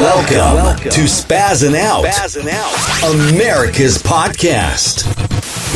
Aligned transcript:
Welcome, 0.00 0.54
Welcome. 0.56 0.90
to 0.90 1.00
Spazzing 1.02 1.76
Out, 1.76 2.04
Out, 2.04 3.32
America's 3.32 3.98
podcast. 3.98 5.06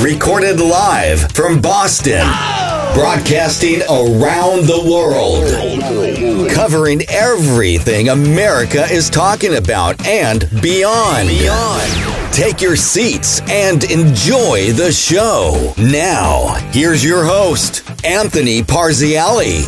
Recorded 0.02 0.60
live 0.60 1.30
from 1.32 1.60
Boston, 1.60 2.22
oh! 2.22 2.92
broadcasting 2.94 3.82
around 3.82 4.66
the 4.66 4.82
world, 4.90 6.50
covering 6.50 7.02
everything 7.08 8.08
America 8.08 8.84
is 8.90 9.08
talking 9.10 9.54
about 9.54 10.04
and 10.06 10.48
beyond. 10.60 11.28
Beyond. 11.28 12.23
Take 12.34 12.60
your 12.60 12.74
seats 12.74 13.40
and 13.48 13.84
enjoy 13.84 14.72
the 14.72 14.90
show. 14.90 15.72
Now, 15.78 16.54
here's 16.72 17.04
your 17.04 17.24
host, 17.24 17.88
Anthony 18.04 18.60
Parziale. 18.60 19.62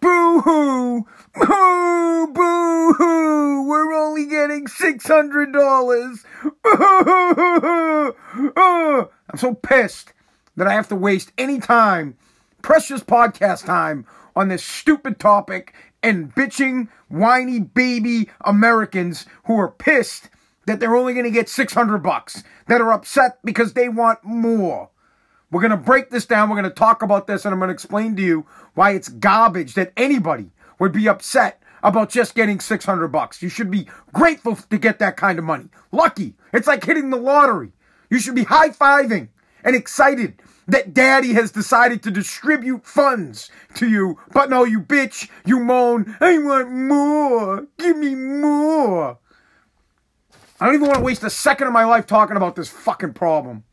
Boo 0.00 0.40
hoo! 0.40 1.06
Boo 1.36 2.32
boo 2.34 2.92
hoo! 2.94 3.68
We're 3.68 3.92
only 3.94 4.26
getting 4.26 4.66
six 4.66 5.06
hundred 5.06 5.52
dollars. 5.52 6.24
I'm 6.64 8.14
so 9.36 9.54
pissed 9.54 10.12
that 10.56 10.66
I 10.66 10.72
have 10.72 10.88
to 10.88 10.96
waste 10.96 11.30
any 11.38 11.60
time, 11.60 12.16
precious 12.62 13.04
podcast 13.04 13.64
time, 13.64 14.06
on 14.34 14.48
this 14.48 14.64
stupid 14.64 15.20
topic 15.20 15.72
and 16.02 16.34
bitching, 16.34 16.88
whiny 17.08 17.60
baby 17.60 18.28
Americans 18.42 19.26
who 19.44 19.58
are 19.58 19.70
pissed 19.70 20.28
that 20.66 20.80
they're 20.80 20.96
only 20.96 21.12
going 21.12 21.24
to 21.24 21.30
get 21.30 21.48
600 21.48 21.98
bucks, 21.98 22.44
that 22.68 22.80
are 22.80 22.92
upset 22.92 23.38
because 23.44 23.72
they 23.72 23.88
want 23.88 24.22
more. 24.22 24.90
We're 25.50 25.60
going 25.60 25.72
to 25.72 25.76
break 25.76 26.10
this 26.10 26.24
down. 26.24 26.48
We're 26.48 26.56
going 26.56 26.70
to 26.70 26.70
talk 26.70 27.02
about 27.02 27.26
this, 27.26 27.44
and 27.44 27.52
I'm 27.52 27.58
going 27.58 27.68
to 27.68 27.74
explain 27.74 28.16
to 28.16 28.22
you 28.22 28.46
why 28.74 28.92
it's 28.92 29.08
garbage 29.08 29.74
that 29.74 29.92
anybody 29.96 30.50
would 30.78 30.92
be 30.92 31.08
upset 31.08 31.62
about 31.82 32.10
just 32.10 32.34
getting 32.34 32.60
600 32.60 33.08
bucks. 33.08 33.42
You 33.42 33.48
should 33.48 33.70
be 33.70 33.88
grateful 34.12 34.56
to 34.56 34.78
get 34.78 34.98
that 35.00 35.16
kind 35.16 35.38
of 35.38 35.44
money. 35.44 35.68
Lucky. 35.90 36.34
It's 36.52 36.68
like 36.68 36.84
hitting 36.84 37.10
the 37.10 37.16
lottery. 37.16 37.72
You 38.08 38.18
should 38.18 38.34
be 38.34 38.44
high 38.44 38.70
fiving 38.70 39.28
and 39.64 39.76
excited 39.76 40.40
that 40.68 40.94
daddy 40.94 41.32
has 41.34 41.50
decided 41.50 42.02
to 42.02 42.10
distribute 42.10 42.84
funds 42.86 43.50
to 43.74 43.88
you. 43.88 44.18
But 44.32 44.50
no, 44.50 44.64
you 44.64 44.80
bitch, 44.80 45.28
you 45.44 45.60
moan, 45.60 46.16
I 46.20 46.38
want 46.38 46.70
more. 46.70 47.66
Give 47.78 47.96
me 47.96 48.14
more. 48.14 49.18
I 50.60 50.66
don't 50.66 50.74
even 50.74 50.86
want 50.86 50.98
to 50.98 51.04
waste 51.04 51.24
a 51.24 51.30
second 51.30 51.66
of 51.66 51.72
my 51.72 51.84
life 51.84 52.06
talking 52.06 52.36
about 52.36 52.54
this 52.54 52.68
fucking 52.68 53.14
problem. 53.14 53.64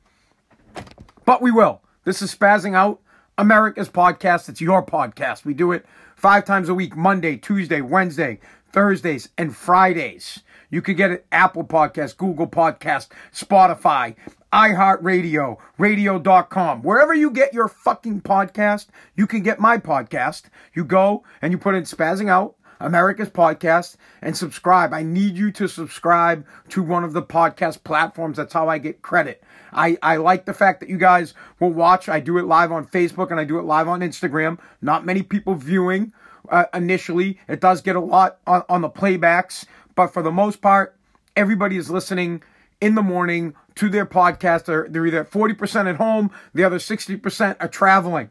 But 1.25 1.41
we 1.41 1.51
will. 1.51 1.81
This 2.03 2.21
is 2.23 2.33
Spazzing 2.33 2.75
Out, 2.75 2.99
America's 3.37 3.89
podcast. 3.89 4.49
It's 4.49 4.61
your 4.61 4.83
podcast. 4.83 5.45
We 5.45 5.53
do 5.53 5.71
it 5.71 5.85
five 6.15 6.45
times 6.45 6.67
a 6.67 6.73
week 6.73 6.95
Monday, 6.95 7.37
Tuesday, 7.37 7.81
Wednesday, 7.81 8.39
Thursdays, 8.71 9.29
and 9.37 9.55
Fridays. 9.55 10.39
You 10.71 10.81
can 10.81 10.95
get 10.95 11.11
it 11.11 11.25
Apple 11.31 11.63
Podcast, 11.63 12.17
Google 12.17 12.47
Podcast, 12.47 13.09
Spotify, 13.33 14.15
iHeartRadio, 14.51 15.57
radio.com. 15.77 16.81
Wherever 16.81 17.13
you 17.13 17.29
get 17.29 17.53
your 17.53 17.67
fucking 17.67 18.21
podcast, 18.21 18.87
you 19.15 19.27
can 19.27 19.43
get 19.43 19.59
my 19.59 19.77
podcast. 19.77 20.43
You 20.73 20.83
go 20.85 21.23
and 21.41 21.51
you 21.51 21.57
put 21.59 21.75
in 21.75 21.83
Spazzing 21.83 22.29
Out, 22.29 22.55
America's 22.79 23.29
Podcast, 23.29 23.97
and 24.21 24.35
subscribe. 24.35 24.91
I 24.91 25.03
need 25.03 25.37
you 25.37 25.51
to 25.51 25.67
subscribe 25.67 26.45
to 26.69 26.81
one 26.81 27.03
of 27.03 27.13
the 27.13 27.21
podcast 27.21 27.83
platforms. 27.83 28.37
That's 28.37 28.53
how 28.53 28.67
I 28.67 28.79
get 28.79 29.03
credit. 29.03 29.43
I, 29.71 29.97
I 30.01 30.17
like 30.17 30.45
the 30.45 30.53
fact 30.53 30.79
that 30.79 30.89
you 30.89 30.97
guys 30.97 31.35
will 31.59 31.71
watch. 31.71 32.09
I 32.09 32.19
do 32.19 32.39
it 32.39 32.45
live 32.45 32.71
on 32.71 32.87
Facebook 32.87 33.29
and 33.29 33.39
I 33.39 33.43
do 33.43 33.59
it 33.59 33.63
live 33.63 33.87
on 33.87 33.99
Instagram. 33.99 34.57
Not 34.81 35.05
many 35.05 35.21
people 35.21 35.53
viewing 35.53 36.11
uh, 36.49 36.65
initially. 36.73 37.39
It 37.47 37.61
does 37.61 37.81
get 37.81 37.95
a 37.95 37.99
lot 37.99 38.39
on, 38.47 38.63
on 38.67 38.81
the 38.81 38.89
playbacks, 38.89 39.65
but 39.93 40.07
for 40.07 40.23
the 40.23 40.31
most 40.31 40.59
part, 40.59 40.95
everybody 41.35 41.77
is 41.77 41.91
listening 41.91 42.41
in 42.81 42.95
the 42.95 43.03
morning 43.03 43.53
to 43.79 43.89
their 43.89 44.05
podcast. 44.05 44.65
They're, 44.65 44.87
they're 44.89 45.07
either 45.07 45.25
40% 45.25 45.89
at 45.89 45.95
home, 45.95 46.31
the 46.53 46.63
other 46.63 46.77
60% 46.77 47.55
are 47.59 47.67
traveling. 47.67 48.29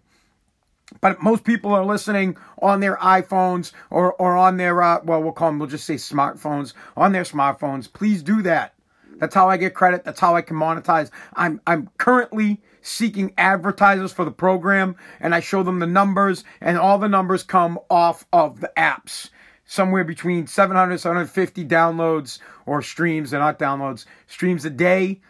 But 1.01 1.23
most 1.23 1.45
people 1.45 1.75
are 1.75 1.85
listening 1.85 2.37
on 2.63 2.81
their 2.81 2.97
iPhones 2.97 3.73
or, 3.91 4.15
or 4.15 4.37
on 4.37 4.57
their, 4.57 4.83
uh, 4.83 5.01
well, 5.05 5.23
we'll 5.23 5.33
call 5.33 5.49
them, 5.49 5.59
we'll 5.59 5.69
just 5.69 5.85
say 5.85 5.97
smartphones, 5.97 6.73
on 6.97 7.13
their 7.13 7.25
smartphones. 7.25 7.93
Please 7.93 8.23
do 8.23 8.43
that. 8.43 8.75
That's 9.19 9.35
how 9.35 9.49
I 9.49 9.57
get 9.57 9.75
credit. 9.75 10.05
That's 10.05 10.21
how 10.21 10.37
I 10.37 10.43
can 10.43 10.57
monetize. 10.57 11.11
I'm 11.35 11.61
I'm 11.67 11.91
currently 11.99 12.61
seeking 12.83 13.35
advertisers 13.37 14.13
for 14.13 14.25
the 14.25 14.31
program 14.31 14.95
and 15.19 15.35
I 15.35 15.41
show 15.41 15.65
them 15.65 15.81
the 15.81 15.87
numbers 15.89 16.45
and 16.61 16.79
all 16.79 16.99
the 16.99 17.09
numbers 17.09 17.43
come 17.43 17.79
off 17.91 18.27
of 18.33 18.61
the 18.61 18.71
apps. 18.77 19.31
Somewhere 19.65 20.05
between 20.05 20.47
700 20.47 20.99
750 20.99 21.65
downloads 21.65 22.39
or 22.65 22.81
streams, 22.81 23.31
they're 23.33 23.41
not 23.41 23.59
downloads, 23.59 24.07
streams 24.27 24.65
a 24.65 24.71
day. 24.71 25.21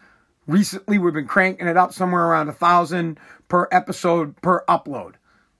Recently 0.49 0.97
we've 0.97 1.13
been 1.13 1.29
cranking 1.29 1.69
it 1.69 1.77
up 1.77 1.93
somewhere 1.93 2.25
around 2.25 2.49
a 2.49 2.55
thousand 2.55 3.21
per 3.49 3.69
episode 3.71 4.41
per 4.41 4.65
upload. 4.65 5.15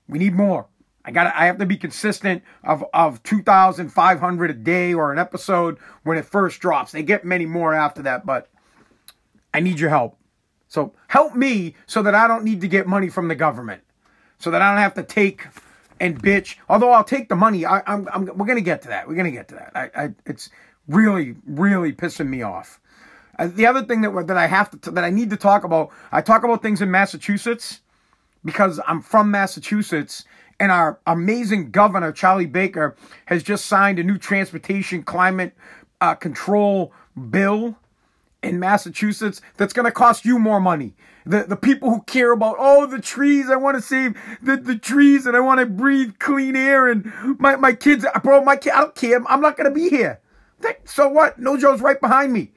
We 0.07 0.17
need 0.17 0.33
more. 0.33 0.67
I 1.05 1.11
got 1.11 1.33
I 1.33 1.45
have 1.45 1.59
to 1.59 1.65
be 1.67 1.77
consistent 1.77 2.43
of 2.63 2.83
of 2.91 3.21
2500 3.21 4.49
a 4.49 4.53
day 4.53 4.93
or 4.95 5.13
an 5.13 5.19
episode 5.19 5.77
when 6.03 6.17
it 6.17 6.25
first 6.25 6.59
drops. 6.59 6.91
They 6.91 7.03
get 7.03 7.23
many 7.23 7.45
more 7.45 7.73
after 7.73 8.01
that, 8.01 8.25
but 8.25 8.49
I 9.53 9.59
need 9.59 9.79
your 9.79 9.91
help. 9.91 10.17
So 10.67 10.93
help 11.07 11.35
me 11.35 11.75
so 11.85 12.01
that 12.01 12.15
I 12.15 12.27
don't 12.27 12.43
need 12.43 12.61
to 12.61 12.67
get 12.67 12.87
money 12.87 13.09
from 13.09 13.27
the 13.27 13.35
government. 13.35 13.83
So 14.39 14.49
that 14.49 14.61
I 14.61 14.71
don't 14.71 14.81
have 14.81 14.95
to 14.95 15.03
take 15.03 15.45
and 15.99 16.21
bitch. 16.21 16.55
Although 16.67 16.91
I'll 16.91 17.03
take 17.03 17.29
the 17.29 17.35
money. 17.35 17.63
I, 17.63 17.83
am 17.85 18.25
we're 18.35 18.55
to 18.55 18.61
get 18.61 18.81
to 18.83 18.87
that. 18.87 19.07
We're 19.07 19.23
to 19.23 19.31
get 19.31 19.49
to 19.49 19.55
that. 19.55 19.71
I, 19.75 20.03
I 20.03 20.09
it's 20.25 20.49
really 20.87 21.35
really 21.45 21.93
pissing 21.93 22.27
me 22.27 22.41
off. 22.41 22.79
Uh, 23.39 23.47
the 23.47 23.65
other 23.65 23.83
thing 23.83 24.01
that 24.01 24.27
that 24.27 24.37
I 24.37 24.47
have 24.47 24.69
to 24.81 24.91
that 24.91 25.03
I 25.03 25.09
need 25.09 25.29
to 25.29 25.37
talk 25.37 25.63
about, 25.63 25.89
I 26.11 26.21
talk 26.21 26.43
about 26.43 26.61
things 26.61 26.81
in 26.81 26.91
Massachusetts 26.91 27.79
because 28.43 28.79
I'm 28.85 29.01
from 29.01 29.31
Massachusetts 29.31 30.25
and 30.59 30.71
our 30.71 30.99
amazing 31.07 31.71
governor, 31.71 32.11
Charlie 32.11 32.45
Baker, 32.45 32.97
has 33.27 33.41
just 33.41 33.65
signed 33.65 33.97
a 33.97 34.03
new 34.03 34.17
transportation 34.17 35.03
climate 35.03 35.53
uh, 36.01 36.15
control 36.15 36.91
bill 37.29 37.77
in 38.43 38.59
Massachusetts 38.59 39.41
that's 39.55 39.73
going 39.73 39.85
to 39.85 39.91
cost 39.91 40.25
you 40.25 40.37
more 40.37 40.59
money. 40.59 40.93
The, 41.25 41.43
the 41.43 41.55
people 41.55 41.89
who 41.89 42.01
care 42.01 42.31
about, 42.31 42.55
oh, 42.59 42.85
the 42.87 42.99
trees, 42.99 43.49
I 43.49 43.55
want 43.55 43.77
to 43.77 43.81
save 43.81 44.17
the, 44.41 44.57
the 44.57 44.77
trees 44.77 45.25
and 45.25 45.35
I 45.35 45.41
want 45.41 45.59
to 45.59 45.65
breathe 45.65 46.13
clean 46.19 46.55
air 46.55 46.89
and 46.89 47.11
my, 47.39 47.55
my 47.55 47.73
kids, 47.73 48.05
bro, 48.23 48.43
my 48.43 48.55
kid, 48.55 48.73
I 48.73 48.81
don't 48.81 48.95
care. 48.95 49.21
I'm 49.29 49.41
not 49.41 49.55
going 49.55 49.69
to 49.69 49.75
be 49.75 49.89
here. 49.89 50.19
So 50.85 51.07
what? 51.07 51.39
No 51.39 51.57
Joe's 51.57 51.81
right 51.81 51.99
behind 51.99 52.33
me. 52.33 52.51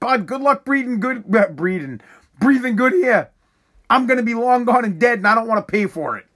Bud, 0.00 0.26
good 0.26 0.40
luck 0.40 0.64
breathing 0.64 1.00
good, 1.00 1.24
uh, 1.34 1.48
breathing, 1.48 2.00
breathing 2.38 2.76
good 2.76 2.92
here. 2.92 3.30
I'm 3.88 4.06
going 4.06 4.18
to 4.18 4.22
be 4.22 4.34
long 4.34 4.64
gone 4.64 4.84
and 4.84 4.98
dead 4.98 5.18
and 5.18 5.26
I 5.26 5.34
don't 5.34 5.46
want 5.46 5.66
to 5.66 5.70
pay 5.70 5.86
for 5.86 6.16
it. 6.16 6.26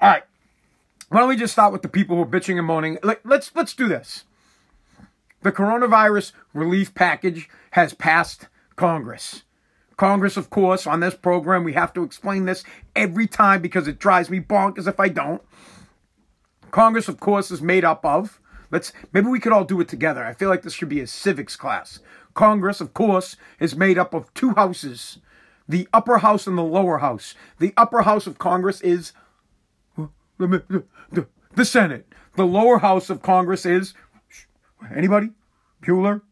All 0.00 0.10
right. 0.10 0.22
Why 1.08 1.20
don't 1.20 1.28
we 1.28 1.36
just 1.36 1.52
start 1.52 1.72
with 1.72 1.82
the 1.82 1.88
people 1.88 2.16
who 2.16 2.22
are 2.22 2.26
bitching 2.26 2.56
and 2.56 2.66
moaning? 2.66 2.98
Let's 3.24 3.50
let's 3.54 3.74
do 3.74 3.88
this. 3.88 4.24
The 5.42 5.52
coronavirus 5.52 6.32
relief 6.54 6.94
package 6.94 7.48
has 7.72 7.94
passed 7.94 8.46
Congress. 8.76 9.42
Congress, 9.96 10.36
of 10.36 10.48
course, 10.48 10.86
on 10.86 11.00
this 11.00 11.14
program, 11.14 11.64
we 11.64 11.74
have 11.74 11.92
to 11.92 12.02
explain 12.02 12.46
this 12.46 12.64
every 12.96 13.26
time 13.26 13.60
because 13.60 13.86
it 13.86 13.98
drives 13.98 14.30
me 14.30 14.40
bonkers 14.40 14.86
if 14.86 14.98
I 14.98 15.08
don't. 15.08 15.42
Congress, 16.70 17.08
of 17.08 17.20
course, 17.20 17.50
is 17.50 17.60
made 17.60 17.84
up 17.84 18.04
of. 18.04 18.40
Let's 18.70 18.92
maybe 19.12 19.26
we 19.26 19.40
could 19.40 19.52
all 19.52 19.64
do 19.64 19.80
it 19.80 19.88
together. 19.88 20.24
I 20.24 20.34
feel 20.34 20.48
like 20.48 20.62
this 20.62 20.74
should 20.74 20.88
be 20.88 21.00
a 21.00 21.06
civics 21.06 21.56
class. 21.56 22.00
Congress, 22.34 22.80
of 22.80 22.94
course, 22.94 23.36
is 23.58 23.74
made 23.74 23.98
up 23.98 24.14
of 24.14 24.32
two 24.34 24.50
houses 24.54 25.18
the 25.70 25.88
upper 25.92 26.18
house 26.18 26.46
and 26.46 26.58
the 26.58 26.62
lower 26.62 26.98
house. 26.98 27.34
The 27.58 27.72
upper 27.76 28.02
house 28.02 28.26
of 28.26 28.38
Congress 28.38 28.80
is 28.80 29.12
the, 30.36 31.64
Senate. 31.64 32.12
The 32.36 32.46
lower 32.46 32.78
house 32.78 33.08
of 33.08 33.22
Congress 33.22 33.64
is 33.64 33.94
anybody? 34.94 35.30
Bueller? 35.82 36.22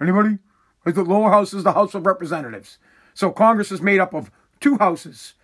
Anybody? 0.00 0.38
The 0.84 1.02
lower 1.02 1.30
house 1.30 1.54
is 1.54 1.64
the 1.64 1.72
House 1.72 1.94
of 1.94 2.04
Representatives. 2.04 2.78
So 3.14 3.30
Congress 3.30 3.72
is 3.72 3.80
made 3.80 4.00
up 4.00 4.12
of 4.12 4.30
two 4.60 4.76
houses. 4.76 5.34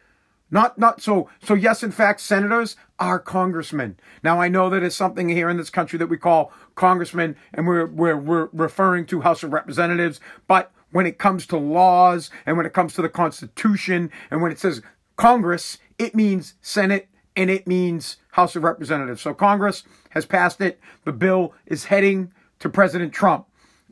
Not 0.51 0.79
not 0.79 1.01
so 1.01 1.29
so 1.43 1.55
yes, 1.55 1.83
in 1.83 1.93
fact, 1.93 2.21
senators 2.21 2.77
are 2.99 3.19
congressmen. 3.19 3.97
Now 4.25 4.41
I 4.41 4.49
know 4.49 4.69
that 4.71 4.83
it's 4.83 4.97
something 4.97 5.29
here 5.29 5.49
in 5.49 5.57
this 5.57 5.71
country 5.71 5.99
that 5.99 6.09
we 6.09 6.17
call 6.17 6.53
congressmen, 6.75 7.37
and 7.55 7.67
we're 7.67 7.87
we're 7.87 8.17
we're 8.17 8.49
referring 8.53 9.07
to 9.07 9.21
House 9.21 9.43
of 9.43 9.53
Representatives, 9.53 10.21
but 10.49 10.73
when 10.91 11.07
it 11.07 11.19
comes 11.19 11.47
to 11.47 11.57
laws 11.57 12.31
and 12.47 12.57
when 12.57 12.67
it 12.67 12.73
comes 12.73 12.95
to 12.95 13.03
the 13.03 13.09
Constitution 13.09 14.11
and 14.31 14.43
when 14.43 14.51
it 14.51 14.59
says 14.59 14.83
Congress, 15.17 15.79
it 15.99 16.15
means 16.15 16.55
Senate 16.61 17.09
and 17.37 17.49
it 17.49 17.67
means 17.67 18.17
House 18.33 18.57
of 18.57 18.65
Representatives. 18.65 19.23
So 19.23 19.35
Congress 19.35 19.85
has 20.11 20.27
passed 20.27 20.61
it. 20.61 20.81
The 21.05 21.13
bill 21.13 21.55
is 21.67 21.85
heading 21.85 22.33
to 22.59 22.69
President 22.69 23.13
Trump. 23.13 23.47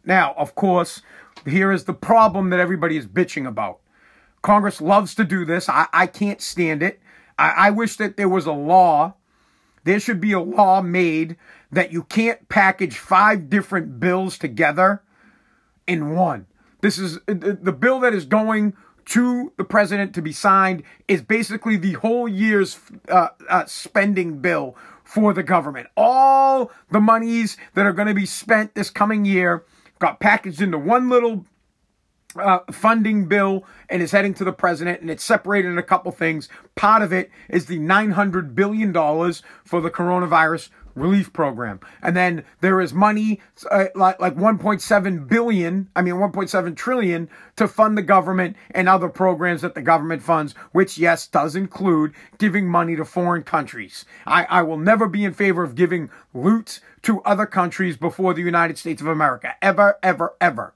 Now, 0.04 0.34
of 0.36 0.54
course, 0.54 1.02
here 1.46 1.70
is 1.70 1.84
the 1.84 1.94
problem 1.94 2.50
that 2.50 2.60
everybody 2.60 2.96
is 2.96 3.06
bitching 3.06 3.46
about. 3.46 3.78
Congress 4.48 4.80
loves 4.80 5.14
to 5.14 5.24
do 5.24 5.44
this. 5.44 5.68
I, 5.68 5.88
I 5.92 6.06
can't 6.06 6.40
stand 6.40 6.82
it. 6.82 7.00
I, 7.38 7.50
I 7.50 7.70
wish 7.70 7.96
that 7.96 8.16
there 8.16 8.30
was 8.30 8.46
a 8.46 8.52
law. 8.52 9.12
There 9.84 10.00
should 10.00 10.22
be 10.22 10.32
a 10.32 10.40
law 10.40 10.80
made 10.80 11.36
that 11.70 11.92
you 11.92 12.04
can't 12.04 12.48
package 12.48 12.96
five 12.96 13.50
different 13.50 14.00
bills 14.00 14.38
together 14.38 15.02
in 15.86 16.14
one. 16.14 16.46
This 16.80 16.96
is 16.96 17.18
the, 17.26 17.58
the 17.60 17.72
bill 17.72 18.00
that 18.00 18.14
is 18.14 18.24
going 18.24 18.72
to 19.08 19.52
the 19.58 19.64
president 19.64 20.14
to 20.14 20.22
be 20.22 20.32
signed 20.32 20.82
is 21.08 21.20
basically 21.20 21.76
the 21.76 21.92
whole 21.92 22.26
year's 22.26 22.78
uh, 23.10 23.28
uh, 23.50 23.66
spending 23.66 24.38
bill 24.38 24.74
for 25.04 25.34
the 25.34 25.42
government. 25.42 25.88
All 25.94 26.72
the 26.90 27.00
monies 27.00 27.58
that 27.74 27.84
are 27.84 27.92
going 27.92 28.08
to 28.08 28.14
be 28.14 28.24
spent 28.24 28.74
this 28.74 28.88
coming 28.88 29.26
year 29.26 29.66
got 29.98 30.20
packaged 30.20 30.62
into 30.62 30.78
one 30.78 31.10
little 31.10 31.44
uh, 32.38 32.60
funding 32.70 33.26
bill 33.26 33.64
and 33.88 34.02
is 34.02 34.12
heading 34.12 34.34
to 34.34 34.44
the 34.44 34.52
president, 34.52 35.00
and 35.00 35.10
it's 35.10 35.24
separated 35.24 35.68
in 35.68 35.78
a 35.78 35.82
couple 35.82 36.12
things. 36.12 36.48
Part 36.74 37.02
of 37.02 37.12
it 37.12 37.30
is 37.48 37.66
the 37.66 37.78
$900 37.78 38.54
billion 38.54 38.92
for 39.64 39.80
the 39.80 39.90
coronavirus 39.90 40.70
relief 40.98 41.32
program. 41.32 41.80
And 42.02 42.16
then 42.16 42.44
there 42.60 42.80
is 42.80 42.92
money 42.92 43.40
uh, 43.70 43.86
like, 43.94 44.20
like 44.20 44.36
1.7 44.36 45.28
billion, 45.28 45.88
I 45.94 46.02
mean 46.02 46.14
1.7 46.14 46.76
trillion 46.76 47.28
to 47.56 47.68
fund 47.68 47.96
the 47.96 48.02
government 48.02 48.56
and 48.70 48.88
other 48.88 49.08
programs 49.08 49.62
that 49.62 49.74
the 49.74 49.82
government 49.82 50.22
funds, 50.22 50.54
which 50.72 50.98
yes, 50.98 51.26
does 51.26 51.56
include 51.56 52.12
giving 52.38 52.66
money 52.66 52.96
to 52.96 53.04
foreign 53.04 53.42
countries. 53.42 54.04
I, 54.26 54.44
I 54.44 54.62
will 54.62 54.78
never 54.78 55.08
be 55.08 55.24
in 55.24 55.34
favor 55.34 55.62
of 55.62 55.74
giving 55.74 56.10
loot 56.34 56.80
to 57.02 57.22
other 57.22 57.46
countries 57.46 57.96
before 57.96 58.34
the 58.34 58.42
United 58.42 58.78
States 58.78 59.00
of 59.00 59.06
America. 59.06 59.54
Ever, 59.62 59.98
ever, 60.02 60.34
ever. 60.40 60.74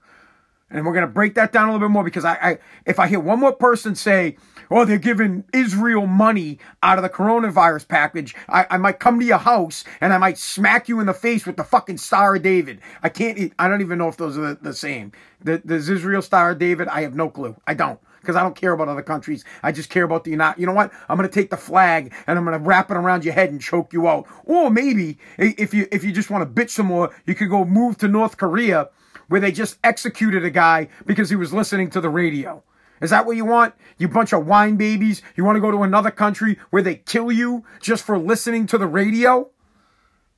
And 0.72 0.86
we're 0.86 0.92
going 0.92 1.06
to 1.06 1.12
break 1.12 1.34
that 1.34 1.52
down 1.52 1.68
a 1.68 1.72
little 1.72 1.86
bit 1.86 1.92
more 1.92 2.04
because 2.04 2.24
I, 2.24 2.34
I, 2.34 2.58
if 2.86 2.98
I 2.98 3.06
hear 3.06 3.20
one 3.20 3.38
more 3.38 3.52
person 3.52 3.94
say, 3.94 4.36
oh, 4.70 4.84
they're 4.84 4.98
giving 4.98 5.44
Israel 5.52 6.06
money 6.06 6.58
out 6.82 6.98
of 6.98 7.02
the 7.02 7.10
coronavirus 7.10 7.86
package, 7.88 8.34
I, 8.48 8.66
I 8.70 8.78
might 8.78 8.98
come 8.98 9.20
to 9.20 9.26
your 9.26 9.38
house 9.38 9.84
and 10.00 10.12
I 10.12 10.18
might 10.18 10.38
smack 10.38 10.88
you 10.88 10.98
in 11.00 11.06
the 11.06 11.14
face 11.14 11.46
with 11.46 11.56
the 11.56 11.64
fucking 11.64 11.98
Star 11.98 12.36
of 12.36 12.42
David. 12.42 12.80
I 13.02 13.10
can't, 13.10 13.52
I 13.58 13.68
don't 13.68 13.82
even 13.82 13.98
know 13.98 14.08
if 14.08 14.16
those 14.16 14.38
are 14.38 14.54
the, 14.54 14.58
the 14.60 14.74
same. 14.74 15.12
The, 15.44 15.58
does 15.58 15.88
Israel 15.88 16.22
Star 16.22 16.52
of 16.52 16.58
David? 16.58 16.88
I 16.88 17.02
have 17.02 17.14
no 17.14 17.28
clue. 17.28 17.54
I 17.66 17.74
don't 17.74 18.00
because 18.22 18.36
I 18.36 18.42
don't 18.42 18.54
care 18.54 18.72
about 18.72 18.88
other 18.88 19.02
countries. 19.02 19.44
I 19.62 19.72
just 19.72 19.90
care 19.90 20.04
about 20.04 20.24
the 20.24 20.30
United. 20.30 20.60
You 20.60 20.66
know 20.66 20.72
what? 20.72 20.92
I'm 21.08 21.16
going 21.18 21.28
to 21.28 21.34
take 21.34 21.50
the 21.50 21.56
flag 21.56 22.14
and 22.26 22.38
I'm 22.38 22.44
going 22.44 22.58
to 22.58 22.64
wrap 22.64 22.90
it 22.90 22.96
around 22.96 23.24
your 23.24 23.34
head 23.34 23.50
and 23.50 23.60
choke 23.60 23.92
you 23.92 24.08
out. 24.08 24.26
Or 24.44 24.70
maybe 24.70 25.18
if 25.36 25.74
you 25.74 25.86
if 25.92 26.04
you 26.04 26.12
just 26.12 26.30
want 26.30 26.42
to 26.42 26.62
bitch 26.62 26.70
some 26.70 26.86
more, 26.86 27.14
you 27.26 27.34
could 27.34 27.50
go 27.50 27.64
move 27.64 27.98
to 27.98 28.08
North 28.08 28.36
Korea 28.36 28.88
where 29.28 29.40
they 29.40 29.52
just 29.52 29.78
executed 29.84 30.44
a 30.44 30.50
guy 30.50 30.88
because 31.06 31.30
he 31.30 31.36
was 31.36 31.52
listening 31.52 31.90
to 31.90 32.00
the 32.00 32.08
radio. 32.08 32.62
Is 33.00 33.10
that 33.10 33.26
what 33.26 33.36
you 33.36 33.44
want? 33.44 33.74
You 33.98 34.08
bunch 34.08 34.32
of 34.32 34.46
wine 34.46 34.76
babies? 34.76 35.22
You 35.36 35.44
want 35.44 35.56
to 35.56 35.60
go 35.60 35.72
to 35.72 35.82
another 35.82 36.10
country 36.10 36.58
where 36.70 36.82
they 36.82 36.94
kill 36.94 37.32
you 37.32 37.64
just 37.80 38.04
for 38.04 38.18
listening 38.18 38.66
to 38.68 38.78
the 38.78 38.86
radio? 38.86 39.50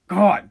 God. 0.08 0.50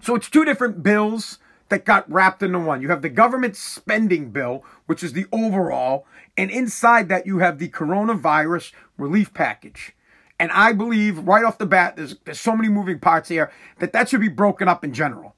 So 0.00 0.14
it's 0.14 0.30
two 0.30 0.44
different 0.44 0.82
bills 0.82 1.38
that 1.70 1.84
got 1.84 2.10
wrapped 2.10 2.42
into 2.42 2.60
one. 2.60 2.82
You 2.82 2.88
have 2.90 3.02
the 3.02 3.08
government 3.08 3.56
spending 3.56 4.30
bill, 4.30 4.64
which 4.86 5.02
is 5.02 5.12
the 5.12 5.26
overall, 5.32 6.06
and 6.36 6.50
inside 6.50 7.08
that 7.08 7.26
you 7.26 7.38
have 7.38 7.58
the 7.58 7.68
coronavirus 7.68 8.72
relief 8.96 9.34
package. 9.34 9.94
And 10.38 10.52
I 10.52 10.72
believe 10.72 11.18
right 11.18 11.44
off 11.44 11.58
the 11.58 11.66
bat, 11.66 11.96
there's, 11.96 12.16
there's 12.24 12.40
so 12.40 12.54
many 12.54 12.68
moving 12.68 13.00
parts 13.00 13.28
here 13.28 13.50
that 13.80 13.92
that 13.92 14.08
should 14.08 14.20
be 14.20 14.28
broken 14.28 14.68
up 14.68 14.84
in 14.84 14.92
general. 14.92 15.34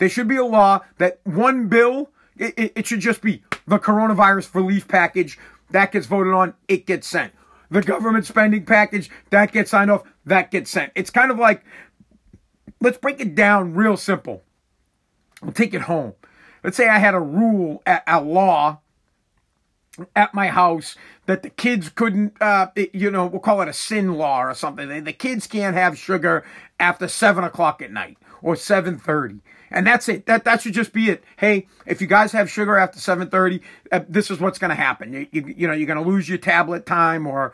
There 0.00 0.08
should 0.08 0.28
be 0.28 0.36
a 0.36 0.44
law 0.44 0.80
that 0.96 1.20
one 1.24 1.68
bill, 1.68 2.10
it, 2.36 2.54
it, 2.56 2.72
it 2.74 2.86
should 2.86 3.00
just 3.00 3.20
be 3.20 3.42
the 3.68 3.78
coronavirus 3.78 4.54
relief 4.54 4.88
package. 4.88 5.38
That 5.70 5.92
gets 5.92 6.06
voted 6.06 6.32
on, 6.32 6.54
it 6.68 6.86
gets 6.86 7.06
sent. 7.06 7.34
The 7.70 7.82
government 7.82 8.24
spending 8.24 8.64
package, 8.64 9.10
that 9.28 9.52
gets 9.52 9.70
signed 9.70 9.90
off, 9.90 10.02
that 10.24 10.50
gets 10.50 10.70
sent. 10.70 10.90
It's 10.96 11.10
kind 11.10 11.30
of 11.30 11.38
like, 11.38 11.62
let's 12.80 12.96
break 12.96 13.20
it 13.20 13.34
down 13.34 13.74
real 13.74 13.98
simple. 13.98 14.42
We'll 15.42 15.52
take 15.52 15.74
it 15.74 15.82
home. 15.82 16.14
Let's 16.64 16.78
say 16.78 16.88
I 16.88 16.98
had 16.98 17.14
a 17.14 17.20
rule, 17.20 17.82
a, 17.86 18.00
a 18.06 18.22
law 18.22 18.80
at 20.16 20.32
my 20.32 20.48
house 20.48 20.96
that 21.26 21.42
the 21.42 21.50
kids 21.50 21.90
couldn't, 21.90 22.40
uh, 22.40 22.68
it, 22.74 22.94
you 22.94 23.10
know, 23.10 23.26
we'll 23.26 23.40
call 23.40 23.60
it 23.60 23.68
a 23.68 23.74
sin 23.74 24.14
law 24.14 24.42
or 24.42 24.54
something. 24.54 25.04
The 25.04 25.12
kids 25.12 25.46
can't 25.46 25.76
have 25.76 25.98
sugar 25.98 26.42
after 26.78 27.06
seven 27.06 27.44
o'clock 27.44 27.82
at 27.82 27.92
night 27.92 28.16
or 28.40 28.56
seven 28.56 28.98
thirty. 28.98 29.40
And 29.70 29.86
that's 29.86 30.08
it. 30.08 30.26
That 30.26 30.44
that 30.44 30.62
should 30.62 30.72
just 30.72 30.92
be 30.92 31.10
it. 31.10 31.22
Hey, 31.36 31.68
if 31.86 32.00
you 32.00 32.06
guys 32.06 32.32
have 32.32 32.50
sugar 32.50 32.76
after 32.76 32.98
7:30, 32.98 33.60
uh, 33.92 34.00
this 34.08 34.30
is 34.30 34.40
what's 34.40 34.58
going 34.58 34.70
to 34.70 34.74
happen. 34.74 35.12
You, 35.12 35.26
you, 35.30 35.54
you 35.56 35.68
know, 35.68 35.74
you're 35.74 35.86
going 35.86 36.02
to 36.02 36.08
lose 36.08 36.28
your 36.28 36.38
tablet 36.38 36.86
time 36.86 37.26
or 37.26 37.52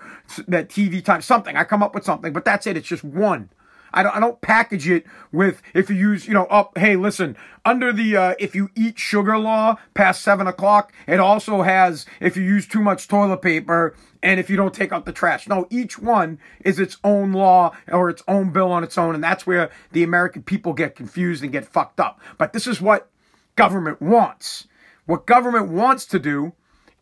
that 0.48 0.68
TV 0.68 1.04
time, 1.04 1.20
something. 1.20 1.56
I 1.56 1.64
come 1.64 1.82
up 1.82 1.94
with 1.94 2.04
something, 2.04 2.32
but 2.32 2.44
that's 2.44 2.66
it. 2.66 2.76
It's 2.76 2.88
just 2.88 3.04
one. 3.04 3.50
I 3.96 4.02
don't, 4.02 4.14
I 4.14 4.20
don't 4.20 4.40
package 4.42 4.88
it 4.88 5.06
with 5.32 5.62
if 5.74 5.88
you 5.88 5.96
use, 5.96 6.28
you 6.28 6.34
know, 6.34 6.44
up, 6.44 6.76
hey, 6.76 6.96
listen, 6.96 7.36
under 7.64 7.94
the, 7.94 8.16
uh, 8.16 8.34
if 8.38 8.54
you 8.54 8.68
eat 8.76 8.98
sugar 8.98 9.38
law 9.38 9.76
past 9.94 10.22
seven 10.22 10.46
o'clock, 10.46 10.92
it 11.08 11.18
also 11.18 11.62
has 11.62 12.04
if 12.20 12.36
you 12.36 12.42
use 12.42 12.66
too 12.66 12.82
much 12.82 13.08
toilet 13.08 13.40
paper 13.40 13.96
and 14.22 14.38
if 14.38 14.50
you 14.50 14.56
don't 14.56 14.74
take 14.74 14.92
out 14.92 15.06
the 15.06 15.12
trash. 15.12 15.48
No, 15.48 15.66
each 15.70 15.98
one 15.98 16.38
is 16.60 16.78
its 16.78 16.98
own 17.04 17.32
law 17.32 17.74
or 17.88 18.10
its 18.10 18.22
own 18.28 18.50
bill 18.50 18.70
on 18.70 18.84
its 18.84 18.98
own. 18.98 19.14
And 19.14 19.24
that's 19.24 19.46
where 19.46 19.70
the 19.92 20.02
American 20.02 20.42
people 20.42 20.74
get 20.74 20.94
confused 20.94 21.42
and 21.42 21.50
get 21.50 21.64
fucked 21.64 21.98
up. 21.98 22.20
But 22.36 22.52
this 22.52 22.66
is 22.66 22.82
what 22.82 23.10
government 23.56 24.02
wants. 24.02 24.68
What 25.06 25.26
government 25.26 25.68
wants 25.68 26.04
to 26.06 26.18
do 26.18 26.52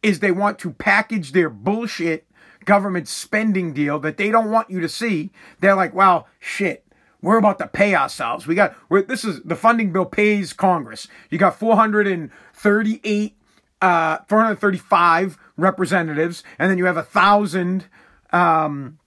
is 0.01 0.21
they 0.21 0.31
want 0.31 0.61
to 0.61 0.71
package 0.71 1.33
their 1.33 1.51
bullshit 1.51 2.29
government 2.65 3.09
spending 3.09 3.73
deal 3.73 3.99
that 4.01 4.17
they 4.17 4.31
don't 4.31 4.51
want 4.51 4.71
you 4.71 4.81
to 4.81 4.89
see. 4.89 5.31
They're 5.61 5.75
like, 5.75 5.95
well, 5.95 6.29
shit. 6.39 6.83
We're 7.23 7.39
about 7.39 7.59
to 7.61 7.67
pay 7.67 7.95
ourselves. 7.95 8.47
We 8.47 8.55
got 8.55 8.77
this 9.09 9.25
is 9.25 9.41
the 9.43 9.57
funding 9.57 9.93
bill 9.93 10.05
pays 10.05 10.53
Congress. 10.53 11.09
You 11.31 11.39
got 11.39 11.59
438 11.59 13.37
uh 13.81 14.19
435 14.29 15.39
representatives 15.57 16.45
and 16.59 16.71
then 16.71 16.77
you 16.77 16.85
have 16.85 16.99
a 16.99 17.03
thousand 17.03 17.87
um 18.31 18.99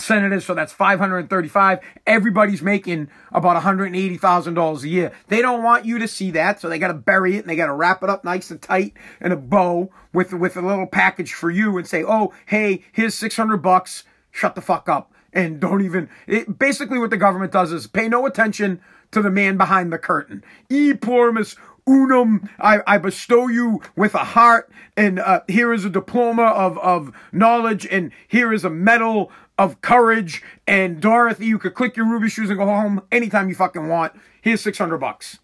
senators, 0.00 0.44
so 0.44 0.54
that's 0.54 0.72
535. 0.72 1.80
Everybody's 2.06 2.62
making 2.62 3.08
about 3.32 3.62
$180,000 3.62 4.82
a 4.82 4.88
year. 4.88 5.12
They 5.28 5.42
don't 5.42 5.62
want 5.62 5.84
you 5.84 5.98
to 5.98 6.08
see 6.08 6.30
that, 6.32 6.60
so 6.60 6.68
they 6.68 6.78
got 6.78 6.88
to 6.88 6.94
bury 6.94 7.36
it 7.36 7.40
and 7.40 7.48
they 7.48 7.56
got 7.56 7.66
to 7.66 7.74
wrap 7.74 8.02
it 8.02 8.10
up 8.10 8.24
nice 8.24 8.50
and 8.50 8.60
tight 8.60 8.94
in 9.20 9.32
a 9.32 9.36
bow 9.36 9.90
with 10.12 10.32
with 10.32 10.56
a 10.56 10.62
little 10.62 10.86
package 10.86 11.32
for 11.32 11.50
you 11.50 11.78
and 11.78 11.86
say, 11.86 12.02
"Oh, 12.04 12.32
hey, 12.46 12.84
here's 12.92 13.14
600 13.14 13.58
bucks. 13.58 14.04
Shut 14.30 14.54
the 14.54 14.60
fuck 14.60 14.88
up." 14.88 15.12
and 15.32 15.60
don't 15.60 15.84
even 15.84 16.08
it, 16.26 16.58
basically 16.58 16.98
what 16.98 17.10
the 17.10 17.16
government 17.16 17.52
does 17.52 17.72
is 17.72 17.86
pay 17.86 18.08
no 18.08 18.26
attention 18.26 18.80
to 19.10 19.22
the 19.22 19.30
man 19.30 19.56
behind 19.56 19.92
the 19.92 19.98
curtain 19.98 20.44
e 20.68 20.92
plurimis 20.92 21.56
unum 21.86 22.48
I, 22.58 22.80
I 22.86 22.98
bestow 22.98 23.48
you 23.48 23.80
with 23.96 24.14
a 24.14 24.18
heart 24.18 24.70
and 24.96 25.18
uh, 25.18 25.40
here 25.48 25.72
is 25.72 25.84
a 25.84 25.90
diploma 25.90 26.44
of, 26.44 26.78
of 26.78 27.12
knowledge 27.32 27.86
and 27.86 28.12
here 28.28 28.52
is 28.52 28.64
a 28.64 28.70
medal 28.70 29.32
of 29.60 29.82
courage 29.82 30.42
and 30.66 31.02
dorothy 31.02 31.44
you 31.44 31.58
could 31.58 31.74
click 31.74 31.94
your 31.94 32.06
ruby 32.06 32.30
shoes 32.30 32.48
and 32.48 32.58
go 32.58 32.64
home 32.64 33.02
anytime 33.12 33.46
you 33.46 33.54
fucking 33.54 33.88
want 33.88 34.10
here's 34.40 34.62
600 34.62 34.96
bucks 34.96 35.38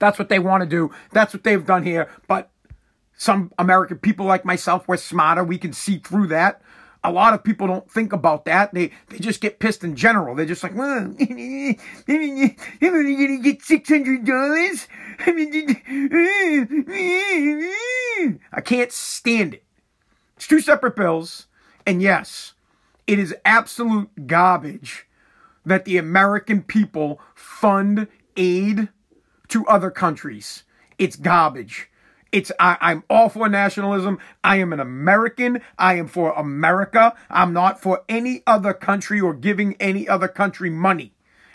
that's 0.00 0.18
what 0.18 0.28
they 0.28 0.40
want 0.40 0.60
to 0.60 0.68
do 0.68 0.90
that's 1.12 1.32
what 1.32 1.44
they've 1.44 1.64
done 1.64 1.84
here 1.84 2.10
but 2.26 2.50
some 3.16 3.52
american 3.60 3.96
people 3.96 4.26
like 4.26 4.44
myself 4.44 4.88
we're 4.88 4.96
smarter 4.96 5.44
we 5.44 5.56
can 5.56 5.72
see 5.72 5.98
through 5.98 6.26
that 6.26 6.60
a 7.04 7.12
lot 7.12 7.34
of 7.34 7.44
people 7.44 7.68
don't 7.68 7.88
think 7.88 8.12
about 8.12 8.46
that. 8.46 8.74
They 8.74 8.90
they 9.10 9.18
just 9.18 9.40
get 9.40 9.60
pissed 9.60 9.84
in 9.84 9.94
general. 9.94 10.34
They're 10.34 10.44
just 10.44 10.64
like, 10.64 10.74
well, 10.74 11.14
I'm 11.20 11.76
gonna 12.08 13.38
get 13.42 13.62
six 13.62 13.88
hundred 13.88 14.24
dollars. 14.24 14.88
I 18.52 18.60
can't 18.64 18.90
stand 18.90 19.54
it. 19.54 19.62
It's 20.34 20.48
two 20.48 20.60
separate 20.60 20.96
bills, 20.96 21.46
and 21.86 22.02
yes, 22.02 22.54
it 23.06 23.18
is 23.18 23.34
absolute 23.44 24.26
garbage 24.26 25.06
that 25.64 25.84
the 25.84 25.96
American 25.96 26.62
people 26.62 27.20
fund 27.34 28.08
aid 28.36 28.88
to 29.48 29.66
other 29.66 29.90
countries. 29.90 30.64
It's 30.98 31.16
garbage. 31.16 31.90
It's 32.32 32.52
I, 32.58 32.76
I'm 32.80 33.04
all 33.08 33.28
for 33.28 33.48
nationalism. 33.48 34.18
I 34.42 34.56
am 34.56 34.72
an 34.72 34.80
American. 34.80 35.62
I 35.78 35.94
am 35.94 36.08
for 36.08 36.32
America. 36.32 37.14
I'm 37.30 37.52
not 37.52 37.80
for 37.80 38.04
any 38.08 38.42
other 38.46 38.74
country 38.74 39.20
or 39.20 39.34
giving 39.34 39.76
any 39.80 40.08
other 40.08 40.28
country 40.28 40.70
money. 40.70 41.12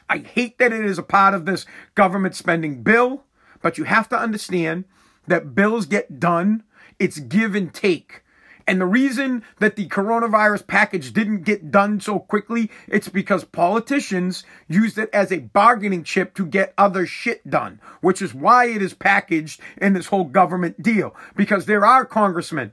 I 0.09 0.19
hate 0.19 0.57
that 0.57 0.73
it 0.73 0.85
is 0.85 0.97
a 0.97 1.03
part 1.03 1.33
of 1.33 1.45
this 1.45 1.65
government 1.95 2.35
spending 2.35 2.83
bill, 2.83 3.23
but 3.61 3.77
you 3.77 3.85
have 3.85 4.09
to 4.09 4.17
understand 4.17 4.85
that 5.27 5.55
bills 5.55 5.85
get 5.85 6.19
done. 6.19 6.63
It's 6.99 7.19
give 7.19 7.55
and 7.55 7.73
take. 7.73 8.23
And 8.67 8.79
the 8.79 8.85
reason 8.85 9.43
that 9.59 9.75
the 9.75 9.87
coronavirus 9.87 10.67
package 10.67 11.13
didn't 11.13 11.43
get 11.43 11.71
done 11.71 11.99
so 11.99 12.19
quickly, 12.19 12.69
it's 12.87 13.09
because 13.09 13.43
politicians 13.43 14.43
used 14.67 14.97
it 14.97 15.09
as 15.11 15.31
a 15.31 15.39
bargaining 15.39 16.03
chip 16.03 16.33
to 16.35 16.45
get 16.45 16.73
other 16.77 17.05
shit 17.05 17.49
done, 17.49 17.79
which 18.01 18.21
is 18.21 18.33
why 18.33 18.65
it 18.65 18.81
is 18.81 18.93
packaged 18.93 19.59
in 19.77 19.93
this 19.93 20.07
whole 20.07 20.25
government 20.25 20.81
deal. 20.81 21.15
Because 21.35 21.65
there 21.65 21.85
are 21.85 22.05
congressmen, 22.05 22.71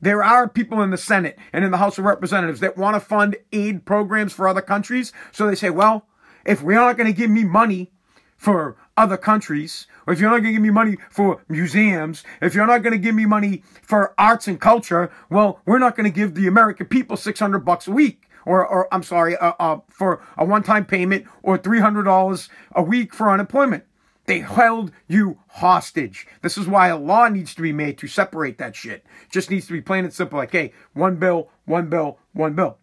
there 0.00 0.24
are 0.24 0.48
people 0.48 0.82
in 0.82 0.90
the 0.90 0.96
Senate 0.96 1.38
and 1.52 1.64
in 1.64 1.70
the 1.70 1.76
House 1.76 1.98
of 1.98 2.04
Representatives 2.04 2.60
that 2.60 2.76
want 2.76 2.94
to 2.94 3.00
fund 3.00 3.36
aid 3.52 3.84
programs 3.84 4.32
for 4.32 4.48
other 4.48 4.62
countries. 4.62 5.12
So 5.30 5.46
they 5.46 5.54
say, 5.54 5.70
well, 5.70 6.06
if 6.44 6.62
we're 6.62 6.74
not 6.74 6.96
going 6.96 7.06
to 7.06 7.18
give 7.18 7.30
me 7.30 7.44
money 7.44 7.92
for 8.36 8.76
other 9.00 9.16
countries, 9.16 9.86
or 10.06 10.12
if 10.12 10.20
you're 10.20 10.30
not 10.30 10.42
going 10.42 10.52
to 10.52 10.52
give 10.52 10.62
me 10.62 10.70
money 10.70 10.96
for 11.08 11.42
museums, 11.48 12.22
if 12.42 12.54
you're 12.54 12.66
not 12.66 12.82
going 12.82 12.92
to 12.92 12.98
give 12.98 13.14
me 13.14 13.24
money 13.24 13.62
for 13.82 14.14
arts 14.18 14.46
and 14.46 14.60
culture, 14.60 15.10
well, 15.30 15.60
we're 15.64 15.78
not 15.78 15.96
going 15.96 16.04
to 16.04 16.14
give 16.14 16.34
the 16.34 16.46
American 16.46 16.86
people 16.86 17.16
600 17.16 17.60
bucks 17.60 17.88
a 17.88 17.92
week. 17.92 18.26
Or, 18.46 18.66
or 18.66 18.92
I'm 18.92 19.02
sorry, 19.02 19.36
uh, 19.36 19.52
uh, 19.58 19.80
for 19.88 20.22
a 20.38 20.44
one-time 20.44 20.86
payment 20.86 21.26
or 21.42 21.58
$300 21.58 22.48
a 22.72 22.82
week 22.82 23.14
for 23.14 23.30
unemployment. 23.30 23.84
They 24.24 24.40
held 24.40 24.92
you 25.08 25.40
hostage. 25.48 26.26
This 26.40 26.56
is 26.56 26.66
why 26.66 26.88
a 26.88 26.96
law 26.96 27.28
needs 27.28 27.54
to 27.54 27.62
be 27.62 27.72
made 27.72 27.98
to 27.98 28.06
separate 28.06 28.58
that 28.58 28.76
shit. 28.76 29.04
Just 29.30 29.50
needs 29.50 29.66
to 29.66 29.72
be 29.72 29.80
plain 29.80 30.04
and 30.04 30.12
simple 30.12 30.38
like, 30.38 30.52
hey, 30.52 30.72
one 30.94 31.16
bill, 31.16 31.50
one 31.64 31.88
bill, 31.88 32.18
one 32.32 32.54
bill. 32.54 32.78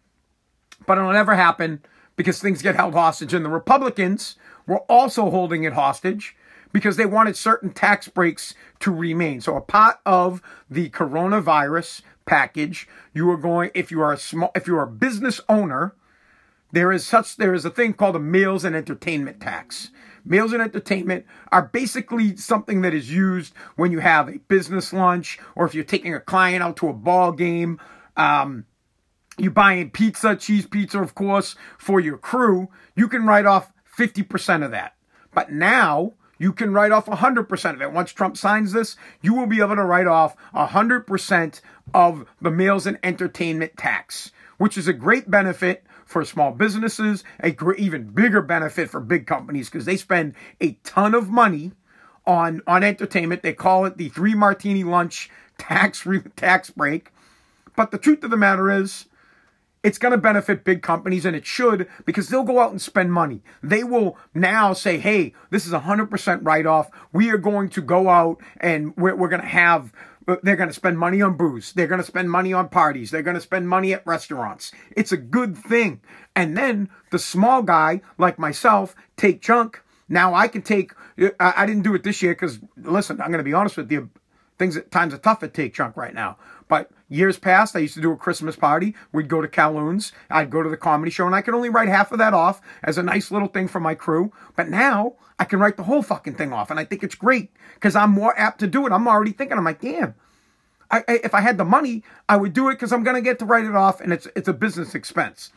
But 0.86 0.98
it'll 0.98 1.12
never 1.12 1.34
happen 1.34 1.80
because 2.16 2.40
things 2.40 2.62
get 2.62 2.76
held 2.76 2.94
hostage. 2.94 3.32
And 3.32 3.44
the 3.44 3.50
Republicans 3.50 4.36
were 4.68 4.80
also 4.82 5.30
holding 5.30 5.64
it 5.64 5.72
hostage 5.72 6.36
because 6.72 6.96
they 6.96 7.06
wanted 7.06 7.36
certain 7.36 7.70
tax 7.70 8.06
breaks 8.06 8.54
to 8.78 8.92
remain. 8.92 9.40
So 9.40 9.56
a 9.56 9.60
part 9.60 9.98
of 10.06 10.40
the 10.70 10.90
coronavirus 10.90 12.02
package, 12.26 12.86
you 13.14 13.28
are 13.30 13.36
going 13.36 13.70
if 13.74 13.90
you 13.90 14.00
are 14.00 14.12
a 14.12 14.18
small 14.18 14.52
if 14.54 14.68
you 14.68 14.76
are 14.76 14.84
a 14.84 14.90
business 14.90 15.40
owner, 15.48 15.96
there 16.70 16.92
is 16.92 17.06
such 17.06 17.36
there 17.36 17.54
is 17.54 17.64
a 17.64 17.70
thing 17.70 17.94
called 17.94 18.14
a 18.14 18.20
meals 18.20 18.64
and 18.64 18.76
entertainment 18.76 19.40
tax. 19.40 19.90
Meals 20.24 20.52
and 20.52 20.60
entertainment 20.60 21.24
are 21.50 21.62
basically 21.62 22.36
something 22.36 22.82
that 22.82 22.92
is 22.92 23.10
used 23.10 23.54
when 23.76 23.90
you 23.90 24.00
have 24.00 24.28
a 24.28 24.38
business 24.40 24.92
lunch 24.92 25.38
or 25.56 25.64
if 25.64 25.74
you're 25.74 25.84
taking 25.84 26.14
a 26.14 26.20
client 26.20 26.62
out 26.62 26.76
to 26.76 26.88
a 26.88 26.92
ball 26.92 27.32
game. 27.32 27.80
Um, 28.16 28.66
you're 29.38 29.52
buying 29.52 29.90
pizza, 29.90 30.36
cheese 30.36 30.66
pizza, 30.66 31.00
of 31.00 31.14
course, 31.14 31.54
for 31.78 32.00
your 32.00 32.18
crew. 32.18 32.68
You 32.96 33.08
can 33.08 33.24
write 33.24 33.46
off 33.46 33.72
50% 33.98 34.64
of 34.64 34.70
that. 34.70 34.94
But 35.34 35.52
now 35.52 36.12
you 36.38 36.52
can 36.52 36.72
write 36.72 36.92
off 36.92 37.06
100% 37.06 37.74
of 37.74 37.82
it. 37.82 37.92
Once 37.92 38.12
Trump 38.12 38.36
signs 38.36 38.72
this, 38.72 38.96
you 39.20 39.34
will 39.34 39.46
be 39.46 39.60
able 39.60 39.76
to 39.76 39.84
write 39.84 40.06
off 40.06 40.36
100% 40.54 41.60
of 41.92 42.24
the 42.40 42.50
meals 42.50 42.86
and 42.86 42.98
entertainment 43.02 43.76
tax, 43.76 44.30
which 44.56 44.78
is 44.78 44.86
a 44.86 44.92
great 44.92 45.30
benefit 45.30 45.84
for 46.06 46.24
small 46.24 46.52
businesses, 46.52 47.24
a 47.40 47.50
great, 47.50 47.78
even 47.78 48.04
bigger 48.04 48.40
benefit 48.40 48.88
for 48.88 49.00
big 49.00 49.26
companies 49.26 49.68
because 49.68 49.84
they 49.84 49.96
spend 49.96 50.34
a 50.60 50.72
ton 50.84 51.14
of 51.14 51.28
money 51.28 51.72
on 52.26 52.62
on 52.66 52.82
entertainment. 52.84 53.42
They 53.42 53.52
call 53.52 53.84
it 53.84 53.96
the 53.96 54.08
three 54.08 54.34
martini 54.34 54.84
lunch 54.84 55.30
tax 55.58 56.06
tax 56.36 56.70
break. 56.70 57.10
But 57.76 57.90
the 57.90 57.98
truth 57.98 58.24
of 58.24 58.30
the 58.30 58.36
matter 58.36 58.70
is, 58.70 59.06
it's 59.82 59.98
going 59.98 60.12
to 60.12 60.18
benefit 60.18 60.64
big 60.64 60.82
companies 60.82 61.24
and 61.24 61.36
it 61.36 61.46
should 61.46 61.88
because 62.04 62.28
they'll 62.28 62.42
go 62.42 62.60
out 62.60 62.70
and 62.70 62.82
spend 62.82 63.12
money. 63.12 63.42
They 63.62 63.84
will 63.84 64.18
now 64.34 64.72
say, 64.72 64.98
hey, 64.98 65.34
this 65.50 65.66
is 65.66 65.72
a 65.72 65.80
100% 65.80 66.40
write 66.42 66.66
off. 66.66 66.90
We 67.12 67.30
are 67.30 67.38
going 67.38 67.68
to 67.70 67.82
go 67.82 68.08
out 68.08 68.38
and 68.58 68.96
we're, 68.96 69.14
we're 69.14 69.28
going 69.28 69.42
to 69.42 69.48
have, 69.48 69.92
they're 70.42 70.56
going 70.56 70.68
to 70.68 70.74
spend 70.74 70.98
money 70.98 71.22
on 71.22 71.36
booze. 71.36 71.72
They're 71.72 71.86
going 71.86 72.00
to 72.00 72.06
spend 72.06 72.30
money 72.30 72.52
on 72.52 72.68
parties. 72.68 73.10
They're 73.10 73.22
going 73.22 73.36
to 73.36 73.40
spend 73.40 73.68
money 73.68 73.92
at 73.92 74.06
restaurants. 74.06 74.72
It's 74.96 75.12
a 75.12 75.16
good 75.16 75.56
thing. 75.56 76.00
And 76.34 76.56
then 76.56 76.90
the 77.10 77.18
small 77.18 77.62
guy 77.62 78.00
like 78.18 78.38
myself 78.38 78.96
take 79.16 79.40
chunk. 79.40 79.82
Now 80.08 80.34
I 80.34 80.48
can 80.48 80.62
take, 80.62 80.92
I 81.38 81.66
didn't 81.66 81.82
do 81.82 81.94
it 81.94 82.02
this 82.02 82.22
year 82.22 82.32
because 82.32 82.58
listen, 82.76 83.20
I'm 83.20 83.28
going 83.28 83.38
to 83.38 83.44
be 83.44 83.54
honest 83.54 83.76
with 83.76 83.90
you. 83.92 84.10
Things 84.58 84.76
times 84.90 85.14
are 85.14 85.18
tough 85.18 85.44
at 85.44 85.54
take 85.54 85.72
chunk 85.72 85.96
right 85.96 86.12
now. 86.12 86.36
But 86.68 86.90
years 87.08 87.38
past, 87.38 87.74
I 87.74 87.80
used 87.80 87.94
to 87.94 88.00
do 88.00 88.12
a 88.12 88.16
Christmas 88.16 88.56
party. 88.56 88.94
We'd 89.12 89.28
go 89.28 89.40
to 89.40 89.48
Calhoun's. 89.48 90.12
I'd 90.30 90.50
go 90.50 90.62
to 90.62 90.68
the 90.68 90.76
comedy 90.76 91.10
show, 91.10 91.26
and 91.26 91.34
I 91.34 91.42
could 91.42 91.54
only 91.54 91.70
write 91.70 91.88
half 91.88 92.12
of 92.12 92.18
that 92.18 92.34
off 92.34 92.60
as 92.84 92.98
a 92.98 93.02
nice 93.02 93.30
little 93.30 93.48
thing 93.48 93.68
for 93.68 93.80
my 93.80 93.94
crew. 93.94 94.32
But 94.56 94.68
now 94.68 95.14
I 95.38 95.44
can 95.44 95.58
write 95.58 95.76
the 95.76 95.84
whole 95.84 96.02
fucking 96.02 96.34
thing 96.34 96.52
off, 96.52 96.70
and 96.70 96.78
I 96.78 96.84
think 96.84 97.02
it's 97.02 97.14
great 97.14 97.50
because 97.74 97.96
I'm 97.96 98.10
more 98.10 98.38
apt 98.38 98.60
to 98.60 98.66
do 98.66 98.86
it. 98.86 98.92
I'm 98.92 99.08
already 99.08 99.32
thinking, 99.32 99.56
I'm 99.56 99.64
like, 99.64 99.80
damn. 99.80 100.14
I, 100.90 101.04
I, 101.08 101.20
if 101.24 101.34
I 101.34 101.40
had 101.40 101.58
the 101.58 101.64
money, 101.64 102.02
I 102.28 102.36
would 102.36 102.52
do 102.52 102.68
it 102.68 102.74
because 102.74 102.92
I'm 102.92 103.04
going 103.04 103.16
to 103.16 103.22
get 103.22 103.38
to 103.40 103.44
write 103.44 103.64
it 103.64 103.74
off, 103.74 104.00
and 104.00 104.12
it's 104.12 104.26
it's 104.36 104.48
a 104.48 104.52
business 104.52 104.94
expense. 104.94 105.50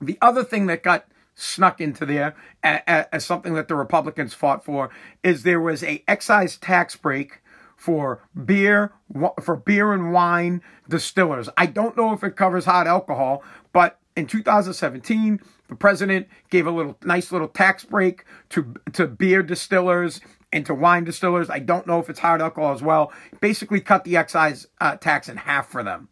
The 0.00 0.18
other 0.20 0.44
thing 0.44 0.66
that 0.66 0.82
got 0.82 1.06
snuck 1.34 1.80
into 1.80 2.06
there 2.06 2.34
as, 2.62 3.06
as 3.12 3.24
something 3.24 3.54
that 3.54 3.68
the 3.68 3.74
Republicans 3.74 4.34
fought 4.34 4.64
for 4.64 4.90
is 5.22 5.42
there 5.42 5.60
was 5.60 5.84
a 5.84 6.02
excise 6.08 6.56
tax 6.56 6.96
break 6.96 7.42
for 7.76 8.22
beer 8.44 8.92
for 9.40 9.56
beer 9.56 9.92
and 9.92 10.12
wine 10.12 10.62
distillers. 10.88 11.48
I 11.56 11.66
don't 11.66 11.96
know 11.96 12.12
if 12.12 12.24
it 12.24 12.34
covers 12.34 12.64
hot 12.64 12.86
alcohol, 12.86 13.44
but 13.72 13.98
in 14.16 14.26
2017, 14.26 15.40
the 15.68 15.76
president 15.76 16.26
gave 16.50 16.66
a 16.66 16.70
little 16.70 16.96
nice 17.04 17.30
little 17.30 17.48
tax 17.48 17.84
break 17.84 18.24
to 18.50 18.74
to 18.94 19.06
beer 19.06 19.42
distillers 19.42 20.20
and 20.52 20.64
to 20.66 20.74
wine 20.74 21.04
distillers. 21.04 21.50
I 21.50 21.58
don't 21.58 21.86
know 21.86 22.00
if 22.00 22.08
it's 22.08 22.20
hard 22.20 22.40
alcohol 22.40 22.72
as 22.72 22.82
well. 22.82 23.12
Basically, 23.40 23.80
cut 23.80 24.04
the 24.04 24.16
excise 24.16 24.66
uh, 24.80 24.96
tax 24.96 25.28
in 25.28 25.36
half 25.36 25.68
for 25.68 25.82
them, 25.82 26.08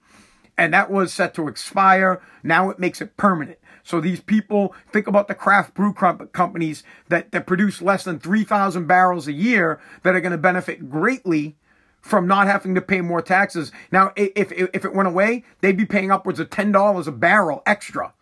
and 0.58 0.74
that 0.74 0.90
was 0.90 1.14
set 1.14 1.34
to 1.34 1.48
expire. 1.48 2.20
Now 2.42 2.68
it 2.70 2.78
makes 2.78 3.00
it 3.00 3.16
permanent. 3.16 3.58
So 3.84 4.00
these 4.00 4.20
people 4.20 4.74
think 4.90 5.06
about 5.06 5.28
the 5.28 5.34
craft 5.34 5.74
brew 5.74 5.92
companies 5.92 6.82
that, 7.08 7.30
that 7.32 7.46
produce 7.46 7.82
less 7.82 8.02
than 8.04 8.18
3,000 8.18 8.86
barrels 8.86 9.28
a 9.28 9.32
year 9.32 9.78
that 10.02 10.14
are 10.14 10.20
going 10.20 10.32
to 10.32 10.38
benefit 10.38 10.88
greatly 10.88 11.56
from 12.00 12.26
not 12.26 12.46
having 12.46 12.74
to 12.74 12.80
pay 12.80 13.02
more 13.02 13.22
taxes. 13.22 13.72
Now, 13.92 14.12
if, 14.16 14.50
if 14.52 14.84
it 14.84 14.94
went 14.94 15.08
away, 15.08 15.44
they'd 15.60 15.76
be 15.76 15.84
paying 15.84 16.10
upwards 16.10 16.40
of 16.40 16.48
$10 16.48 17.06
a 17.06 17.12
barrel 17.12 17.62
extra. 17.66 18.14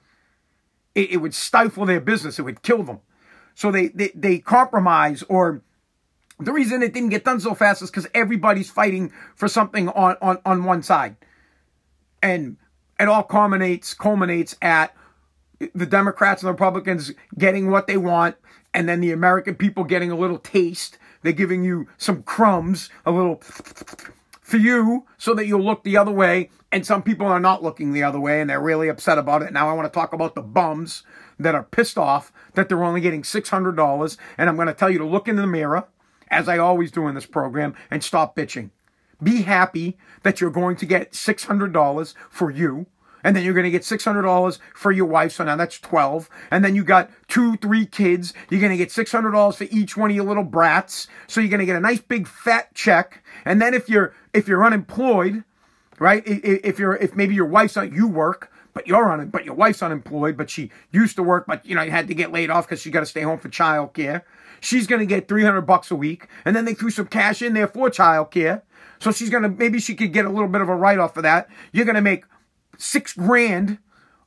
It, 0.97 1.12
it 1.12 1.16
would 1.19 1.35
stifle 1.35 1.87
their 1.87 2.00
business. 2.00 2.40
It 2.40 2.42
would 2.42 2.62
kill 2.62 2.83
them. 2.83 3.00
So 3.54 3.71
they, 3.71 3.88
they, 3.88 4.11
they 4.14 4.38
compromise 4.38 5.23
or 5.28 5.62
the 6.40 6.52
reason 6.52 6.83
it 6.83 6.92
didn't 6.92 7.11
get 7.11 7.25
done 7.25 7.38
so 7.38 7.54
fast 7.54 7.83
is 7.83 7.90
because 7.90 8.09
everybody's 8.14 8.71
fighting 8.71 9.12
for 9.37 9.47
something 9.47 9.88
on, 9.90 10.16
on, 10.21 10.38
on 10.45 10.64
one 10.64 10.83
side. 10.83 11.16
And 12.21 12.57
it 12.99 13.09
all 13.09 13.23
culminates 13.23 13.95
culminates 13.95 14.57
at 14.62 14.95
the 15.75 15.87
Democrats 15.87 16.42
and 16.42 16.49
the 16.49 16.52
Republicans 16.52 17.12
getting 17.38 17.71
what 17.71 17.87
they 17.87 17.97
want, 17.97 18.37
and 18.75 18.88
then 18.88 19.00
the 19.00 19.12
American 19.12 19.54
people 19.54 19.85
getting 19.85 20.11
a 20.11 20.16
little 20.16 20.38
taste. 20.38 20.99
They're 21.23 21.33
giving 21.33 21.62
you 21.62 21.88
some 21.99 22.23
crumbs, 22.23 22.90
a 23.07 23.12
little 23.12 23.40
for 24.40 24.57
you, 24.57 25.07
so 25.19 25.35
that 25.35 25.47
you'll 25.47 25.64
look 25.64 25.85
the 25.85 25.97
other 25.97 26.11
way. 26.12 26.50
And 26.73 26.87
some 26.87 27.02
people 27.02 27.26
are 27.26 27.40
not 27.40 27.62
looking 27.62 27.92
the 27.92 28.02
other 28.02 28.19
way, 28.19 28.40
and 28.40 28.49
they're 28.49 28.61
really 28.61 28.88
upset 28.88 29.19
about 29.19 29.42
it. 29.42 29.52
Now 29.52 29.69
I 29.69 29.75
want 29.75 29.92
to 29.92 29.95
talk 29.95 30.12
about 30.12 30.35
the 30.35 30.42
bums 30.42 31.02
that 31.38 31.54
are 31.54 31.64
pissed 31.64 31.99
off 31.99 32.33
that 32.54 32.69
they're 32.69 32.83
only 32.83 33.00
getting 33.00 33.23
$600. 33.23 34.16
And 34.38 34.49
I'm 34.49 34.57
going 34.57 34.69
to 34.69 34.75
tell 34.75 34.90
you 34.90 34.99
to 34.99 35.07
look 35.07 35.28
in 35.28 35.37
the 35.37 35.47
mirror, 35.47 35.87
as 36.28 36.49
I 36.49 36.59
always 36.59 36.90
do 36.90 37.07
in 37.09 37.14
this 37.14 37.26
program, 37.26 37.75
and 37.90 38.02
stop 38.02 38.35
bitching. 38.35 38.71
Be 39.23 39.42
happy 39.42 39.99
that 40.23 40.40
you're 40.40 40.50
going 40.50 40.76
to 40.76 40.87
get 40.87 41.12
$600 41.12 42.14
for 42.31 42.50
you 42.50 42.87
and 43.25 43.37
then 43.37 43.45
you're 43.45 43.55
going 43.55 43.64
to 43.64 43.71
get 43.71 43.83
$600 43.83 44.59
for 44.75 44.93
your 44.93 45.07
wife. 45.07 45.33
So 45.33 45.45
now 45.45 45.57
that's 45.57 45.79
12. 45.79 46.29
And 46.50 46.64
then 46.64 46.75
you 46.75 46.85
got 46.85 47.11
two, 47.29 47.57
three 47.57 47.87
kids. 47.87 48.35
You're 48.50 48.61
going 48.61 48.73
to 48.73 48.76
get 48.76 48.91
$600 48.91 49.55
for 49.55 49.64
each 49.64 49.97
one 49.97 50.11
of 50.11 50.17
your 50.17 50.25
little 50.25 50.45
brats. 50.45 51.09
So 51.26 51.41
you're 51.41 51.50
going 51.50 51.61
to 51.61 51.67
get 51.67 51.76
a 51.76 51.81
nice 51.81 52.00
big 52.00 52.26
fat 52.26 52.75
check. 52.75 53.23
And 53.45 53.61
then 53.61 53.75
if 53.75 53.88
you're, 53.88 54.14
if 54.33 54.49
you're 54.49 54.64
unemployed, 54.64 55.45
right? 55.99 56.23
If 56.26 56.79
you're, 56.79 56.97
if 56.97 57.14
maybe 57.14 57.35
your 57.35 57.47
wife's 57.47 57.76
not, 57.76 57.93
you 57.93 58.09
work, 58.09 58.50
but 58.75 58.87
you're 58.87 59.11
on 59.11 59.29
but 59.29 59.45
your 59.45 59.55
wife's 59.55 59.83
unemployed, 59.83 60.37
but 60.37 60.50
she 60.50 60.71
used 60.91 61.17
to 61.17 61.23
work, 61.23 61.47
but 61.47 61.64
you 61.67 61.75
know, 61.75 61.83
you 61.83 61.91
had 61.91 62.09
to 62.09 62.14
get 62.14 62.33
laid 62.33 62.50
off 62.50 62.67
because 62.67 62.81
she 62.81 62.91
got 62.91 63.00
to 63.00 63.07
stay 63.07 63.21
home 63.21 63.38
for 63.38 63.49
childcare. 63.49 64.23
She's 64.61 64.87
going 64.87 65.00
to 65.00 65.07
get 65.07 65.29
300 65.29 65.62
bucks 65.62 65.91
a 65.91 65.97
week. 65.97 66.29
And 66.45 66.55
then 66.55 66.64
they 66.64 66.75
threw 66.75 66.91
some 66.91 67.07
cash 67.07 67.43
in 67.43 67.52
there 67.52 67.67
for 67.67 67.91
childcare. 67.91 68.62
So 69.00 69.11
she's 69.11 69.29
going 69.29 69.43
to, 69.43 69.49
maybe 69.49 69.81
she 69.81 69.97
could 69.97 70.12
get 70.12 70.25
a 70.25 70.31
little 70.31 70.49
bit 70.49 70.61
of 70.61 70.69
a 70.69 70.76
write 70.76 71.00
off 71.00 71.14
for 71.14 71.23
that. 71.23 71.49
You're 71.73 71.85
going 71.85 71.97
to 71.97 72.00
make 72.00 72.25
six 72.83 73.12
grand 73.12 73.79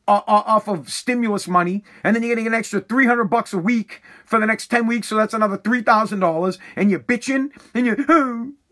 uh, 0.07 0.21
uh, 0.27 0.43
off 0.45 0.67
of 0.67 0.89
stimulus 0.89 1.47
money, 1.47 1.83
and 2.03 2.15
then 2.15 2.24
you're 2.24 2.31
getting 2.31 2.47
an 2.47 2.53
extra 2.53 2.79
300 2.79 3.25
bucks 3.25 3.53
a 3.53 3.57
week 3.57 4.01
for 4.24 4.39
the 4.39 4.45
next 4.45 4.67
10 4.67 4.88
weeks, 4.88 5.07
so 5.07 5.15
that's 5.15 5.33
another 5.33 5.57
$3,000, 5.57 6.57
and 6.75 6.91
you're 6.91 7.00
bitching, 7.00 7.50
and 7.74 7.85
you're, 7.85 7.97
oh, 8.07 8.51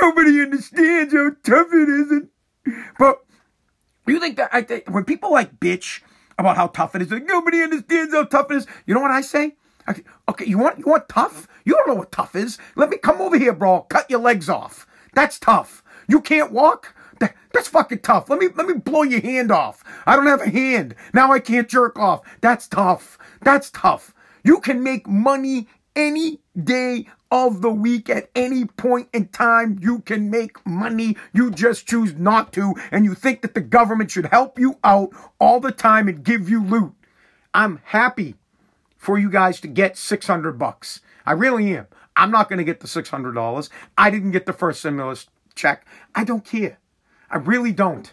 nobody 0.00 0.40
understands 0.40 1.12
how 1.12 1.30
tough 1.44 1.68
it 1.72 1.88
is. 1.88 2.22
But 2.98 3.18
you 4.06 4.18
think 4.20 4.36
that 4.36 4.50
I 4.52 4.62
think 4.62 4.88
when 4.88 5.04
people 5.04 5.32
like 5.32 5.60
bitch 5.60 6.02
about 6.38 6.56
how 6.56 6.68
tough 6.68 6.94
it 6.94 7.02
is, 7.02 7.10
like 7.10 7.26
nobody 7.26 7.62
understands 7.62 8.14
how 8.14 8.24
tough 8.24 8.50
it 8.50 8.56
is. 8.56 8.66
You 8.86 8.94
know 8.94 9.00
what 9.00 9.10
I 9.10 9.20
say? 9.20 9.56
okay, 10.28 10.46
you 10.46 10.58
want 10.58 10.78
you 10.78 10.84
want 10.86 11.08
tough? 11.08 11.48
You 11.64 11.74
don't 11.74 11.88
know 11.88 11.94
what 11.94 12.12
tough 12.12 12.36
is. 12.36 12.58
Let 12.76 12.88
me 12.88 12.96
come 12.96 13.20
over 13.20 13.36
here, 13.36 13.52
bro. 13.52 13.82
Cut 13.82 14.08
your 14.08 14.20
legs 14.20 14.48
off. 14.48 14.86
That's 15.14 15.38
tough. 15.38 15.82
You 16.08 16.20
can't 16.20 16.52
walk? 16.52 16.94
That, 17.22 17.36
that's 17.52 17.68
fucking 17.68 18.00
tough. 18.00 18.28
Let 18.28 18.40
me 18.40 18.48
let 18.56 18.66
me 18.66 18.74
blow 18.74 19.04
your 19.04 19.20
hand 19.20 19.52
off. 19.52 19.84
I 20.06 20.16
don't 20.16 20.26
have 20.26 20.40
a 20.40 20.50
hand. 20.50 20.96
Now 21.14 21.30
I 21.30 21.38
can't 21.38 21.68
jerk 21.68 21.96
off. 21.96 22.22
That's 22.40 22.66
tough. 22.66 23.16
That's 23.42 23.70
tough. 23.70 24.12
You 24.42 24.58
can 24.58 24.82
make 24.82 25.06
money 25.06 25.68
any 25.94 26.40
day 26.60 27.06
of 27.30 27.62
the 27.62 27.70
week 27.70 28.10
at 28.10 28.28
any 28.34 28.64
point 28.64 29.08
in 29.12 29.28
time. 29.28 29.78
You 29.80 30.00
can 30.00 30.30
make 30.30 30.66
money. 30.66 31.16
You 31.32 31.52
just 31.52 31.86
choose 31.86 32.12
not 32.14 32.52
to. 32.54 32.74
And 32.90 33.04
you 33.04 33.14
think 33.14 33.42
that 33.42 33.54
the 33.54 33.60
government 33.60 34.10
should 34.10 34.26
help 34.26 34.58
you 34.58 34.80
out 34.82 35.10
all 35.38 35.60
the 35.60 35.70
time 35.70 36.08
and 36.08 36.24
give 36.24 36.50
you 36.50 36.60
loot. 36.60 36.92
I'm 37.54 37.80
happy 37.84 38.34
for 38.96 39.16
you 39.16 39.30
guys 39.30 39.60
to 39.60 39.68
get 39.68 39.96
600 39.96 40.58
bucks. 40.58 41.02
I 41.24 41.32
really 41.32 41.76
am. 41.76 41.86
I'm 42.16 42.32
not 42.32 42.48
going 42.48 42.58
to 42.58 42.64
get 42.64 42.80
the 42.80 42.88
$600. 42.88 43.68
I 43.96 44.10
didn't 44.10 44.32
get 44.32 44.44
the 44.44 44.52
first 44.52 44.80
stimulus 44.80 45.28
check. 45.54 45.86
I 46.16 46.24
don't 46.24 46.44
care. 46.44 46.78
I 47.32 47.38
really 47.38 47.72
don't. 47.72 48.12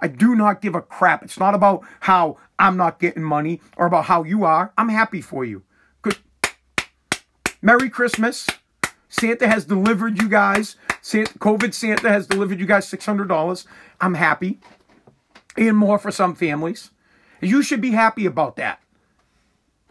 I 0.00 0.08
do 0.08 0.34
not 0.34 0.62
give 0.62 0.74
a 0.74 0.80
crap. 0.80 1.22
It's 1.22 1.38
not 1.38 1.54
about 1.54 1.84
how 2.00 2.38
I'm 2.58 2.76
not 2.76 2.98
getting 2.98 3.22
money 3.22 3.60
or 3.76 3.86
about 3.86 4.06
how 4.06 4.24
you 4.24 4.44
are. 4.44 4.72
I'm 4.78 4.88
happy 4.88 5.20
for 5.20 5.44
you. 5.44 5.62
Good. 6.02 6.16
Merry 7.60 7.90
Christmas. 7.90 8.48
Santa 9.08 9.48
has 9.48 9.64
delivered 9.64 10.20
you 10.20 10.28
guys. 10.28 10.76
Santa, 11.02 11.38
COVID 11.38 11.74
Santa 11.74 12.08
has 12.08 12.26
delivered 12.26 12.58
you 12.58 12.66
guys 12.66 12.90
$600. 12.90 13.66
I'm 14.00 14.14
happy. 14.14 14.60
And 15.56 15.76
more 15.76 15.98
for 15.98 16.10
some 16.10 16.34
families. 16.34 16.90
You 17.40 17.62
should 17.62 17.80
be 17.80 17.90
happy 17.90 18.26
about 18.26 18.56
that. 18.56 18.80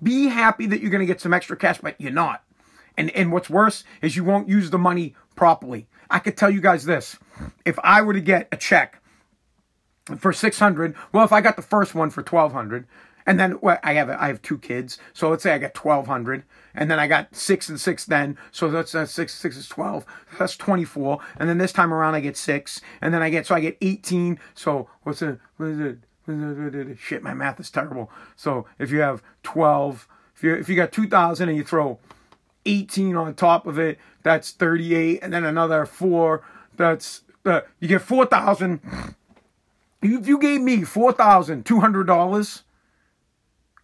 Be 0.02 0.28
happy 0.28 0.66
that 0.68 0.82
you're 0.82 0.92
going 0.92 1.06
to 1.06 1.12
get 1.12 1.22
some 1.22 1.34
extra 1.34 1.58
cash, 1.58 1.80
but 1.82 2.00
you're 2.00 2.12
not. 2.12 2.44
And, 2.98 3.12
and 3.12 3.32
what's 3.32 3.50
worse 3.50 3.84
is 4.02 4.16
you 4.16 4.24
won't 4.24 4.50
use 4.50 4.70
the 4.70 4.78
money 4.78 5.16
properly. 5.36 5.88
I 6.10 6.20
could 6.20 6.38
tell 6.38 6.50
you 6.50 6.62
guys 6.62 6.86
this. 6.86 7.18
If 7.66 7.78
I 7.84 8.02
were 8.02 8.14
to 8.14 8.22
get 8.22 8.48
a 8.52 8.58
check 8.58 9.02
for 10.18 10.34
600, 10.34 10.96
well, 11.12 11.26
if 11.26 11.32
I 11.32 11.42
got 11.42 11.56
the 11.56 11.62
first 11.62 11.94
one 11.94 12.10
for 12.10 12.22
1200, 12.22 12.88
and 13.26 13.40
then 13.40 13.60
well, 13.62 13.78
I 13.84 13.94
have 13.94 14.10
I 14.10 14.28
have 14.28 14.42
two 14.42 14.58
kids, 14.58 14.98
so 15.14 15.30
let's 15.30 15.44
say 15.44 15.54
I 15.54 15.58
got 15.58 15.78
1200, 15.78 16.44
and 16.74 16.90
then 16.90 16.98
I 16.98 17.08
got 17.08 17.36
six 17.36 17.68
and 17.68 17.80
six 17.80 18.06
then, 18.06 18.38
so 18.52 18.70
that's 18.70 18.96
uh, 18.96 19.06
six 19.06 19.34
six 19.36 19.58
is 19.58 19.68
12, 19.68 20.06
that's 20.40 20.56
24, 20.56 21.20
and 21.38 21.50
then 21.50 21.58
this 21.58 21.74
time 21.74 21.94
around 21.94 22.16
I 22.16 22.22
get 22.22 22.38
six, 22.38 22.80
and 23.02 23.14
then 23.14 23.22
I 23.22 23.30
get 23.30 23.46
so 23.46 23.54
I 23.54 23.60
get 23.60 23.78
18. 23.82 24.40
So 24.56 24.90
what's 25.04 25.22
it? 25.22 25.40
What 25.58 25.68
is 25.68 25.80
it? 25.80 26.00
Shit, 27.00 27.24
my 27.24 27.34
math 27.34 27.60
is 27.60 27.70
terrible. 27.70 28.12
So 28.36 28.66
if 28.80 28.92
you 28.92 29.00
have 29.00 29.22
12, 29.44 30.08
if 30.36 30.44
you 30.44 30.54
if 30.56 30.70
you 30.70 30.76
got 30.76 30.92
2000 30.92 31.50
and 31.50 31.58
you 31.58 31.64
throw 31.64 32.00
18 32.68 33.16
on 33.16 33.34
top 33.34 33.66
of 33.66 33.80
it, 33.80 33.98
that's 34.24 34.52
38, 34.52 35.20
and 35.22 35.34
then 35.34 35.44
another 35.44 35.86
four, 35.86 36.44
that's 36.76 37.22
uh, 37.46 37.62
you 37.80 37.88
get 37.88 38.02
4,000. 38.02 39.16
If 40.02 40.28
you 40.28 40.38
gave 40.38 40.62
me 40.62 40.80
$4,200, 40.80 42.62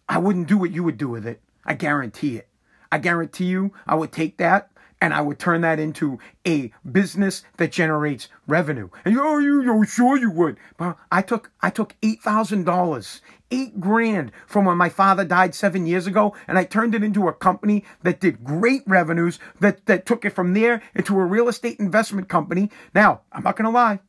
I 0.08 0.18
wouldn't 0.18 0.48
do 0.48 0.58
what 0.58 0.70
you 0.70 0.84
would 0.84 0.98
do 0.98 1.08
with 1.08 1.26
it. 1.26 1.40
I 1.64 1.74
guarantee 1.74 2.36
it. 2.36 2.48
I 2.92 2.98
guarantee 2.98 3.46
you 3.46 3.72
I 3.86 3.94
would 3.94 4.12
take 4.12 4.36
that 4.36 4.70
and 5.04 5.12
I 5.12 5.20
would 5.20 5.38
turn 5.38 5.60
that 5.60 5.78
into 5.78 6.18
a 6.46 6.72
business 6.90 7.42
that 7.58 7.70
generates 7.70 8.28
revenue. 8.46 8.88
And 9.04 9.18
oh, 9.18 9.38
you, 9.38 9.60
you 9.60 9.84
sure 9.84 10.16
you 10.16 10.30
would. 10.30 10.56
But 10.78 10.96
I 11.12 11.20
took, 11.20 11.50
I 11.60 11.68
took 11.68 11.94
eight 12.02 12.22
thousand 12.22 12.64
dollars, 12.64 13.20
eight 13.50 13.78
grand 13.78 14.32
from 14.46 14.64
when 14.64 14.78
my 14.78 14.88
father 14.88 15.26
died 15.26 15.54
seven 15.54 15.86
years 15.86 16.06
ago, 16.06 16.34
and 16.48 16.56
I 16.56 16.64
turned 16.64 16.94
it 16.94 17.02
into 17.02 17.28
a 17.28 17.34
company 17.34 17.84
that 18.02 18.18
did 18.18 18.42
great 18.42 18.82
revenues. 18.86 19.38
That 19.60 19.84
that 19.84 20.06
took 20.06 20.24
it 20.24 20.30
from 20.30 20.54
there 20.54 20.80
into 20.94 21.20
a 21.20 21.24
real 21.26 21.48
estate 21.48 21.78
investment 21.78 22.30
company. 22.30 22.70
Now 22.94 23.20
I'm 23.30 23.42
not 23.42 23.56
gonna 23.56 23.70
lie, 23.70 24.00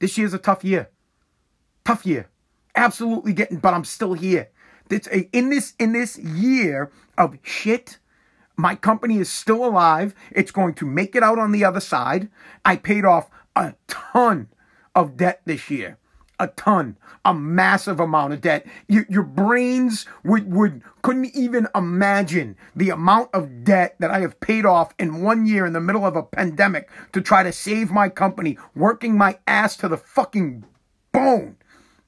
this 0.00 0.18
year's 0.18 0.34
a 0.34 0.38
tough 0.38 0.64
year, 0.64 0.90
tough 1.84 2.04
year, 2.04 2.28
absolutely 2.74 3.32
getting. 3.32 3.58
But 3.58 3.74
I'm 3.74 3.84
still 3.84 4.14
here. 4.14 4.48
It's 4.90 5.06
a 5.06 5.30
in 5.30 5.50
this 5.50 5.74
in 5.78 5.92
this 5.92 6.18
year 6.18 6.90
of 7.16 7.38
shit 7.44 7.98
my 8.56 8.74
company 8.74 9.18
is 9.18 9.30
still 9.30 9.64
alive. 9.64 10.14
It's 10.30 10.50
going 10.50 10.74
to 10.74 10.86
make 10.86 11.14
it 11.16 11.22
out 11.22 11.38
on 11.38 11.52
the 11.52 11.64
other 11.64 11.80
side. 11.80 12.28
I 12.64 12.76
paid 12.76 13.04
off 13.04 13.30
a 13.56 13.74
ton 13.88 14.48
of 14.94 15.16
debt 15.16 15.42
this 15.44 15.70
year. 15.70 15.98
A 16.38 16.48
ton, 16.48 16.96
a 17.24 17.32
massive 17.32 18.00
amount 18.00 18.32
of 18.32 18.40
debt. 18.40 18.66
Your, 18.88 19.06
your 19.08 19.22
brains 19.22 20.06
would, 20.24 20.52
would 20.52 20.82
couldn't 21.02 21.36
even 21.36 21.68
imagine 21.74 22.56
the 22.74 22.90
amount 22.90 23.30
of 23.32 23.62
debt 23.62 23.94
that 24.00 24.10
I 24.10 24.20
have 24.20 24.40
paid 24.40 24.66
off 24.66 24.92
in 24.98 25.22
one 25.22 25.46
year 25.46 25.64
in 25.64 25.72
the 25.72 25.80
middle 25.80 26.04
of 26.04 26.16
a 26.16 26.22
pandemic 26.22 26.90
to 27.12 27.20
try 27.20 27.44
to 27.44 27.52
save 27.52 27.92
my 27.92 28.08
company, 28.08 28.58
working 28.74 29.16
my 29.16 29.38
ass 29.46 29.76
to 29.78 29.88
the 29.88 29.96
fucking 29.96 30.64
bone 31.12 31.56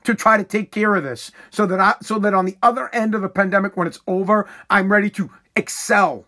to 0.02 0.14
try 0.14 0.36
to 0.36 0.44
take 0.44 0.70
care 0.70 0.94
of 0.94 1.04
this 1.04 1.30
so 1.50 1.66
that 1.66 1.80
I 1.80 1.94
so 2.02 2.18
that 2.18 2.34
on 2.34 2.44
the 2.44 2.56
other 2.62 2.94
end 2.94 3.14
of 3.14 3.22
the 3.22 3.28
pandemic 3.28 3.76
when 3.76 3.86
it's 3.86 4.00
over, 4.06 4.48
I'm 4.70 4.90
ready 4.90 5.10
to 5.10 5.30
excel 5.56 6.26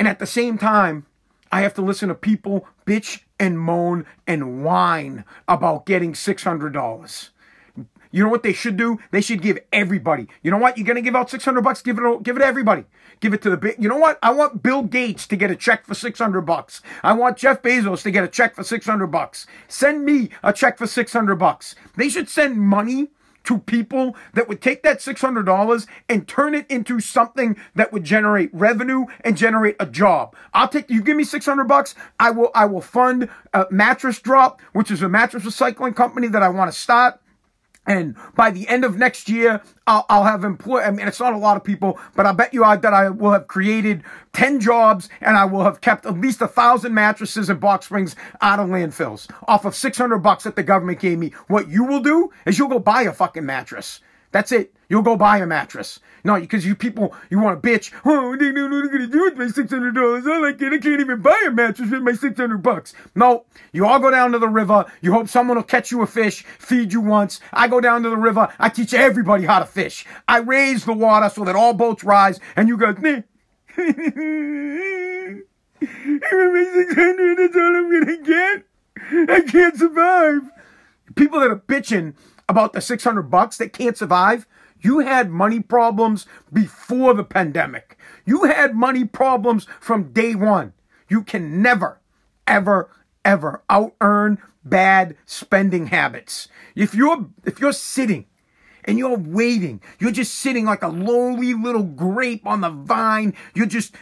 and 0.00 0.08
at 0.08 0.18
the 0.18 0.26
same 0.26 0.56
time, 0.56 1.04
I 1.52 1.60
have 1.60 1.74
to 1.74 1.82
listen 1.82 2.08
to 2.08 2.14
people 2.14 2.66
bitch 2.86 3.20
and 3.38 3.60
moan 3.60 4.06
and 4.26 4.64
whine 4.64 5.26
about 5.46 5.84
getting 5.84 6.14
$600. 6.14 7.28
You 8.10 8.24
know 8.24 8.30
what 8.30 8.42
they 8.42 8.54
should 8.54 8.78
do? 8.78 8.98
They 9.10 9.20
should 9.20 9.42
give 9.42 9.58
everybody. 9.74 10.26
You 10.42 10.50
know 10.52 10.56
what? 10.56 10.78
You're 10.78 10.86
gonna 10.86 11.02
give 11.02 11.14
out 11.14 11.28
600 11.28 11.60
bucks. 11.60 11.82
Give 11.82 11.98
it. 11.98 12.22
Give 12.22 12.34
it 12.34 12.38
to 12.40 12.46
everybody. 12.46 12.86
Give 13.20 13.34
it 13.34 13.42
to 13.42 13.54
the. 13.54 13.74
You 13.78 13.90
know 13.90 13.98
what? 13.98 14.18
I 14.22 14.32
want 14.32 14.62
Bill 14.62 14.82
Gates 14.82 15.26
to 15.26 15.36
get 15.36 15.50
a 15.50 15.54
check 15.54 15.86
for 15.86 15.94
600 15.94 16.40
bucks. 16.40 16.80
I 17.02 17.12
want 17.12 17.36
Jeff 17.36 17.60
Bezos 17.60 18.02
to 18.02 18.10
get 18.10 18.24
a 18.24 18.28
check 18.28 18.54
for 18.54 18.64
600 18.64 19.06
bucks. 19.08 19.46
Send 19.68 20.06
me 20.06 20.30
a 20.42 20.52
check 20.52 20.78
for 20.78 20.86
600 20.86 21.36
bucks. 21.36 21.74
They 21.96 22.08
should 22.08 22.30
send 22.30 22.58
money 22.58 23.10
to 23.50 23.58
people 23.58 24.14
that 24.32 24.48
would 24.48 24.62
take 24.62 24.84
that 24.84 25.00
$600 25.00 25.86
and 26.08 26.28
turn 26.28 26.54
it 26.54 26.70
into 26.70 27.00
something 27.00 27.56
that 27.74 27.92
would 27.92 28.04
generate 28.04 28.48
revenue 28.54 29.06
and 29.24 29.36
generate 29.36 29.74
a 29.80 29.86
job. 29.86 30.36
I'll 30.54 30.68
take 30.68 30.88
you 30.88 31.02
give 31.02 31.16
me 31.16 31.24
600 31.24 31.64
bucks, 31.64 31.96
I 32.20 32.30
will 32.30 32.52
I 32.54 32.66
will 32.66 32.80
fund 32.80 33.28
a 33.52 33.66
mattress 33.68 34.20
drop, 34.20 34.60
which 34.72 34.88
is 34.92 35.02
a 35.02 35.08
mattress 35.08 35.42
recycling 35.42 35.96
company 35.96 36.28
that 36.28 36.44
I 36.44 36.48
want 36.48 36.72
to 36.72 36.78
start. 36.78 37.19
And 37.90 38.14
by 38.36 38.52
the 38.52 38.68
end 38.68 38.84
of 38.84 38.96
next 38.96 39.28
year, 39.28 39.60
I'll, 39.88 40.06
I'll 40.08 40.22
have 40.22 40.44
employed, 40.44 40.84
I 40.84 40.92
mean, 40.92 41.08
it's 41.08 41.18
not 41.18 41.32
a 41.32 41.36
lot 41.36 41.56
of 41.56 41.64
people, 41.64 41.98
but 42.14 42.24
I 42.24 42.30
bet 42.30 42.54
you 42.54 42.62
I, 42.62 42.76
that 42.76 42.94
I 42.94 43.10
will 43.10 43.32
have 43.32 43.48
created 43.48 44.04
10 44.32 44.60
jobs 44.60 45.08
and 45.20 45.36
I 45.36 45.44
will 45.44 45.64
have 45.64 45.80
kept 45.80 46.06
at 46.06 46.16
least 46.16 46.40
a 46.40 46.46
thousand 46.46 46.94
mattresses 46.94 47.50
and 47.50 47.58
box 47.58 47.86
springs 47.86 48.14
out 48.40 48.60
of 48.60 48.68
landfills 48.68 49.28
off 49.48 49.64
of 49.64 49.74
600 49.74 50.18
bucks 50.18 50.44
that 50.44 50.54
the 50.54 50.62
government 50.62 51.00
gave 51.00 51.18
me. 51.18 51.32
What 51.48 51.68
you 51.68 51.82
will 51.82 51.98
do 51.98 52.30
is 52.46 52.60
you'll 52.60 52.68
go 52.68 52.78
buy 52.78 53.02
a 53.02 53.12
fucking 53.12 53.44
mattress. 53.44 53.98
That's 54.32 54.52
it. 54.52 54.74
You'll 54.88 55.02
go 55.02 55.16
buy 55.16 55.38
a 55.38 55.46
mattress. 55.46 56.00
No, 56.24 56.38
because 56.38 56.66
you 56.66 56.74
people, 56.74 57.14
you 57.30 57.38
want 57.40 57.62
to 57.62 57.68
bitch. 57.68 57.92
Oh, 58.04 58.36
they 58.36 58.52
don't 58.52 58.70
know 58.70 58.76
what 58.80 58.90
they're 58.90 58.98
going 58.98 59.10
to 59.10 59.16
do 59.16 59.24
with 59.24 59.36
my 59.36 59.44
$600. 59.44 60.26
I 60.26 60.38
like 60.38 60.60
it. 60.60 60.72
I 60.72 60.78
can't 60.78 61.00
even 61.00 61.20
buy 61.20 61.44
a 61.46 61.50
mattress 61.50 61.90
with 61.90 62.02
my 62.02 62.12
600 62.12 62.62
bucks. 62.62 62.92
No, 63.14 63.44
you 63.72 63.86
all 63.86 63.98
go 63.98 64.10
down 64.10 64.32
to 64.32 64.38
the 64.38 64.48
river. 64.48 64.84
You 65.00 65.12
hope 65.12 65.28
someone 65.28 65.56
will 65.56 65.64
catch 65.64 65.90
you 65.90 66.02
a 66.02 66.06
fish, 66.06 66.42
feed 66.58 66.92
you 66.92 67.00
once. 67.00 67.40
I 67.52 67.68
go 67.68 67.80
down 67.80 68.02
to 68.02 68.10
the 68.10 68.16
river. 68.16 68.52
I 68.58 68.68
teach 68.68 68.92
everybody 68.92 69.46
how 69.46 69.60
to 69.60 69.66
fish. 69.66 70.04
I 70.28 70.38
raise 70.38 70.84
the 70.84 70.92
water 70.92 71.28
so 71.30 71.44
that 71.44 71.56
all 71.56 71.72
boats 71.72 72.04
rise 72.04 72.38
and 72.56 72.68
you 72.68 72.76
go, 72.76 72.92
my 73.00 73.24
600, 76.74 77.38
that's 77.38 77.56
all 77.56 77.76
I'm 77.76 77.90
going 77.90 78.06
to 78.06 78.16
get. 78.24 78.64
I 79.30 79.40
can't 79.40 79.76
survive. 79.76 80.42
People 81.16 81.40
that 81.40 81.50
are 81.50 81.56
bitching 81.56 82.14
about 82.50 82.72
the 82.72 82.80
600 82.80 83.22
bucks 83.22 83.56
that 83.58 83.72
can't 83.72 83.96
survive. 83.96 84.44
You 84.80 84.98
had 84.98 85.30
money 85.30 85.60
problems 85.60 86.26
before 86.52 87.14
the 87.14 87.22
pandemic. 87.22 87.96
You 88.24 88.44
had 88.44 88.74
money 88.74 89.04
problems 89.04 89.68
from 89.78 90.12
day 90.12 90.34
one. 90.34 90.72
You 91.08 91.22
can 91.22 91.62
never, 91.62 92.00
ever, 92.48 92.90
ever 93.24 93.62
out 93.70 93.94
earn 94.00 94.38
bad 94.64 95.16
spending 95.26 95.86
habits. 95.86 96.48
If 96.74 96.92
you're, 96.92 97.28
if 97.44 97.60
you're 97.60 97.72
sitting 97.72 98.26
and 98.84 98.98
you're 98.98 99.16
waiting, 99.16 99.80
you're 100.00 100.10
just 100.10 100.34
sitting 100.34 100.64
like 100.64 100.82
a 100.82 100.88
lowly 100.88 101.54
little 101.54 101.84
grape 101.84 102.44
on 102.46 102.62
the 102.62 102.70
vine. 102.70 103.34
You're 103.54 103.66
just, 103.66 103.94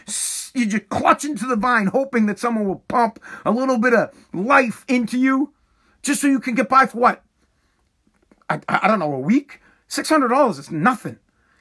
you're 0.55 0.69
just 0.69 0.89
clutching 0.89 1.35
to 1.37 1.45
the 1.45 1.55
vine, 1.55 1.87
hoping 1.87 2.25
that 2.25 2.39
someone 2.39 2.67
will 2.67 2.83
pump 2.87 3.19
a 3.45 3.51
little 3.51 3.77
bit 3.77 3.93
of 3.93 4.09
life 4.33 4.85
into 4.87 5.19
you 5.19 5.53
just 6.01 6.21
so 6.21 6.27
you 6.27 6.39
can 6.39 6.55
get 6.55 6.67
by 6.67 6.87
for 6.87 6.97
what? 6.97 7.23
I, 8.49 8.59
I 8.67 8.87
don't 8.87 8.99
know, 8.99 9.13
a 9.13 9.19
week? 9.19 9.61
$600 9.89 10.59
is 10.59 10.71
nothing. 10.71 11.17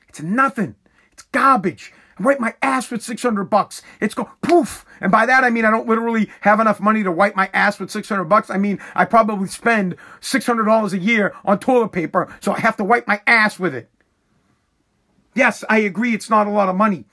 It's 0.08 0.20
nothing. 0.20 0.74
It's 1.12 1.22
garbage. 1.22 1.92
I 2.18 2.22
wipe 2.22 2.40
my 2.40 2.54
ass 2.62 2.90
with 2.90 3.02
600 3.02 3.44
bucks. 3.44 3.82
It's 4.00 4.14
go 4.14 4.30
poof. 4.42 4.84
And 5.00 5.12
by 5.12 5.26
that, 5.26 5.44
I 5.44 5.50
mean, 5.50 5.64
I 5.64 5.70
don't 5.70 5.86
literally 5.86 6.28
have 6.40 6.60
enough 6.60 6.80
money 6.80 7.02
to 7.04 7.12
wipe 7.12 7.36
my 7.36 7.48
ass 7.52 7.78
with 7.78 7.90
600 7.90 8.24
bucks. 8.24 8.50
I 8.50 8.58
mean, 8.58 8.80
I 8.94 9.04
probably 9.04 9.48
spend 9.48 9.96
$600 10.20 10.92
a 10.92 10.98
year 10.98 11.34
on 11.44 11.58
toilet 11.58 11.90
paper. 11.90 12.34
So 12.40 12.52
I 12.52 12.60
have 12.60 12.76
to 12.78 12.84
wipe 12.84 13.06
my 13.06 13.20
ass 13.26 13.58
with 13.58 13.74
it. 13.74 13.88
Yes, 15.34 15.62
I 15.68 15.78
agree. 15.78 16.14
It's 16.14 16.30
not 16.30 16.48
a 16.48 16.50
lot 16.50 16.68
of 16.68 16.74
money. 16.74 17.04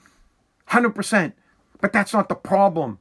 100%. 0.70 1.32
But 1.80 1.92
that's 1.92 2.12
not 2.12 2.28
the 2.28 2.34
problem. 2.34 2.98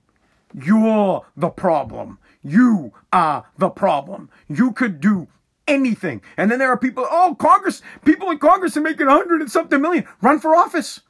You're 0.53 1.25
the 1.35 1.49
problem. 1.49 2.19
You 2.43 2.93
are 3.11 3.45
the 3.57 3.69
problem. 3.69 4.29
You 4.47 4.71
could 4.71 4.99
do 4.99 5.27
anything. 5.67 6.21
And 6.37 6.51
then 6.51 6.59
there 6.59 6.71
are 6.71 6.77
people, 6.77 7.05
oh, 7.09 7.35
Congress, 7.37 7.81
people 8.03 8.29
in 8.31 8.39
Congress 8.39 8.77
are 8.77 8.81
making 8.81 9.07
a 9.07 9.11
hundred 9.11 9.41
and 9.41 9.51
something 9.51 9.81
million. 9.81 10.07
Run 10.21 10.39
for 10.39 10.55
office. 10.55 11.01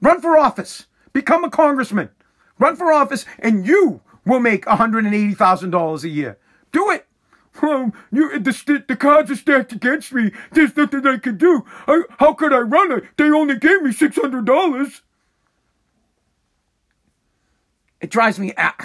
Run 0.00 0.20
for 0.20 0.38
office. 0.38 0.86
Become 1.12 1.44
a 1.44 1.50
congressman. 1.50 2.10
Run 2.58 2.76
for 2.76 2.92
office, 2.92 3.24
and 3.38 3.66
you 3.66 4.00
will 4.24 4.40
make 4.40 4.64
$180,000 4.66 6.04
a 6.04 6.08
year. 6.08 6.38
Do 6.72 6.90
it. 6.90 7.04
Well, 7.60 7.92
you, 8.12 8.38
the, 8.38 8.84
the 8.86 8.94
cards 8.94 9.32
are 9.32 9.36
stacked 9.36 9.72
against 9.72 10.12
me. 10.12 10.30
There's 10.52 10.76
nothing 10.76 11.04
I 11.04 11.16
can 11.16 11.36
do. 11.36 11.64
I, 11.88 12.02
how 12.20 12.34
could 12.34 12.52
I 12.52 12.58
run 12.58 12.92
it? 12.92 13.04
They 13.16 13.30
only 13.30 13.56
gave 13.56 13.82
me 13.82 13.90
$600. 13.90 15.00
It 18.00 18.10
drives 18.10 18.38
me 18.38 18.54
out. 18.56 18.80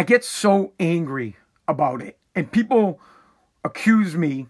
I 0.00 0.02
get 0.02 0.24
so 0.24 0.72
angry 0.80 1.36
about 1.68 2.00
it. 2.00 2.16
And 2.34 2.50
people 2.50 2.98
accuse 3.62 4.16
me 4.16 4.46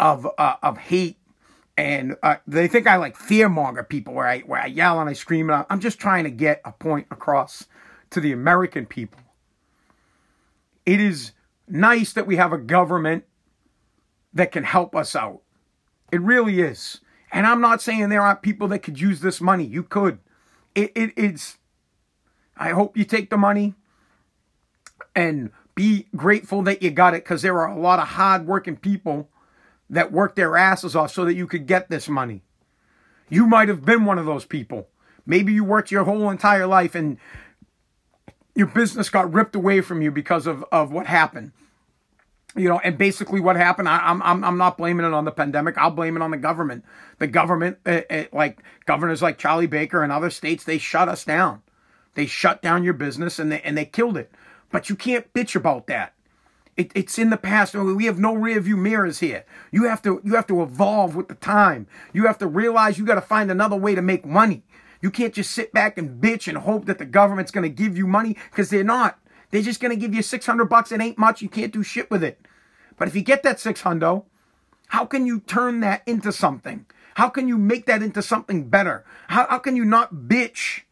of 0.00 0.26
uh, 0.38 0.56
of 0.62 0.78
hate 0.78 1.18
and 1.76 2.16
uh, 2.22 2.36
they 2.46 2.66
think 2.66 2.86
I 2.86 2.96
like 2.96 3.18
fearmonger 3.18 3.86
people 3.86 4.14
where 4.14 4.26
I 4.26 4.38
where 4.40 4.62
I 4.62 4.64
yell 4.64 4.98
and 4.98 5.10
I 5.10 5.12
scream. 5.12 5.50
And 5.50 5.66
I'm 5.68 5.80
just 5.80 5.98
trying 5.98 6.24
to 6.24 6.30
get 6.30 6.62
a 6.64 6.72
point 6.72 7.06
across 7.10 7.66
to 8.08 8.18
the 8.18 8.32
American 8.32 8.86
people. 8.86 9.20
It 10.86 11.02
is 11.02 11.32
nice 11.68 12.14
that 12.14 12.26
we 12.26 12.36
have 12.36 12.54
a 12.54 12.58
government 12.58 13.24
that 14.32 14.52
can 14.52 14.64
help 14.64 14.96
us 14.96 15.14
out. 15.14 15.42
It 16.10 16.22
really 16.22 16.62
is. 16.62 17.02
And 17.30 17.46
I'm 17.46 17.60
not 17.60 17.82
saying 17.82 18.08
there 18.08 18.22
aren't 18.22 18.40
people 18.40 18.68
that 18.68 18.78
could 18.78 18.98
use 18.98 19.20
this 19.20 19.38
money. 19.38 19.64
You 19.64 19.82
could. 19.82 20.18
It, 20.74 20.92
it, 20.94 21.12
it's. 21.14 21.58
I 22.56 22.70
hope 22.70 22.96
you 22.96 23.04
take 23.04 23.28
the 23.28 23.36
money 23.36 23.74
and 25.16 25.50
be 25.74 26.06
grateful 26.14 26.62
that 26.62 26.82
you 26.82 26.90
got 26.90 27.14
it 27.14 27.24
because 27.24 27.42
there 27.42 27.58
are 27.58 27.68
a 27.68 27.78
lot 27.78 27.98
of 27.98 28.08
hardworking 28.08 28.76
people 28.76 29.28
that 29.90 30.12
worked 30.12 30.36
their 30.36 30.56
asses 30.56 30.94
off 30.94 31.12
so 31.12 31.24
that 31.24 31.34
you 31.34 31.46
could 31.46 31.66
get 31.66 31.88
this 31.88 32.08
money. 32.08 32.42
You 33.28 33.46
might 33.46 33.68
have 33.68 33.84
been 33.84 34.04
one 34.04 34.18
of 34.18 34.26
those 34.26 34.44
people. 34.44 34.88
Maybe 35.24 35.52
you 35.52 35.64
worked 35.64 35.90
your 35.90 36.04
whole 36.04 36.30
entire 36.30 36.66
life 36.66 36.94
and 36.94 37.18
your 38.54 38.68
business 38.68 39.10
got 39.10 39.32
ripped 39.32 39.56
away 39.56 39.80
from 39.80 40.02
you 40.02 40.10
because 40.10 40.46
of, 40.46 40.64
of 40.70 40.92
what 40.92 41.06
happened. 41.06 41.52
You 42.54 42.70
know, 42.70 42.78
and 42.78 42.96
basically 42.96 43.40
what 43.40 43.56
happened, 43.56 43.88
I, 43.88 44.10
am 44.10 44.22
I'm, 44.22 44.42
I'm 44.42 44.56
not 44.56 44.78
blaming 44.78 45.04
it 45.04 45.12
on 45.12 45.26
the 45.26 45.30
pandemic. 45.30 45.76
I'll 45.76 45.90
blame 45.90 46.16
it 46.16 46.22
on 46.22 46.30
the 46.30 46.38
government. 46.38 46.84
The 47.18 47.26
government, 47.26 47.78
it, 47.84 48.06
it, 48.08 48.34
like 48.34 48.62
governors 48.86 49.20
like 49.20 49.36
Charlie 49.36 49.66
Baker 49.66 50.02
and 50.02 50.10
other 50.10 50.30
states, 50.30 50.64
they 50.64 50.78
shut 50.78 51.08
us 51.08 51.24
down. 51.24 51.62
They 52.14 52.24
shut 52.24 52.62
down 52.62 52.82
your 52.82 52.94
business 52.94 53.38
and 53.38 53.52
they, 53.52 53.60
and 53.60 53.76
they 53.76 53.84
killed 53.84 54.16
it. 54.16 54.32
But 54.70 54.88
you 54.88 54.96
can't 54.96 55.32
bitch 55.32 55.54
about 55.54 55.86
that. 55.86 56.12
It, 56.76 56.92
it's 56.94 57.18
in 57.18 57.30
the 57.30 57.36
past. 57.36 57.74
Oh, 57.74 57.94
we 57.94 58.04
have 58.04 58.18
no 58.18 58.34
rear 58.34 58.60
view 58.60 58.76
mirrors 58.76 59.20
here. 59.20 59.44
You 59.70 59.84
have 59.84 60.02
to 60.02 60.20
you 60.24 60.34
have 60.34 60.46
to 60.48 60.62
evolve 60.62 61.16
with 61.16 61.28
the 61.28 61.34
time. 61.34 61.86
You 62.12 62.26
have 62.26 62.38
to 62.38 62.46
realize 62.46 62.98
you 62.98 63.06
got 63.06 63.14
to 63.14 63.22
find 63.22 63.50
another 63.50 63.76
way 63.76 63.94
to 63.94 64.02
make 64.02 64.26
money. 64.26 64.62
You 65.00 65.10
can't 65.10 65.32
just 65.32 65.52
sit 65.52 65.72
back 65.72 65.96
and 65.96 66.20
bitch 66.20 66.48
and 66.48 66.58
hope 66.58 66.86
that 66.86 66.98
the 66.98 67.04
government's 67.06 67.50
going 67.50 67.62
to 67.62 67.68
give 67.68 67.96
you 67.96 68.06
money 68.06 68.36
because 68.50 68.70
they're 68.70 68.84
not. 68.84 69.18
They're 69.50 69.62
just 69.62 69.80
going 69.80 69.90
to 69.94 70.00
give 70.00 70.14
you 70.14 70.22
600 70.22 70.64
bucks. 70.66 70.92
It 70.92 71.00
ain't 71.00 71.18
much. 71.18 71.40
You 71.40 71.48
can't 71.48 71.72
do 71.72 71.82
shit 71.82 72.10
with 72.10 72.24
it. 72.24 72.40
But 72.98 73.08
if 73.08 73.14
you 73.14 73.22
get 73.22 73.42
that 73.42 73.60
600, 73.60 74.22
how 74.88 75.04
can 75.06 75.26
you 75.26 75.40
turn 75.40 75.80
that 75.80 76.02
into 76.06 76.32
something? 76.32 76.86
How 77.14 77.28
can 77.28 77.48
you 77.48 77.56
make 77.56 77.86
that 77.86 78.02
into 78.02 78.22
something 78.22 78.68
better? 78.68 79.04
How, 79.28 79.46
how 79.48 79.58
can 79.58 79.76
you 79.76 79.84
not 79.84 80.14
bitch 80.14 80.82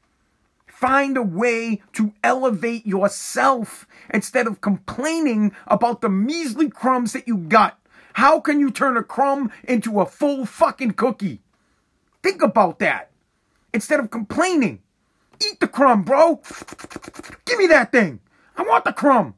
Find 0.85 1.17
a 1.17 1.23
way 1.23 1.81
to 1.95 2.13
elevate 2.23 2.87
yourself 2.87 3.87
instead 4.13 4.47
of 4.47 4.61
complaining 4.61 5.57
about 5.67 6.03
the 6.03 6.11
measly 6.11 6.69
crumbs 6.69 7.15
that 7.15 7.27
you 7.27 7.39
got. 7.39 7.79
How 8.13 8.39
can 8.39 8.61
you 8.61 8.71
turn 8.71 8.99
a 8.99 9.03
crumb 9.03 9.51
into 9.63 10.03
a 10.03 10.05
full 10.05 10.45
fucking 10.45 10.91
cookie? 10.91 11.41
Think 12.23 12.43
about 12.43 12.81
that. 12.81 13.11
Instead 13.73 13.99
of 13.99 14.11
complaining, 14.11 14.83
eat 15.43 15.59
the 15.59 15.69
crumb, 15.69 16.03
bro. 16.03 16.43
Give 17.47 17.59
me 17.59 17.67
that 17.69 17.91
thing. 17.91 18.21
I 18.55 18.63
want 18.65 18.85
the 18.85 18.93
crumb. 18.93 19.37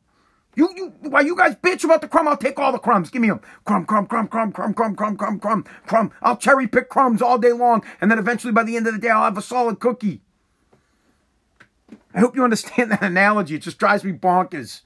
You, 0.57 0.69
you, 0.75 0.87
while 1.03 1.25
you 1.25 1.37
guys 1.37 1.55
bitch 1.55 1.85
about 1.85 2.01
the 2.01 2.09
crumb, 2.09 2.27
I'll 2.27 2.37
take 2.37 2.59
all 2.59 2.73
the 2.73 2.79
crumbs. 2.79 3.09
Give 3.09 3.23
me 3.23 3.29
them. 3.29 3.41
Crumb, 3.65 3.87
crumb, 3.87 4.09
crumb, 4.09 4.27
crumb, 4.27 4.51
crumb, 4.51 4.75
crumb, 4.75 4.97
crumb, 4.97 5.17
crumb, 5.17 5.39
crumb, 5.39 5.65
crumb. 5.87 6.11
I'll 6.23 6.39
cherry 6.39 6.67
pick 6.67 6.89
crumbs 6.89 7.23
all 7.23 7.39
day 7.39 7.53
long, 7.53 7.85
and 8.01 8.11
then 8.11 8.19
eventually 8.19 8.53
by 8.53 8.65
the 8.65 8.77
end 8.77 8.89
of 8.89 8.95
the 8.95 8.99
day, 8.99 9.11
I'll 9.11 9.23
have 9.23 9.39
a 9.39 9.43
solid 9.43 9.79
cookie. 9.79 10.23
I 12.17 12.21
hope 12.21 12.35
you 12.35 12.43
understand 12.43 12.91
that 12.91 13.03
analogy. 13.03 13.55
It 13.55 13.63
just 13.63 13.79
drives 13.79 14.03
me 14.03 14.13
bonkers. 14.13 14.81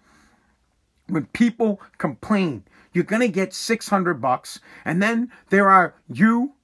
When 1.06 1.26
people 1.26 1.80
complain, 1.96 2.64
you're 2.92 3.04
going 3.04 3.22
to 3.22 3.28
get 3.28 3.54
600 3.54 4.20
bucks 4.20 4.60
and 4.84 5.02
then 5.02 5.32
there 5.48 5.70
are 5.70 5.94
you 6.08 6.54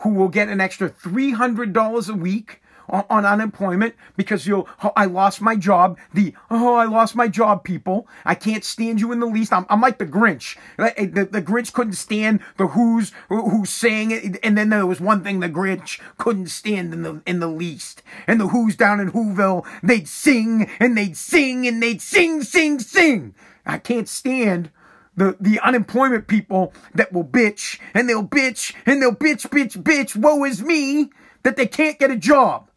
who 0.00 0.10
will 0.10 0.28
get 0.28 0.48
an 0.48 0.60
extra 0.60 0.90
$300 0.90 2.08
a 2.08 2.14
week 2.14 2.60
on, 2.88 3.04
on 3.10 3.24
unemployment 3.24 3.94
because 4.16 4.46
you'll, 4.46 4.68
oh, 4.82 4.92
I 4.96 5.06
lost 5.06 5.40
my 5.40 5.56
job. 5.56 5.98
The, 6.12 6.34
oh, 6.50 6.74
I 6.74 6.84
lost 6.84 7.16
my 7.16 7.28
job, 7.28 7.64
people. 7.64 8.06
I 8.24 8.34
can't 8.34 8.64
stand 8.64 9.00
you 9.00 9.12
in 9.12 9.20
the 9.20 9.26
least. 9.26 9.52
I'm, 9.52 9.66
I'm 9.68 9.80
like 9.80 9.98
the 9.98 10.06
Grinch. 10.06 10.56
The, 10.76 11.00
eh, 11.00 11.06
the, 11.06 11.24
the 11.24 11.42
Grinch 11.42 11.72
couldn't 11.72 11.94
stand 11.94 12.40
the 12.56 12.68
Who's, 12.68 13.12
who 13.28 13.64
sang 13.64 14.10
it. 14.10 14.38
And 14.42 14.56
then 14.56 14.70
there 14.70 14.86
was 14.86 15.00
one 15.00 15.22
thing 15.22 15.40
the 15.40 15.48
Grinch 15.48 16.00
couldn't 16.18 16.48
stand 16.48 16.92
in 16.92 17.02
the, 17.02 17.22
in 17.26 17.40
the 17.40 17.48
least. 17.48 18.02
And 18.26 18.40
the 18.40 18.48
Who's 18.48 18.76
down 18.76 19.00
in 19.00 19.12
Whoville, 19.12 19.66
they'd 19.82 20.08
sing 20.08 20.70
and 20.80 20.96
they'd 20.96 21.16
sing 21.16 21.66
and 21.66 21.82
they'd 21.82 22.02
sing, 22.02 22.42
sing, 22.42 22.78
sing. 22.78 23.34
I 23.66 23.78
can't 23.78 24.08
stand 24.08 24.70
the, 25.16 25.36
the 25.40 25.60
unemployment 25.60 26.26
people 26.26 26.72
that 26.94 27.12
will 27.12 27.24
bitch 27.24 27.78
and 27.94 28.08
they'll 28.08 28.26
bitch 28.26 28.74
and 28.86 29.00
they'll 29.00 29.14
bitch, 29.14 29.48
bitch, 29.48 29.80
bitch. 29.82 30.16
Woe 30.16 30.44
is 30.44 30.62
me 30.62 31.10
that 31.42 31.56
they 31.56 31.66
can't 31.66 31.98
get 31.98 32.10
a 32.10 32.16
job 32.16 32.68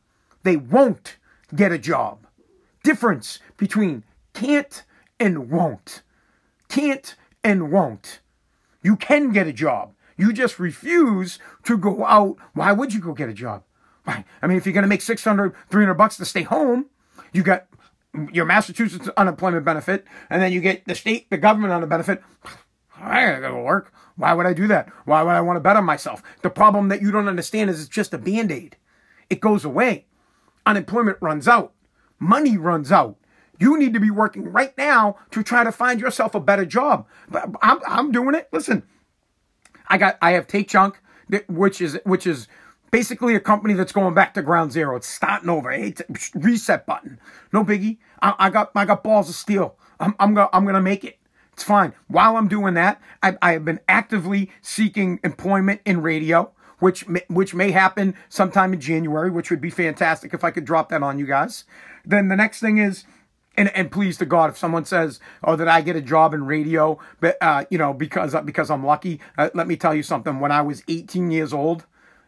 they 0.48 0.58
won't 0.58 1.18
get 1.54 1.72
a 1.72 1.78
job. 1.78 2.26
Difference 2.84 3.40
between 3.58 4.04
can't 4.34 4.84
and 5.20 5.50
won't. 5.50 6.04
Can't 6.70 7.16
and 7.44 7.72
won't. 7.72 8.22
You 8.82 8.96
can 8.96 9.32
get 9.32 9.48
a 9.48 9.54
job. 9.54 9.94
You 10.16 10.34
just 10.34 10.58
refuse 10.60 11.38
to 11.64 11.78
go 11.78 12.06
out. 12.06 12.38
Why 12.54 12.72
would 12.72 12.94
you 12.94 13.02
go 13.02 13.14
get 13.14 13.30
a 13.30 13.34
job? 13.34 13.64
Why? 14.06 14.26
I 14.42 14.48
mean, 14.48 14.58
if 14.58 14.66
you're 14.66 14.74
going 14.74 14.84
to 14.84 14.90
make 14.90 15.02
600, 15.02 15.54
300 15.70 15.94
bucks 15.94 16.18
to 16.18 16.26
stay 16.26 16.44
home, 16.44 16.86
you 17.34 17.44
got 17.44 17.68
your 18.32 18.46
Massachusetts 18.46 19.10
unemployment 19.18 19.66
benefit, 19.66 20.06
and 20.30 20.42
then 20.42 20.52
you 20.52 20.62
get 20.62 20.86
the 20.86 20.96
state, 20.96 21.30
the 21.30 21.38
government 21.38 21.74
on 21.74 21.82
the 21.82 21.88
benefit. 21.88 22.24
Go 23.00 23.42
to 23.42 23.62
work. 23.64 23.94
Why 24.16 24.34
would 24.34 24.48
I 24.48 24.54
do 24.54 24.66
that? 24.68 24.90
Why 25.06 25.22
would 25.22 25.36
I 25.36 25.42
want 25.42 25.58
to 25.58 25.62
bet 25.62 25.76
on 25.78 25.84
myself? 25.84 26.24
The 26.42 26.50
problem 26.50 26.88
that 26.88 27.02
you 27.02 27.12
don't 27.12 27.28
understand 27.28 27.70
is 27.70 27.80
it's 27.80 27.90
just 27.90 28.14
a 28.14 28.18
band 28.18 28.52
aid. 28.52 28.78
It 29.30 29.40
goes 29.40 29.64
away 29.64 30.07
unemployment 30.68 31.18
runs 31.22 31.48
out, 31.48 31.74
money 32.20 32.58
runs 32.58 32.92
out. 32.92 33.18
You 33.60 33.80
need 33.80 33.94
to 33.96 34.00
be 34.00 34.12
working 34.12 34.52
right 34.52 34.78
now 34.78 35.18
to 35.32 35.42
try 35.42 35.64
to 35.64 35.72
find 35.72 36.00
yourself 36.00 36.36
a 36.36 36.40
better 36.40 36.66
job. 36.66 37.08
But 37.28 37.50
I'm, 37.62 37.80
I'm 37.88 38.12
doing 38.12 38.36
it. 38.36 38.50
Listen, 38.52 38.84
I 39.88 39.98
got 39.98 40.18
I 40.22 40.32
have 40.32 40.46
Take 40.46 40.68
Chunk, 40.70 41.02
which 41.48 41.82
is 41.82 42.00
which 42.04 42.28
is 42.28 42.48
basically 42.92 43.34
a 43.34 43.40
company 43.40 43.74
that's 43.74 43.92
going 43.92 44.14
back 44.14 44.36
to 44.36 44.44
ground 44.44 44.74
zero. 44.74 44.96
It's 44.96 45.08
starting 45.08 45.50
over. 45.50 45.72
Hey, 45.72 45.96
reset 46.36 46.86
button. 46.86 47.20
No 47.52 47.64
biggie. 47.64 47.98
I, 48.22 48.36
I, 48.38 48.50
got 48.52 48.72
I 48.76 48.86
got 48.86 49.04
balls 49.04 49.30
of 49.30 49.36
steel. 49.36 49.76
I'm 50.00 50.14
I'm 50.20 50.36
gonna 50.36 50.50
I'm 50.54 50.66
gonna 50.66 50.82
make 50.82 51.04
it. 51.04 51.18
It's 51.54 51.64
fine. 51.64 51.94
While 52.08 52.38
I'm 52.38 52.48
doing 52.48 52.76
that, 52.76 53.02
I, 53.24 53.36
I 53.42 53.54
have 53.54 53.66
been 53.66 53.80
actively 53.90 54.52
seeking 54.62 55.20
employment 55.24 55.82
in 55.86 56.04
radio 56.04 56.52
which 56.80 57.08
may, 57.08 57.24
which 57.28 57.54
may 57.54 57.72
happen 57.72 58.16
sometime 58.30 58.74
in 58.74 58.80
January, 58.80 59.30
which 59.30 59.50
would 59.50 59.62
be 59.62 59.70
fantastic 59.70 60.34
if 60.34 60.44
I 60.44 60.52
could 60.52 60.66
drop 60.66 60.90
that 60.90 61.04
on 61.04 61.20
you 61.20 61.26
guys. 61.26 61.64
Then 62.06 62.28
the 62.28 62.36
next 62.36 62.60
thing 62.60 62.78
is, 62.78 63.06
and, 63.56 63.76
and 63.76 63.92
please 63.92 64.18
to 64.18 64.26
God, 64.26 64.52
if 64.52 64.58
someone 64.58 64.86
says, 64.86 65.20
"Oh, 65.44 65.56
that 65.56 65.68
I 65.68 65.82
get 65.82 65.96
a 65.96 66.02
job 66.02 66.34
in 66.34 66.46
radio," 66.46 67.00
but 67.20 67.38
uh, 67.42 67.66
you 67.72 67.78
know, 67.78 67.94
because 67.94 68.36
because 68.46 68.70
I'm 68.70 68.86
lucky, 68.86 69.20
uh, 69.38 69.50
let 69.56 69.68
me 69.68 69.76
tell 69.76 69.96
you 69.96 70.04
something. 70.04 70.40
When 70.40 70.52
I 70.52 70.62
was 70.62 70.84
18 70.88 71.32
years 71.32 71.54
old, 71.54 71.86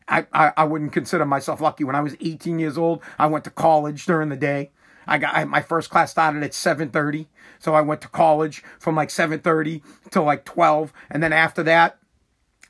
I, 0.08 0.26
I, 0.34 0.52
I 0.58 0.64
wouldn't 0.64 0.92
consider 0.92 1.26
myself 1.26 1.62
lucky. 1.62 1.84
When 1.84 1.96
I 1.96 2.02
was 2.02 2.16
18 2.20 2.58
years 2.58 2.78
old, 2.78 3.04
I 3.20 3.28
went 3.28 3.44
to 3.44 3.52
college 3.52 4.06
during 4.06 4.30
the 4.30 4.36
day. 4.36 4.72
I 5.08 5.20
got 5.20 5.36
I, 5.36 5.44
my 5.44 5.62
first 5.62 5.92
class 5.92 6.12
started 6.12 6.42
at 6.44 6.52
7:30, 6.52 7.28
so 7.60 7.76
I 7.76 7.82
went 7.82 8.02
to 8.02 8.08
college 8.08 8.64
from 8.80 8.96
like 8.96 9.10
7:30 9.10 9.82
till 10.10 10.24
like 10.24 10.46
12, 10.46 10.92
and 11.12 11.22
then 11.22 11.34
after 11.34 11.62
that, 11.64 12.00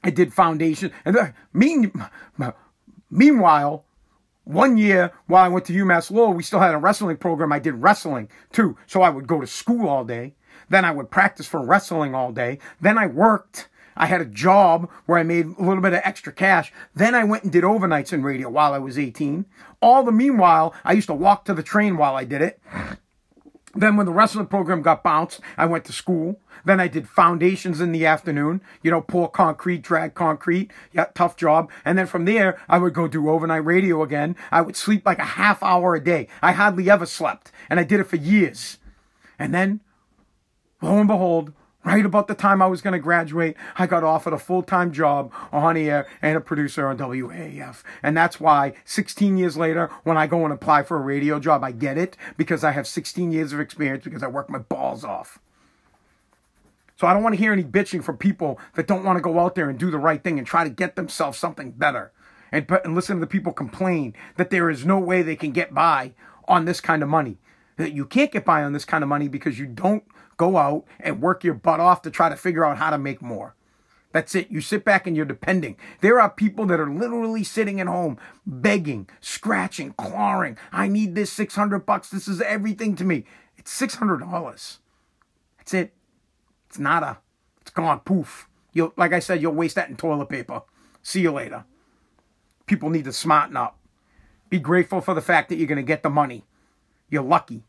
I 0.04 0.10
did 0.10 0.34
foundation. 0.34 0.92
And 1.06 1.18
uh, 1.18 1.28
mean, 1.54 1.92
meanwhile, 3.10 3.86
one 4.44 4.78
year 4.78 5.12
while 5.28 5.44
I 5.44 5.48
went 5.48 5.66
to 5.66 5.74
UMass 5.74 6.12
Lowell, 6.12 6.34
we 6.34 6.44
still 6.44 6.60
had 6.60 6.74
a 6.74 6.78
wrestling 6.78 7.18
program. 7.18 7.52
I 7.52 7.60
did 7.60 7.76
wrestling 7.76 8.30
too. 8.52 8.78
So 8.88 9.02
I 9.02 9.10
would 9.10 9.28
go 9.28 9.42
to 9.42 9.48
school 9.48 9.88
all 9.88 10.06
day. 10.06 10.36
Then 10.70 10.86
I 10.86 10.92
would 10.92 11.12
practice 11.12 11.48
for 11.48 11.66
wrestling 11.66 12.16
all 12.16 12.32
day. 12.32 12.60
Then 12.80 12.98
I 12.98 13.08
worked 13.08 13.70
I 14.00 14.06
had 14.06 14.22
a 14.22 14.26
job 14.26 14.90
where 15.06 15.20
I 15.20 15.24
made 15.24 15.46
a 15.46 15.62
little 15.62 15.82
bit 15.82 15.94
of 15.94 16.02
extra 16.06 16.32
cash. 16.32 16.72
Then 16.96 17.14
I 17.14 17.26
went 17.26 17.44
and 17.44 17.52
did 17.52 17.66
overnights 17.66 18.14
in 18.14 18.24
radio 18.24 18.50
while 18.50 18.74
I 18.74 18.78
was 18.78 18.98
18. 18.98 19.46
All 19.82 20.04
the 20.04 20.12
meanwhile, 20.14 20.74
I 20.86 20.94
used 20.94 21.10
to 21.10 21.14
walk 21.14 21.44
to 21.46 21.54
the 21.54 21.62
train 21.62 21.98
while 21.98 22.16
I 22.16 22.24
did 22.24 22.42
it. 22.42 22.62
Then 23.76 23.98
when 23.98 24.06
the 24.06 24.12
rest 24.12 24.34
of 24.34 24.40
the 24.40 24.46
program 24.46 24.82
got 24.82 25.04
bounced, 25.04 25.42
I 25.58 25.66
went 25.66 25.86
to 25.86 25.94
school. 25.94 26.40
Then 26.66 26.80
I 26.80 26.88
did 26.88 27.08
foundations 27.08 27.80
in 27.80 27.92
the 27.92 28.06
afternoon, 28.06 28.62
you 28.82 28.90
know, 28.90 29.02
pour 29.02 29.30
concrete, 29.30 29.84
drag 29.84 30.16
concrete. 30.16 30.72
Yeah, 30.92 31.06
tough 31.14 31.38
job. 31.38 31.72
And 31.86 31.98
then 31.98 32.08
from 32.08 32.26
there, 32.26 32.60
I 32.68 32.80
would 32.80 32.94
go 32.94 33.08
do 33.08 33.30
overnight 33.30 33.66
radio 33.66 34.02
again. 34.02 34.36
I 34.52 34.62
would 34.62 34.76
sleep 34.76 35.06
like 35.06 35.20
a 35.20 35.24
half 35.24 35.62
hour 35.62 35.96
a 35.96 36.04
day. 36.04 36.28
I 36.42 36.54
hardly 36.54 36.90
ever 36.90 37.06
slept. 37.06 37.52
And 37.70 37.80
I 37.80 37.84
did 37.84 38.00
it 38.00 38.08
for 38.08 38.16
years. 38.16 38.80
And 39.38 39.54
then, 39.54 39.82
lo 40.82 40.98
and 40.98 41.08
behold, 41.08 41.54
right 41.90 42.06
about 42.06 42.28
the 42.28 42.36
time 42.36 42.62
I 42.62 42.68
was 42.68 42.82
going 42.82 42.94
to 42.94 43.00
graduate, 43.00 43.58
I 43.78 43.88
got 43.88 44.04
offered 44.04 44.34
a 44.34 44.38
full 44.38 44.62
time 44.62 44.92
job 44.92 45.32
on 45.52 45.76
air 45.76 46.08
and 46.22 46.38
a 46.38 46.42
producer 46.42 46.88
on 46.88 46.98
WAAF. 46.98 47.84
And 48.04 48.16
that's 48.16 48.40
why 48.40 48.74
16 48.86 49.38
years 49.38 49.58
later, 49.58 49.90
when 50.04 50.16
I 50.18 50.28
go 50.28 50.44
and 50.44 50.54
apply 50.54 50.84
for 50.84 50.98
a 50.98 51.02
radio 51.02 51.40
job, 51.40 51.64
I 51.64 51.72
get 51.72 51.98
it 51.98 52.16
because 52.38 52.64
I 52.64 52.72
have 52.72 52.88
16 52.88 53.32
years 53.32 53.54
of 53.54 53.60
experience 53.60 54.04
because 54.04 54.22
I 54.22 54.28
work 54.28 54.50
my 54.50 54.60
balls 54.60 55.04
off. 55.04 55.40
So 56.96 57.08
I 57.08 57.14
don't 57.14 57.24
want 57.24 57.34
to 57.34 57.40
hear 57.40 57.54
any 57.54 57.64
bitching 57.64 58.04
from 58.04 58.18
people 58.18 58.60
that 58.76 58.86
don't 58.86 59.04
want 59.04 59.18
to 59.18 59.24
go 59.24 59.40
out 59.40 59.56
there 59.56 59.70
and 59.70 59.80
do 59.80 59.90
the 59.90 59.98
right 59.98 60.24
thing 60.24 60.38
and 60.38 60.46
try 60.46 60.64
to 60.64 60.70
get 60.70 60.96
themselves 60.96 61.40
something 61.40 61.72
better. 61.72 62.12
And, 62.52 62.70
and 62.84 62.94
listen 62.94 63.16
to 63.18 63.22
the 63.22 63.28
people 63.28 63.54
complain 63.54 64.16
that 64.38 64.50
there 64.50 64.70
is 64.70 64.86
no 64.86 65.00
way 65.00 65.22
they 65.22 65.36
can 65.36 65.52
get 65.52 65.74
by 65.74 66.14
on 66.48 66.66
this 66.66 66.82
kind 66.82 67.02
of 67.02 67.10
money. 67.10 67.38
That 67.78 67.94
you 67.94 68.06
can't 68.06 68.32
get 68.32 68.44
by 68.44 68.64
on 68.64 68.74
this 68.74 68.86
kind 68.86 69.04
of 69.04 69.08
money 69.08 69.30
because 69.30 69.58
you 69.58 69.66
don't 69.66 70.04
go 70.40 70.58
out 70.58 70.86
and 71.00 71.22
work 71.22 71.44
your 71.44 71.54
butt 71.54 71.80
off 71.80 72.02
to 72.02 72.10
try 72.10 72.30
to 72.30 72.36
figure 72.36 72.66
out 72.66 72.78
how 72.78 72.90
to 72.90 72.98
make 72.98 73.22
more. 73.22 73.56
That's 74.12 74.34
it. 74.34 74.50
You 74.50 74.62
sit 74.62 74.84
back 74.84 75.06
and 75.06 75.16
you're 75.16 75.26
depending. 75.26 75.78
There 76.02 76.20
are 76.20 76.32
people 76.32 76.66
that 76.68 76.80
are 76.80 76.90
literally 76.90 77.44
sitting 77.44 77.80
at 77.80 77.86
home 77.86 78.18
begging, 78.48 79.08
scratching, 79.20 79.94
clawing. 79.94 80.58
I 80.72 80.88
need 80.88 81.14
this 81.14 81.32
600 81.34 81.86
bucks. 81.86 82.10
This 82.10 82.28
is 82.28 82.42
everything 82.42 82.96
to 82.96 83.04
me. 83.04 83.26
It's 83.58 83.80
$600. 83.80 84.78
That's 85.60 85.74
it. 85.76 85.94
It's 86.68 86.80
nada. 86.80 87.20
It's 87.62 87.70
gone. 87.70 88.00
Poof. 88.00 88.48
You'll, 88.74 88.94
like 88.98 89.14
I 89.14 89.20
said, 89.20 89.42
you'll 89.42 89.54
waste 89.54 89.76
that 89.76 89.90
in 89.90 89.98
toilet 89.98 90.30
paper. 90.30 90.64
See 91.04 91.22
you 91.22 91.32
later. 91.32 91.66
People 92.66 92.90
need 92.90 93.06
to 93.06 93.14
smarten 93.14 93.58
up. 93.58 93.78
Be 94.50 94.58
grateful 94.60 95.02
for 95.02 95.14
the 95.14 95.22
fact 95.22 95.50
that 95.50 95.58
you're 95.58 95.68
going 95.68 95.76
to 95.76 95.84
get 95.84 96.02
the 96.02 96.10
money. 96.10 96.46
You're 97.10 97.24
lucky. 97.24 97.64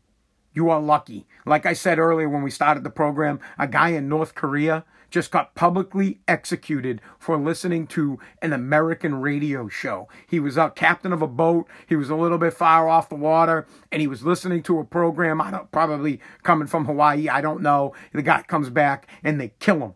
You 0.53 0.69
are 0.69 0.81
lucky. 0.81 1.25
Like 1.45 1.65
I 1.65 1.73
said 1.73 1.99
earlier 1.99 2.27
when 2.27 2.43
we 2.43 2.51
started 2.51 2.83
the 2.83 2.89
program, 2.89 3.39
a 3.57 3.67
guy 3.67 3.89
in 3.89 4.09
North 4.09 4.35
Korea 4.35 4.85
just 5.09 5.29
got 5.29 5.55
publicly 5.55 6.21
executed 6.27 7.01
for 7.19 7.37
listening 7.37 7.85
to 7.85 8.17
an 8.41 8.53
American 8.53 9.15
radio 9.15 9.67
show. 9.67 10.07
He 10.27 10.39
was 10.39 10.57
a 10.57 10.69
captain 10.69 11.11
of 11.11 11.21
a 11.21 11.27
boat. 11.27 11.67
He 11.87 11.95
was 11.95 12.09
a 12.09 12.15
little 12.15 12.37
bit 12.37 12.53
far 12.53 12.87
off 12.87 13.09
the 13.09 13.15
water 13.15 13.67
and 13.91 14.01
he 14.01 14.07
was 14.07 14.23
listening 14.23 14.63
to 14.63 14.79
a 14.79 14.85
program. 14.85 15.41
I 15.41 15.51
don't 15.51 15.71
probably 15.71 16.21
coming 16.43 16.67
from 16.67 16.85
Hawaii. 16.85 17.27
I 17.27 17.41
don't 17.41 17.61
know. 17.61 17.93
The 18.13 18.21
guy 18.21 18.41
comes 18.43 18.69
back 18.69 19.07
and 19.23 19.39
they 19.39 19.53
kill 19.59 19.79
him. 19.79 19.93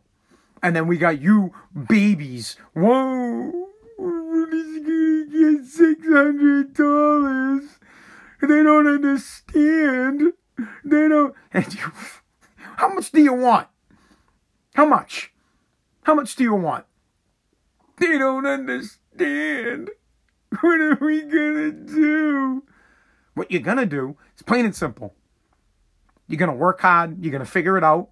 And 0.62 0.76
then 0.76 0.88
we 0.88 0.98
got 0.98 1.22
you 1.22 1.54
babies. 1.88 2.58
Whoa. 2.74 3.52
Six 5.68 6.08
hundred 6.08 6.74
dollars. 6.74 7.80
They 8.42 8.64
don't 8.64 8.88
understand. 8.88 10.34
They 10.84 11.08
don't. 11.08 11.34
And 11.54 11.74
you, 11.74 11.92
how 12.78 12.94
much 12.94 13.12
do 13.12 13.22
you 13.22 13.34
want? 13.34 13.68
How 14.74 14.86
much? 14.86 15.34
How 16.04 16.14
much 16.14 16.36
do 16.36 16.44
you 16.44 16.54
want? 16.54 16.86
They 17.98 18.18
don't 18.18 18.46
understand. 18.46 19.90
What 20.62 20.80
are 20.80 20.98
we 21.02 21.22
gonna 21.24 21.72
do? 21.72 22.64
What 23.34 23.52
you're 23.52 23.62
gonna 23.62 23.86
do 23.86 24.16
is 24.38 24.42
plain 24.42 24.64
and 24.64 24.76
simple. 24.76 25.14
You're 26.28 26.38
gonna 26.38 26.56
work 26.56 26.80
hard, 26.80 27.22
you're 27.24 27.32
gonna 27.32 27.46
figure 27.46 27.78
it 27.78 27.84
out, 27.84 28.10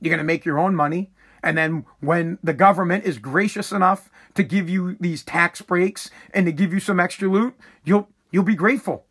you're 0.00 0.10
gonna 0.10 0.24
make 0.24 0.44
your 0.44 0.58
own 0.58 0.74
money, 0.74 1.12
and 1.42 1.56
then 1.56 1.84
when 2.00 2.38
the 2.42 2.54
government 2.54 3.04
is 3.04 3.18
gracious 3.18 3.70
enough 3.70 4.10
to 4.34 4.42
give 4.42 4.68
you 4.68 4.96
these 4.98 5.22
tax 5.22 5.62
breaks 5.62 6.10
and 6.34 6.44
to 6.46 6.52
give 6.52 6.72
you 6.72 6.80
some 6.80 6.98
extra 6.98 7.28
loot, 7.28 7.54
you'll 7.84 8.08
you'll 8.32 8.42
be 8.42 8.56
grateful. 8.56 9.06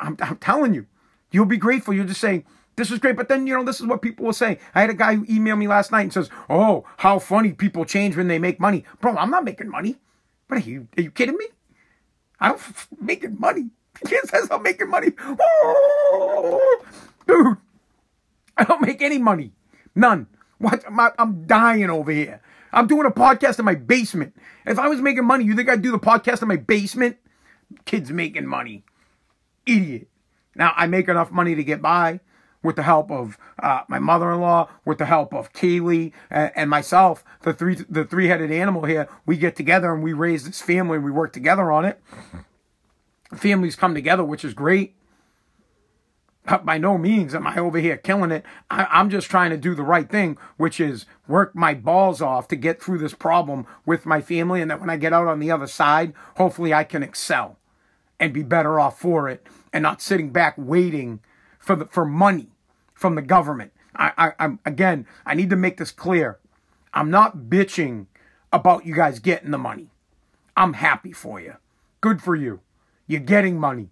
I'm, 0.00 0.16
I'm 0.20 0.36
telling 0.38 0.74
you, 0.74 0.86
you'll 1.30 1.46
be 1.46 1.56
grateful. 1.56 1.94
You'll 1.94 2.06
just 2.06 2.20
say, 2.20 2.44
this 2.76 2.90
is 2.90 2.98
great. 2.98 3.16
But 3.16 3.28
then, 3.28 3.46
you 3.46 3.54
know, 3.56 3.64
this 3.64 3.80
is 3.80 3.86
what 3.86 4.02
people 4.02 4.26
will 4.26 4.32
say. 4.32 4.58
I 4.74 4.80
had 4.80 4.90
a 4.90 4.94
guy 4.94 5.14
who 5.14 5.26
emailed 5.26 5.58
me 5.58 5.68
last 5.68 5.92
night 5.92 6.02
and 6.02 6.12
says, 6.12 6.30
Oh, 6.48 6.84
how 6.98 7.18
funny 7.18 7.52
people 7.52 7.84
change 7.84 8.16
when 8.16 8.28
they 8.28 8.38
make 8.38 8.58
money. 8.58 8.84
Bro, 9.00 9.16
I'm 9.16 9.30
not 9.30 9.44
making 9.44 9.68
money. 9.68 9.96
But 10.48 10.58
are 10.58 10.62
you, 10.62 10.88
are 10.96 11.02
you 11.02 11.10
kidding 11.10 11.36
me? 11.36 11.46
I 12.40 12.48
don't 12.48 12.58
f- 12.58 12.88
making 13.00 13.38
money. 13.38 13.70
He 14.08 14.16
says 14.24 14.48
I'm 14.50 14.62
making 14.62 14.88
money. 14.88 15.08
Oh, 15.18 16.84
dude, 17.26 17.56
I 18.56 18.64
don't 18.64 18.80
make 18.80 19.02
any 19.02 19.18
money. 19.18 19.52
None. 19.94 20.26
What? 20.58 20.82
I'm, 20.86 20.98
I'm 21.18 21.46
dying 21.46 21.90
over 21.90 22.10
here. 22.10 22.40
I'm 22.72 22.86
doing 22.86 23.06
a 23.06 23.10
podcast 23.10 23.58
in 23.58 23.64
my 23.64 23.74
basement. 23.74 24.34
If 24.64 24.78
I 24.78 24.88
was 24.88 25.00
making 25.00 25.24
money, 25.26 25.44
you 25.44 25.54
think 25.54 25.68
I'd 25.68 25.82
do 25.82 25.90
the 25.90 25.98
podcast 25.98 26.40
in 26.40 26.48
my 26.48 26.56
basement? 26.56 27.16
Kids 27.84 28.10
making 28.10 28.46
money. 28.46 28.84
Idiot. 29.66 30.08
Now, 30.60 30.74
I 30.76 30.86
make 30.86 31.08
enough 31.08 31.32
money 31.32 31.54
to 31.54 31.64
get 31.64 31.80
by 31.80 32.20
with 32.62 32.76
the 32.76 32.82
help 32.82 33.10
of 33.10 33.38
uh, 33.62 33.80
my 33.88 33.98
mother-in-law, 33.98 34.68
with 34.84 34.98
the 34.98 35.06
help 35.06 35.32
of 35.32 35.54
Kaylee 35.54 36.12
and, 36.28 36.52
and 36.54 36.68
myself, 36.68 37.24
the 37.40 37.54
three 37.54 37.76
the 37.88 38.04
three-headed 38.04 38.52
animal 38.52 38.84
here. 38.84 39.08
We 39.24 39.38
get 39.38 39.56
together 39.56 39.90
and 39.94 40.02
we 40.02 40.12
raise 40.12 40.44
this 40.44 40.60
family. 40.60 40.96
and 40.96 41.04
We 41.04 41.10
work 41.10 41.32
together 41.32 41.72
on 41.72 41.86
it. 41.86 41.98
Families 43.34 43.74
come 43.74 43.94
together, 43.94 44.22
which 44.22 44.44
is 44.44 44.52
great. 44.52 44.94
But 46.44 46.66
by 46.66 46.76
no 46.76 46.98
means 46.98 47.34
am 47.34 47.46
I 47.46 47.56
over 47.56 47.78
here 47.78 47.96
killing 47.96 48.30
it. 48.30 48.44
I, 48.70 48.86
I'm 48.90 49.08
just 49.08 49.30
trying 49.30 49.50
to 49.50 49.56
do 49.56 49.74
the 49.74 49.82
right 49.82 50.10
thing, 50.10 50.36
which 50.58 50.78
is 50.78 51.06
work 51.26 51.54
my 51.54 51.72
balls 51.72 52.20
off 52.20 52.48
to 52.48 52.56
get 52.56 52.82
through 52.82 52.98
this 52.98 53.14
problem 53.14 53.66
with 53.86 54.04
my 54.04 54.20
family. 54.20 54.60
And 54.60 54.70
that 54.70 54.80
when 54.80 54.90
I 54.90 54.98
get 54.98 55.14
out 55.14 55.26
on 55.26 55.38
the 55.38 55.50
other 55.50 55.66
side, 55.66 56.12
hopefully 56.36 56.74
I 56.74 56.84
can 56.84 57.02
excel 57.02 57.56
and 58.18 58.34
be 58.34 58.42
better 58.42 58.78
off 58.78 58.98
for 58.98 59.26
it 59.26 59.46
and 59.72 59.82
not 59.82 60.02
sitting 60.02 60.30
back 60.30 60.54
waiting 60.56 61.20
for 61.58 61.76
the 61.76 61.86
for 61.86 62.04
money 62.04 62.48
from 62.94 63.14
the 63.14 63.22
government. 63.22 63.72
I, 63.94 64.12
I 64.16 64.32
I'm 64.38 64.58
again, 64.64 65.06
I 65.26 65.34
need 65.34 65.50
to 65.50 65.56
make 65.56 65.76
this 65.76 65.90
clear. 65.90 66.38
I'm 66.92 67.10
not 67.10 67.38
bitching 67.48 68.06
about 68.52 68.86
you 68.86 68.94
guys 68.94 69.18
getting 69.18 69.50
the 69.50 69.58
money. 69.58 69.90
I'm 70.56 70.74
happy 70.74 71.12
for 71.12 71.40
you. 71.40 71.56
Good 72.00 72.20
for 72.20 72.34
you. 72.34 72.60
You're 73.06 73.20
getting 73.20 73.58
money. 73.58 73.90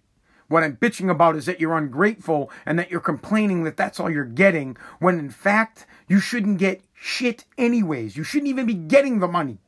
What 0.48 0.64
I'm 0.64 0.76
bitching 0.76 1.10
about 1.10 1.36
is 1.36 1.46
that 1.46 1.60
you're 1.60 1.76
ungrateful 1.76 2.50
and 2.64 2.78
that 2.78 2.90
you're 2.90 3.00
complaining 3.00 3.64
that 3.64 3.76
that's 3.76 4.00
all 4.00 4.10
you're 4.10 4.24
getting 4.24 4.76
when 4.98 5.18
in 5.18 5.30
fact 5.30 5.86
you 6.08 6.20
shouldn't 6.20 6.58
get 6.58 6.82
shit 6.94 7.44
anyways. 7.58 8.16
You 8.16 8.24
shouldn't 8.24 8.48
even 8.48 8.66
be 8.66 8.74
getting 8.74 9.18
the 9.20 9.28
money. 9.28 9.58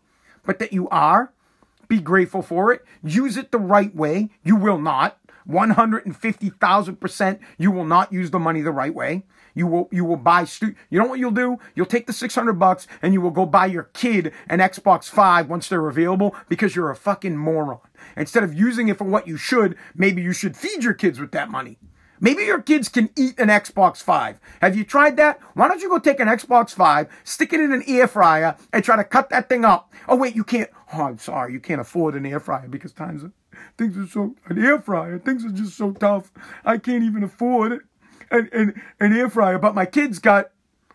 But 0.45 0.59
that 0.59 0.73
you 0.73 0.89
are, 0.89 1.33
be 1.87 2.01
grateful 2.01 2.41
for 2.41 2.73
it. 2.73 2.85
Use 3.05 3.37
it 3.37 3.51
the 3.51 3.59
right 3.59 3.95
way. 3.95 4.31
You 4.43 4.57
will 4.57 4.79
not. 4.79 5.19
150,000% 5.51 7.39
you 7.59 7.71
will 7.71 7.85
not 7.85 8.13
use 8.13 8.31
the 8.31 8.39
money 8.39 8.61
the 8.61 8.71
right 8.71 8.95
way. 8.95 9.25
You 9.55 9.67
will 9.67 9.89
you 9.91 10.05
will 10.05 10.17
buy 10.17 10.45
stu- 10.45 10.75
you 10.91 10.99
know 11.01 11.07
what 11.07 11.19
you'll 11.19 11.31
do? 11.33 11.59
You'll 11.75 11.87
take 11.87 12.07
the 12.07 12.13
600 12.13 12.53
bucks 12.55 12.87
and 13.03 13.13
you 13.13 13.21
will 13.21 13.31
go 13.31 13.47
buy 13.47 13.67
your 13.67 13.85
kid 13.85 14.33
an 14.49 14.61
Xbox 14.61 15.09
5 15.09 15.49
once 15.49 15.69
they're 15.69 15.89
available 15.89 16.37
because 16.49 16.77
you're 16.77 16.91
a 16.91 16.97
fucking 16.97 17.37
moron. 17.37 17.81
Instead 18.17 18.45
of 18.45 18.55
using 18.55 18.89
it 18.89 18.99
for 18.99 19.05
what 19.05 19.27
you 19.27 19.37
should, 19.37 19.77
maybe 19.95 20.23
you 20.23 20.33
should 20.33 20.57
feed 20.57 20.85
your 20.85 20.95
kids 20.95 21.19
with 21.19 21.33
that 21.33 21.51
money. 21.51 21.79
Maybe 22.23 22.45
your 22.45 22.61
kids 22.61 22.91
can 22.91 23.09
eat 23.17 23.39
an 23.39 23.49
Xbox 23.49 24.03
5. 24.03 24.39
Have 24.61 24.77
you 24.77 24.85
tried 24.85 25.17
that? 25.17 25.41
Why 25.55 25.69
don't 25.69 25.81
you 25.81 25.89
go 25.89 25.99
take 25.99 26.21
an 26.21 26.29
Xbox 26.29 26.75
5, 26.75 27.09
stick 27.25 27.55
it 27.55 27.61
in 27.61 27.73
an 27.73 27.83
air 27.87 28.07
fryer, 28.07 28.57
and 28.75 28.85
try 28.85 28.97
to 28.97 29.05
cut 29.05 29.31
that 29.31 29.49
thing 29.49 29.65
up? 29.65 29.91
Oh, 30.07 30.17
wait, 30.17 30.37
you 30.37 30.45
can't. 30.45 30.69
Oh, 30.93 31.05
I'm 31.05 31.19
sorry. 31.19 31.55
You 31.55 31.61
can't 31.61 31.81
afford 31.81 32.15
an 32.15 32.27
air 32.27 32.39
fryer 32.39 32.69
because 32.69 32.93
times 32.93 33.25
Things 33.77 33.97
are 33.97 34.07
so 34.07 34.35
an 34.47 34.65
air 34.65 34.81
fryer. 34.81 35.19
Things 35.19 35.45
are 35.45 35.51
just 35.51 35.77
so 35.77 35.93
tough. 35.93 36.33
I 36.65 36.79
can't 36.79 37.05
even 37.05 37.23
afford 37.23 37.87
an, 38.31 38.49
an, 38.53 38.83
an 38.99 39.17
air 39.17 39.29
fryer. 39.29 39.59
But 39.59 39.75
my 39.75 39.87
kids 39.87 40.19
got 40.19 40.51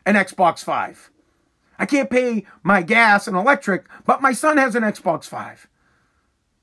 an 0.05 0.15
Xbox 0.15 0.63
Five. 0.63 1.11
I 1.77 1.85
can't 1.85 2.09
pay 2.09 2.45
my 2.63 2.81
gas 2.81 3.27
and 3.27 3.35
electric, 3.35 3.85
but 4.05 4.21
my 4.21 4.31
son 4.31 4.57
has 4.57 4.75
an 4.75 4.83
Xbox 4.83 5.25
Five. 5.25 5.67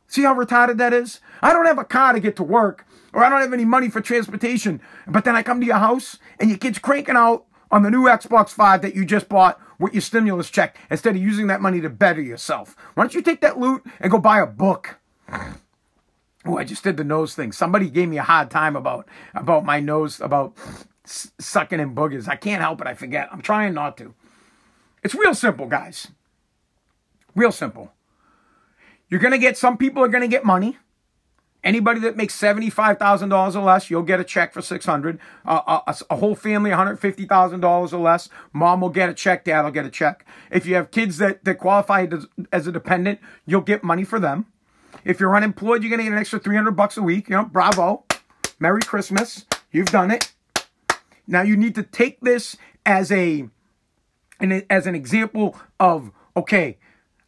See 0.07 0.23
how 0.23 0.35
retarded 0.35 0.77
that 0.77 0.93
is? 0.93 1.21
I 1.41 1.53
don't 1.53 1.67
have 1.67 1.79
a 1.79 1.85
car 1.85 2.13
to 2.13 2.21
get 2.21 2.37
to 2.37 2.43
work, 2.43 2.87
or 3.13 3.25
I 3.25 3.31
don't 3.31 3.41
have 3.41 3.53
any 3.53 3.65
money 3.65 3.89
for 3.89 4.01
transportation. 4.01 4.81
But 5.07 5.25
then 5.25 5.35
I 5.35 5.43
come 5.43 5.61
to 5.61 5.67
your 5.67 5.77
house 5.77 6.19
and 6.39 6.51
your 6.51 6.59
kid's 6.59 6.79
cranking 6.79 7.17
out 7.17 7.47
on 7.71 7.83
the 7.83 7.91
new 7.91 8.03
Xbox 8.05 8.51
5 8.51 8.83
that 8.83 8.95
you 8.95 9.07
just 9.07 9.29
bought 9.29 9.59
with 9.79 9.95
your 9.95 10.03
stimulus 10.03 10.51
check 10.51 10.77
instead 10.91 11.17
of 11.17 11.23
using 11.23 11.47
that 11.47 11.63
money 11.63 11.81
to 11.81 11.89
better 11.89 12.21
yourself. 12.21 12.77
Why 12.95 13.05
don't 13.05 13.15
you 13.15 13.23
take 13.23 13.41
that 13.41 13.59
loot 13.59 13.85
and 14.01 14.11
go 14.11 14.19
buy 14.19 14.41
a 14.41 14.47
book? 14.47 14.99
Oh, 16.45 16.59
I 16.59 16.65
just 16.65 16.83
did 16.83 16.97
the 16.97 17.05
nose 17.05 17.35
thing. 17.35 17.53
Somebody 17.53 17.89
gave 17.89 18.09
me 18.09 18.19
a 18.19 18.23
hard 18.23 18.51
time 18.51 18.75
about 18.77 19.09
about 19.35 19.65
my 19.65 19.81
nose, 19.81 20.21
about 20.21 20.57
sucking 21.05 21.81
in 21.81 21.95
boogers. 21.95 22.29
I 22.29 22.37
can't 22.37 22.63
help 22.63 22.81
it. 22.81 22.87
I 22.87 22.95
forget. 22.95 23.29
I'm 23.33 23.43
trying 23.43 23.75
not 23.75 23.97
to. 23.99 24.15
It's 25.03 25.15
real 25.15 25.35
simple, 25.35 25.67
guys. 25.67 26.09
Real 27.35 27.53
simple. 27.53 27.93
You're 29.09 29.21
going 29.21 29.33
to 29.33 29.39
get, 29.39 29.59
some 29.59 29.77
people 29.77 30.03
are 30.03 30.09
going 30.09 30.23
to 30.23 30.29
get 30.29 30.45
money. 30.45 30.79
Anybody 31.65 32.01
that 32.01 32.17
makes 32.17 32.37
$75,000 32.41 33.55
or 33.55 33.63
less, 33.63 33.89
you'll 33.89 34.03
get 34.03 34.19
a 34.19 34.25
check 34.25 34.53
for 34.53 34.63
600. 34.63 35.21
Uh, 35.45 35.81
a, 35.87 35.97
a, 36.11 36.17
whole 36.17 36.35
family, 36.35 36.71
$150,000 36.71 37.93
or 37.93 37.99
less, 37.99 38.29
mom 38.53 38.81
will 38.81 38.89
get 38.89 39.09
a 39.09 39.15
check, 39.15 39.45
dad 39.45 39.63
will 39.63 39.71
get 39.71 39.85
a 39.85 39.91
check. 39.91 40.27
If 40.51 40.67
you 40.67 40.75
have 40.75 40.91
kids 40.91 41.19
that, 41.19 41.45
that 41.45 41.57
qualify 41.57 42.07
as 42.51 42.67
a 42.67 42.73
dependent, 42.73 43.21
you'll 43.47 43.61
get 43.61 43.85
money 43.85 44.03
for 44.03 44.19
them. 44.19 44.47
If 45.05 45.21
you're 45.21 45.35
unemployed, 45.35 45.83
you're 45.83 45.91
going 45.91 45.99
to 45.99 46.05
get 46.05 46.13
an 46.13 46.19
extra 46.19 46.39
300 46.39 46.73
bucks 46.73 46.97
a 46.97 47.03
week. 47.03 47.29
You 47.29 47.37
know, 47.37 47.45
bravo. 47.45 48.05
Merry 48.59 48.83
Christmas. 48.83 49.47
You've 49.71 49.87
done 49.87 50.11
it. 50.11 50.33
Now 51.27 51.43
you 51.43 51.57
need 51.57 51.75
to 51.77 51.83
take 51.83 52.21
this 52.21 52.57
as 52.85 53.11
a, 53.11 53.49
an, 54.41 54.63
as 54.69 54.87
an 54.87 54.95
example 54.95 55.59
of, 55.81 56.11
okay, 56.37 56.79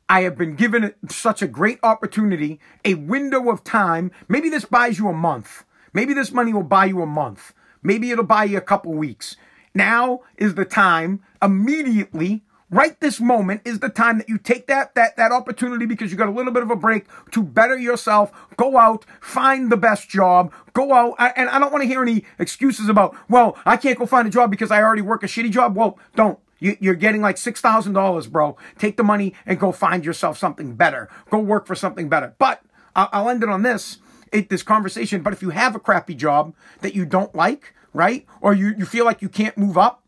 I 0.08 0.22
have 0.22 0.36
been 0.36 0.54
given 0.54 0.94
such 1.08 1.42
a 1.42 1.46
great 1.46 1.78
opportunity, 1.82 2.60
a 2.84 2.94
window 2.94 3.50
of 3.50 3.64
time. 3.64 4.10
Maybe 4.28 4.50
this 4.50 4.64
buys 4.64 4.98
you 4.98 5.08
a 5.08 5.14
month. 5.14 5.64
Maybe 5.92 6.12
this 6.12 6.32
money 6.32 6.52
will 6.52 6.62
buy 6.62 6.86
you 6.86 7.02
a 7.02 7.06
month. 7.06 7.54
Maybe 7.82 8.10
it'll 8.10 8.24
buy 8.24 8.44
you 8.44 8.58
a 8.58 8.62
couple 8.62 8.92
weeks. 8.92 9.36
Now 9.74 10.20
is 10.36 10.54
the 10.54 10.64
time 10.64 11.22
immediately 11.42 12.43
right 12.70 12.98
this 13.00 13.20
moment 13.20 13.60
is 13.64 13.80
the 13.80 13.88
time 13.88 14.18
that 14.18 14.28
you 14.28 14.38
take 14.38 14.66
that 14.66 14.94
that 14.94 15.16
that 15.16 15.32
opportunity 15.32 15.86
because 15.86 16.10
you 16.10 16.16
got 16.16 16.28
a 16.28 16.32
little 16.32 16.52
bit 16.52 16.62
of 16.62 16.70
a 16.70 16.76
break 16.76 17.06
to 17.30 17.42
better 17.42 17.78
yourself 17.78 18.32
go 18.56 18.78
out 18.78 19.04
find 19.20 19.70
the 19.70 19.76
best 19.76 20.08
job 20.08 20.52
go 20.72 20.92
out 20.92 21.14
and 21.36 21.48
i 21.50 21.58
don't 21.58 21.72
want 21.72 21.82
to 21.82 21.88
hear 21.88 22.02
any 22.02 22.24
excuses 22.38 22.88
about 22.88 23.14
well 23.28 23.56
i 23.66 23.76
can't 23.76 23.98
go 23.98 24.06
find 24.06 24.26
a 24.26 24.30
job 24.30 24.50
because 24.50 24.70
i 24.70 24.82
already 24.82 25.02
work 25.02 25.22
a 25.22 25.26
shitty 25.26 25.50
job 25.50 25.76
well 25.76 25.98
don't 26.16 26.38
you, 26.60 26.90
are 26.90 26.94
getting 26.94 27.20
like 27.20 27.36
$6,000, 27.36 28.30
bro. 28.30 28.56
Take 28.78 28.96
the 28.96 29.02
money 29.02 29.34
and 29.44 29.58
go 29.58 29.70
find 29.70 30.04
yourself 30.04 30.38
something 30.38 30.74
better. 30.74 31.10
Go 31.28 31.38
work 31.38 31.66
for 31.66 31.74
something 31.74 32.08
better. 32.08 32.34
But 32.38 32.62
I'll 32.96 33.28
end 33.28 33.42
it 33.42 33.48
on 33.48 33.62
this, 33.62 33.98
it, 34.32 34.48
this 34.48 34.62
conversation. 34.62 35.22
But 35.22 35.32
if 35.32 35.42
you 35.42 35.50
have 35.50 35.74
a 35.74 35.80
crappy 35.80 36.14
job 36.14 36.54
that 36.80 36.94
you 36.94 37.04
don't 37.04 37.34
like, 37.34 37.74
right? 37.92 38.24
Or 38.40 38.54
you, 38.54 38.74
you 38.78 38.86
feel 38.86 39.04
like 39.04 39.20
you 39.20 39.28
can't 39.28 39.58
move 39.58 39.76
up, 39.76 40.03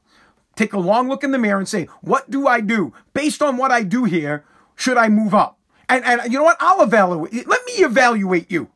take 0.56 0.72
a 0.72 0.78
long 0.78 1.08
look 1.08 1.22
in 1.22 1.30
the 1.30 1.38
mirror 1.38 1.58
and 1.58 1.68
say, 1.68 1.84
what 2.00 2.30
do 2.30 2.48
I 2.48 2.60
do? 2.60 2.92
Based 3.14 3.42
on 3.42 3.56
what 3.56 3.70
I 3.70 3.82
do 3.82 4.04
here, 4.04 4.44
should 4.74 4.96
I 4.96 5.08
move 5.08 5.34
up? 5.34 5.58
And, 5.88 6.04
and 6.04 6.20
you 6.24 6.38
know 6.38 6.44
what? 6.44 6.56
I'll 6.58 6.82
evaluate. 6.82 7.46
Let 7.46 7.64
me 7.66 7.72
evaluate 7.74 8.50
you. 8.50 8.68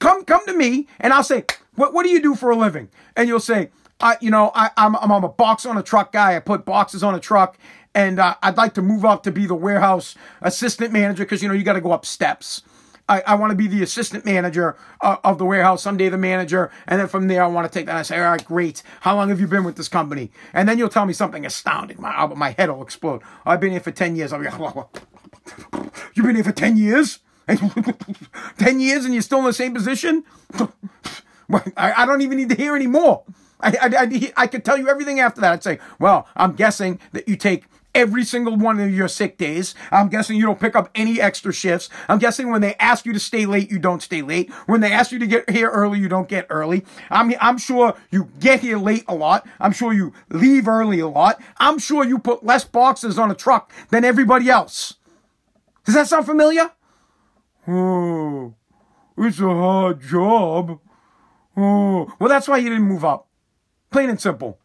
Come, 0.00 0.24
come 0.24 0.44
to 0.46 0.52
me 0.52 0.88
and 0.98 1.12
I'll 1.12 1.22
say, 1.22 1.44
what, 1.76 1.94
what 1.94 2.02
do 2.02 2.10
you 2.10 2.20
do 2.20 2.34
for 2.34 2.50
a 2.50 2.56
living? 2.56 2.88
And 3.14 3.28
you'll 3.28 3.40
say, 3.40 3.70
I, 4.00 4.16
you 4.20 4.30
know, 4.30 4.50
I, 4.54 4.70
I'm, 4.76 4.96
I'm 4.96 5.24
a 5.24 5.28
box 5.28 5.64
on 5.64 5.78
a 5.78 5.82
truck 5.82 6.12
guy. 6.12 6.36
I 6.36 6.40
put 6.40 6.64
boxes 6.64 7.02
on 7.02 7.14
a 7.14 7.20
truck, 7.20 7.56
and 7.94 8.18
uh, 8.18 8.34
I'd 8.42 8.56
like 8.56 8.74
to 8.74 8.82
move 8.82 9.04
up 9.04 9.22
to 9.22 9.32
be 9.32 9.46
the 9.46 9.54
warehouse 9.54 10.14
assistant 10.42 10.92
manager 10.92 11.24
because 11.24 11.42
you 11.42 11.48
know 11.48 11.54
you 11.54 11.64
got 11.64 11.74
to 11.74 11.80
go 11.80 11.92
up 11.92 12.04
steps. 12.04 12.62
I, 13.08 13.22
I 13.26 13.34
want 13.36 13.50
to 13.50 13.56
be 13.56 13.68
the 13.68 13.82
assistant 13.82 14.24
manager 14.24 14.76
uh, 15.00 15.16
of 15.22 15.38
the 15.38 15.44
warehouse, 15.44 15.82
someday 15.82 16.08
the 16.08 16.18
manager, 16.18 16.70
and 16.86 17.00
then 17.00 17.08
from 17.08 17.28
there 17.28 17.42
I 17.42 17.46
want 17.46 17.70
to 17.70 17.78
take 17.78 17.86
that. 17.86 17.96
I 17.96 18.02
say, 18.02 18.18
all 18.18 18.30
right, 18.30 18.44
great. 18.44 18.82
How 19.00 19.14
long 19.14 19.28
have 19.28 19.40
you 19.40 19.46
been 19.46 19.64
with 19.64 19.76
this 19.76 19.88
company? 19.88 20.32
And 20.52 20.68
then 20.68 20.78
you'll 20.78 20.88
tell 20.88 21.06
me 21.06 21.12
something 21.12 21.46
astounding. 21.46 22.00
My 22.00 22.26
my 22.26 22.50
head 22.50 22.68
will 22.70 22.82
explode. 22.82 23.22
I've 23.44 23.60
been 23.60 23.72
here 23.72 23.80
for 23.80 23.92
ten 23.92 24.16
years. 24.16 24.32
I'll 24.32 24.40
be 24.40 24.48
like, 24.48 24.86
you've 26.14 26.26
been 26.26 26.34
here 26.34 26.44
for 26.44 26.52
ten 26.52 26.76
years. 26.76 27.20
10 28.58 28.80
years 28.80 29.04
and 29.04 29.14
you're 29.14 29.22
still 29.22 29.38
in 29.38 29.44
the 29.44 29.52
same 29.52 29.72
position? 29.72 30.24
I, 31.52 31.92
I 31.98 32.06
don't 32.06 32.22
even 32.22 32.38
need 32.38 32.48
to 32.48 32.56
hear 32.56 32.74
any 32.74 32.88
more. 32.88 33.22
I, 33.60 33.70
I, 33.80 34.02
I, 34.02 34.32
I 34.36 34.46
could 34.48 34.64
tell 34.64 34.76
you 34.76 34.88
everything 34.88 35.20
after 35.20 35.40
that. 35.40 35.52
I'd 35.52 35.62
say, 35.62 35.78
well, 35.98 36.28
I'm 36.34 36.54
guessing 36.54 36.98
that 37.12 37.28
you 37.28 37.36
take 37.36 37.64
every 37.96 38.24
single 38.24 38.56
one 38.56 38.78
of 38.78 38.92
your 38.92 39.08
sick 39.08 39.38
days. 39.38 39.74
I'm 39.90 40.08
guessing 40.08 40.36
you 40.36 40.44
don't 40.44 40.60
pick 40.60 40.76
up 40.76 40.90
any 40.94 41.18
extra 41.18 41.52
shifts. 41.52 41.88
I'm 42.08 42.18
guessing 42.18 42.50
when 42.50 42.60
they 42.60 42.74
ask 42.74 43.06
you 43.06 43.14
to 43.14 43.18
stay 43.18 43.46
late, 43.46 43.70
you 43.70 43.78
don't 43.78 44.02
stay 44.02 44.20
late. 44.20 44.52
When 44.66 44.82
they 44.82 44.92
ask 44.92 45.10
you 45.12 45.18
to 45.18 45.26
get 45.26 45.48
here 45.48 45.70
early, 45.70 45.98
you 45.98 46.08
don't 46.08 46.28
get 46.28 46.46
early. 46.50 46.84
I'm, 47.10 47.32
I'm 47.40 47.56
sure 47.56 47.96
you 48.10 48.28
get 48.38 48.60
here 48.60 48.76
late 48.78 49.04
a 49.08 49.14
lot. 49.14 49.48
I'm 49.58 49.72
sure 49.72 49.94
you 49.94 50.12
leave 50.28 50.68
early 50.68 51.00
a 51.00 51.08
lot. 51.08 51.40
I'm 51.56 51.78
sure 51.78 52.04
you 52.04 52.18
put 52.18 52.44
less 52.44 52.64
boxes 52.64 53.18
on 53.18 53.30
a 53.30 53.34
truck 53.34 53.72
than 53.90 54.04
everybody 54.04 54.50
else. 54.50 54.94
Does 55.84 55.94
that 55.94 56.06
sound 56.06 56.26
familiar? 56.26 56.70
Oh, 57.66 58.54
it's 59.16 59.40
a 59.40 59.48
hard 59.48 60.02
job. 60.02 60.80
Oh, 61.56 62.12
well, 62.18 62.28
that's 62.28 62.46
why 62.46 62.58
you 62.58 62.68
didn't 62.68 62.84
move 62.84 63.04
up. 63.04 63.26
Plain 63.90 64.10
and 64.10 64.20
simple. 64.20 64.58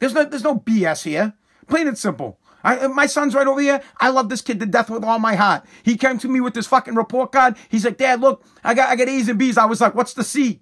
There's 0.00 0.14
no, 0.14 0.24
there's 0.24 0.42
no 0.42 0.56
BS 0.56 1.04
here. 1.04 1.34
Plain 1.68 1.86
and 1.86 1.96
simple. 1.96 2.40
I, 2.64 2.78
uh, 2.78 2.88
my 2.88 3.06
son's 3.06 3.34
right 3.34 3.46
over 3.46 3.60
here. 3.60 3.82
I 3.98 4.10
love 4.10 4.28
this 4.28 4.42
kid 4.42 4.60
to 4.60 4.66
death 4.66 4.90
with 4.90 5.04
all 5.04 5.18
my 5.18 5.34
heart. 5.34 5.64
He 5.82 5.96
came 5.96 6.18
to 6.18 6.28
me 6.28 6.40
with 6.40 6.54
this 6.54 6.66
fucking 6.66 6.94
report 6.94 7.32
card. 7.32 7.56
He's 7.68 7.84
like, 7.84 7.98
Dad, 7.98 8.20
look, 8.20 8.44
I 8.62 8.74
got, 8.74 8.88
I 8.90 8.96
got 8.96 9.08
A's 9.08 9.28
and 9.28 9.38
B's. 9.38 9.58
I 9.58 9.64
was 9.64 9.80
like, 9.80 9.94
what's 9.94 10.14
the 10.14 10.24
C? 10.24 10.60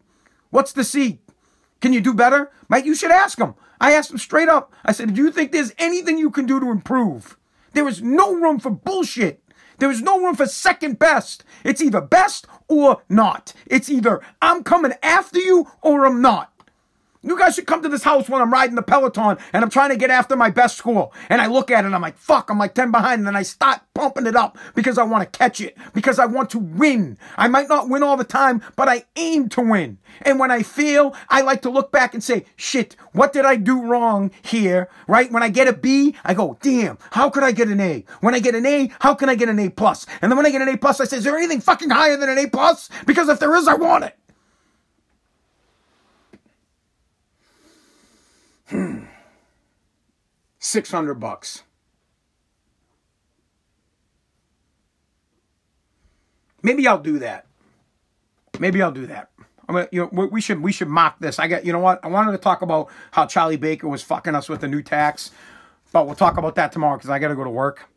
What's 0.50 0.72
the 0.72 0.84
C? 0.84 1.20
Can 1.80 1.92
you 1.92 2.00
do 2.00 2.12
better? 2.12 2.50
Mike, 2.68 2.84
you 2.84 2.94
should 2.94 3.10
ask 3.10 3.38
him. 3.38 3.54
I 3.80 3.92
asked 3.92 4.10
him 4.10 4.18
straight 4.18 4.48
up. 4.48 4.72
I 4.84 4.92
said, 4.92 5.14
do 5.14 5.22
you 5.22 5.30
think 5.30 5.52
there's 5.52 5.72
anything 5.78 6.18
you 6.18 6.30
can 6.30 6.46
do 6.46 6.60
to 6.60 6.70
improve? 6.70 7.38
There 7.72 7.88
is 7.88 8.02
no 8.02 8.34
room 8.34 8.58
for 8.58 8.70
bullshit. 8.70 9.42
There 9.78 9.90
is 9.90 10.02
no 10.02 10.20
room 10.20 10.34
for 10.34 10.46
second 10.46 10.98
best. 10.98 11.42
It's 11.64 11.80
either 11.80 12.02
best 12.02 12.46
or 12.68 13.02
not. 13.08 13.54
It's 13.66 13.88
either 13.88 14.20
I'm 14.42 14.62
coming 14.62 14.92
after 15.02 15.38
you 15.38 15.68
or 15.80 16.04
I'm 16.04 16.20
not. 16.20 16.52
You 17.22 17.38
guys 17.38 17.54
should 17.54 17.66
come 17.66 17.82
to 17.82 17.88
this 17.88 18.02
house 18.02 18.30
when 18.30 18.40
I'm 18.40 18.50
riding 18.52 18.76
the 18.76 18.82
Peloton 18.82 19.36
and 19.52 19.62
I'm 19.62 19.68
trying 19.68 19.90
to 19.90 19.96
get 19.96 20.10
after 20.10 20.36
my 20.36 20.48
best 20.48 20.78
score. 20.78 21.10
And 21.28 21.42
I 21.42 21.48
look 21.48 21.70
at 21.70 21.84
it 21.84 21.86
and 21.86 21.94
I'm 21.94 22.00
like, 22.00 22.16
fuck, 22.16 22.48
I'm 22.48 22.58
like 22.58 22.74
10 22.74 22.90
behind. 22.90 23.18
And 23.18 23.26
then 23.26 23.36
I 23.36 23.42
start 23.42 23.82
pumping 23.94 24.26
it 24.26 24.34
up 24.34 24.56
because 24.74 24.96
I 24.96 25.02
want 25.02 25.30
to 25.30 25.38
catch 25.38 25.60
it, 25.60 25.76
because 25.92 26.18
I 26.18 26.24
want 26.24 26.48
to 26.50 26.58
win. 26.58 27.18
I 27.36 27.46
might 27.48 27.68
not 27.68 27.90
win 27.90 28.02
all 28.02 28.16
the 28.16 28.24
time, 28.24 28.62
but 28.74 28.88
I 28.88 29.04
aim 29.16 29.50
to 29.50 29.60
win. 29.60 29.98
And 30.22 30.38
when 30.38 30.50
I 30.50 30.62
fail, 30.62 31.14
I 31.28 31.42
like 31.42 31.60
to 31.62 31.70
look 31.70 31.92
back 31.92 32.14
and 32.14 32.24
say, 32.24 32.46
shit, 32.56 32.96
what 33.12 33.34
did 33.34 33.44
I 33.44 33.56
do 33.56 33.82
wrong 33.82 34.30
here? 34.40 34.88
Right? 35.06 35.30
When 35.30 35.42
I 35.42 35.50
get 35.50 35.68
a 35.68 35.74
B, 35.74 36.16
I 36.24 36.32
go, 36.32 36.56
damn, 36.62 36.96
how 37.10 37.28
could 37.28 37.42
I 37.42 37.52
get 37.52 37.68
an 37.68 37.80
A? 37.80 38.06
When 38.22 38.34
I 38.34 38.38
get 38.38 38.54
an 38.54 38.64
A, 38.64 38.90
how 39.00 39.14
can 39.14 39.28
I 39.28 39.34
get 39.34 39.50
an 39.50 39.58
A 39.58 39.68
plus? 39.68 40.06
And 40.22 40.32
then 40.32 40.38
when 40.38 40.46
I 40.46 40.50
get 40.50 40.62
an 40.62 40.68
A 40.70 40.78
plus, 40.78 41.00
I 41.00 41.04
say, 41.04 41.18
is 41.18 41.24
there 41.24 41.36
anything 41.36 41.60
fucking 41.60 41.90
higher 41.90 42.16
than 42.16 42.30
an 42.30 42.38
A 42.38 42.48
plus? 42.48 42.88
Because 43.04 43.28
if 43.28 43.40
there 43.40 43.54
is, 43.56 43.68
I 43.68 43.74
want 43.74 44.04
it. 44.04 44.16
600 50.60 51.14
bucks. 51.14 51.64
Maybe 56.62 56.86
I'll 56.86 56.98
do 57.00 57.18
that. 57.18 57.46
Maybe 58.58 58.82
I'll 58.82 58.92
do 58.92 59.06
that. 59.06 59.30
I 59.68 59.72
mean, 59.72 59.86
you 59.90 60.10
know, 60.12 60.28
we 60.30 60.40
should 60.40 60.60
we 60.60 60.72
should 60.72 60.88
mock 60.88 61.18
this. 61.20 61.38
I 61.38 61.48
got 61.48 61.64
you 61.64 61.72
know 61.72 61.78
what? 61.78 62.04
I 62.04 62.08
wanted 62.08 62.32
to 62.32 62.38
talk 62.38 62.60
about 62.60 62.88
how 63.12 63.24
Charlie 63.24 63.56
Baker 63.56 63.88
was 63.88 64.02
fucking 64.02 64.34
us 64.34 64.48
with 64.48 64.60
the 64.60 64.68
new 64.68 64.82
tax, 64.82 65.30
but 65.92 66.06
we'll 66.06 66.16
talk 66.16 66.36
about 66.36 66.56
that 66.56 66.72
tomorrow 66.72 66.96
because 66.96 67.08
I 67.08 67.18
got 67.18 67.28
to 67.28 67.36
go 67.36 67.44
to 67.44 67.50
work. 67.50 67.88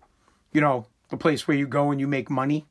You 0.54 0.62
know, 0.62 0.86
the 1.10 1.17
place 1.17 1.47
where 1.47 1.58
you 1.58 1.67
go 1.67 1.91
and 1.91 1.99
you 1.99 2.08
make 2.08 2.30
money, 2.30 2.67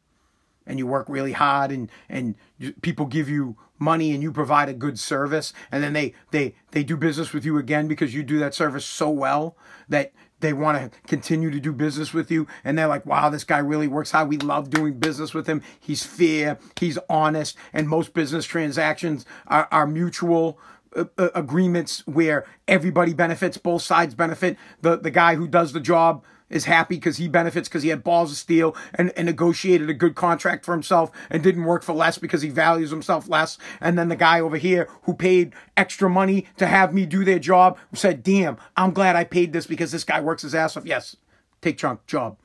and 0.67 0.79
you 0.79 0.87
work 0.87 1.09
really 1.09 1.33
hard, 1.33 1.71
and 1.71 1.91
and 2.09 2.35
people 2.81 3.07
give 3.07 3.29
you 3.29 3.57
money 3.79 4.13
and 4.13 4.23
you 4.23 4.33
provide 4.33 4.69
a 4.69 4.73
good 4.73 4.99
service 4.99 5.53
and 5.73 5.83
then 5.83 5.93
they 5.93 6.15
they 6.31 6.55
they 6.71 6.85
do 6.85 6.97
business 6.97 7.33
with 7.33 7.45
you 7.45 7.59
again 7.59 7.89
because 7.89 8.15
you 8.15 8.23
do 8.23 8.39
that 8.39 8.55
service 8.55 8.85
so 8.85 9.11
well 9.11 9.57
that 9.89 10.13
they 10.39 10.53
want 10.53 10.79
to 10.79 10.99
continue 11.09 11.51
to 11.51 11.61
do 11.61 11.73
business 11.73 12.15
with 12.15 12.31
you 12.31 12.47
and 12.65 12.79
they're 12.79 12.87
like 12.87 13.05
wow 13.05 13.29
this 13.29 13.45
guy 13.45 13.59
really 13.59 13.89
works 13.89 14.13
hard. 14.13 14.29
We 14.29 14.39
love 14.39 14.71
doing 14.71 14.95
business 14.99 15.35
with 15.35 15.47
him. 15.47 15.63
He's 15.79 16.05
fair. 16.05 16.59
He's 16.79 16.99
honest. 17.09 17.57
And 17.73 17.89
most 17.89 18.15
business 18.15 18.45
transactions 18.45 19.27
are, 19.47 19.69
are 19.73 19.87
mutual 19.87 20.59
uh, 20.95 21.05
uh 21.19 21.31
agreements 21.35 22.07
where 22.07 22.45
everybody 22.69 23.15
benefits 23.15 23.57
both 23.59 23.83
sides 23.83 24.15
benefit. 24.15 24.57
The 24.81 24.97
the 24.97 25.11
guy 25.11 25.35
who 25.35 25.49
does 25.49 25.73
the 25.73 25.81
job 25.81 26.25
is 26.53 26.67
happy 26.67 26.97
because 26.97 27.17
he 27.17 27.29
benefits 27.29 27.69
because 27.69 27.83
he 27.83 27.89
had 27.89 28.05
balls 28.05 28.31
of 28.31 28.37
steel 28.37 28.77
and, 28.95 29.13
and 29.17 29.27
negotiated 29.27 29.91
a 29.91 29.95
good 29.95 30.15
contract 30.15 30.65
for 30.65 30.73
himself 30.73 31.11
and 31.31 31.43
didn't 31.43 31.65
work 31.65 31.83
for 31.83 31.93
less 31.93 32.19
because 32.19 32.43
he 32.43 32.51
values 32.51 32.91
himself 32.91 33.29
less. 33.29 33.59
And 33.81 33.99
then 33.99 34.09
the 34.09 34.17
guy 34.17 34.41
over 34.41 34.57
here 34.57 34.89
who 35.03 35.15
paid 35.15 35.55
extra 35.77 36.09
money 36.09 36.47
to 36.59 36.67
have 36.67 36.95
me 36.95 37.07
do 37.07 37.25
their 37.25 37.39
job 37.39 37.79
said, 37.95 38.23
damn, 38.23 38.59
I'm 38.77 38.93
glad 38.93 39.17
I 39.17 39.25
paid 39.25 39.53
this 39.53 39.67
because 39.67 39.91
this 39.91 40.05
guy 40.05 40.21
works 40.21 40.43
his 40.43 40.55
ass 40.55 40.77
off. 40.77 40.87
Yes, 40.87 41.17
take 41.61 41.79
chunk 41.79 42.07
job. 42.07 42.37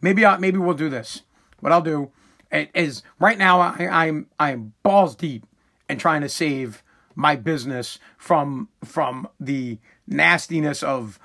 Maybe 0.00 0.24
I, 0.24 0.36
maybe 0.36 0.58
we'll 0.58 0.74
do 0.74 0.90
this. 0.90 1.22
What 1.60 1.72
I'll 1.72 1.82
do 1.82 2.10
is 2.52 3.02
right 3.18 3.38
now 3.38 3.60
I, 3.60 3.88
I'm 3.90 4.26
I'm 4.38 4.74
balls 4.82 5.16
deep 5.16 5.46
and 5.88 5.98
trying 5.98 6.20
to 6.20 6.28
save 6.28 6.82
my 7.14 7.34
business 7.34 7.98
from 8.18 8.68
from 8.84 9.28
the 9.40 9.78
nastiness 10.06 10.82
of 10.82 11.18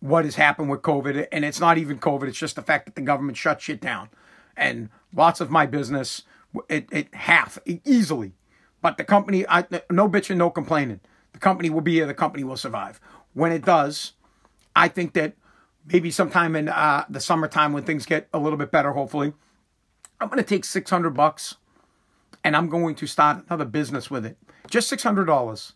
what 0.00 0.24
has 0.24 0.36
happened 0.36 0.70
with 0.70 0.82
COVID. 0.82 1.28
And 1.32 1.44
it's 1.44 1.60
not 1.60 1.78
even 1.78 1.98
COVID, 1.98 2.28
it's 2.28 2.38
just 2.38 2.56
the 2.56 2.62
fact 2.62 2.86
that 2.86 2.94
the 2.94 3.02
government 3.02 3.36
shut 3.36 3.60
shit 3.60 3.80
down. 3.80 4.08
And 4.56 4.90
lots 5.14 5.40
of 5.40 5.50
my 5.50 5.66
business, 5.66 6.22
it, 6.68 6.88
it 6.90 7.14
half 7.14 7.58
easily. 7.84 8.32
But 8.80 8.96
the 8.96 9.04
company, 9.04 9.46
I, 9.48 9.60
no 9.90 10.08
bitching, 10.08 10.36
no 10.36 10.50
complaining. 10.50 11.00
The 11.32 11.38
company 11.38 11.70
will 11.70 11.80
be 11.80 11.94
here, 11.94 12.06
the 12.06 12.14
company 12.14 12.44
will 12.44 12.56
survive. 12.56 13.00
When 13.34 13.52
it 13.52 13.64
does, 13.64 14.12
I 14.74 14.88
think 14.88 15.14
that 15.14 15.34
maybe 15.86 16.10
sometime 16.10 16.54
in 16.56 16.68
uh, 16.68 17.04
the 17.08 17.20
summertime 17.20 17.72
when 17.72 17.84
things 17.84 18.06
get 18.06 18.28
a 18.32 18.38
little 18.38 18.58
bit 18.58 18.70
better, 18.70 18.92
hopefully. 18.92 19.32
I'm 20.20 20.28
going 20.28 20.38
to 20.38 20.48
take 20.48 20.64
600 20.64 21.10
bucks 21.10 21.56
and 22.42 22.56
I'm 22.56 22.68
going 22.68 22.94
to 22.96 23.06
start 23.06 23.44
another 23.46 23.64
business 23.64 24.10
with 24.10 24.26
it. 24.26 24.36
Just 24.68 24.92
$600. 24.92 25.72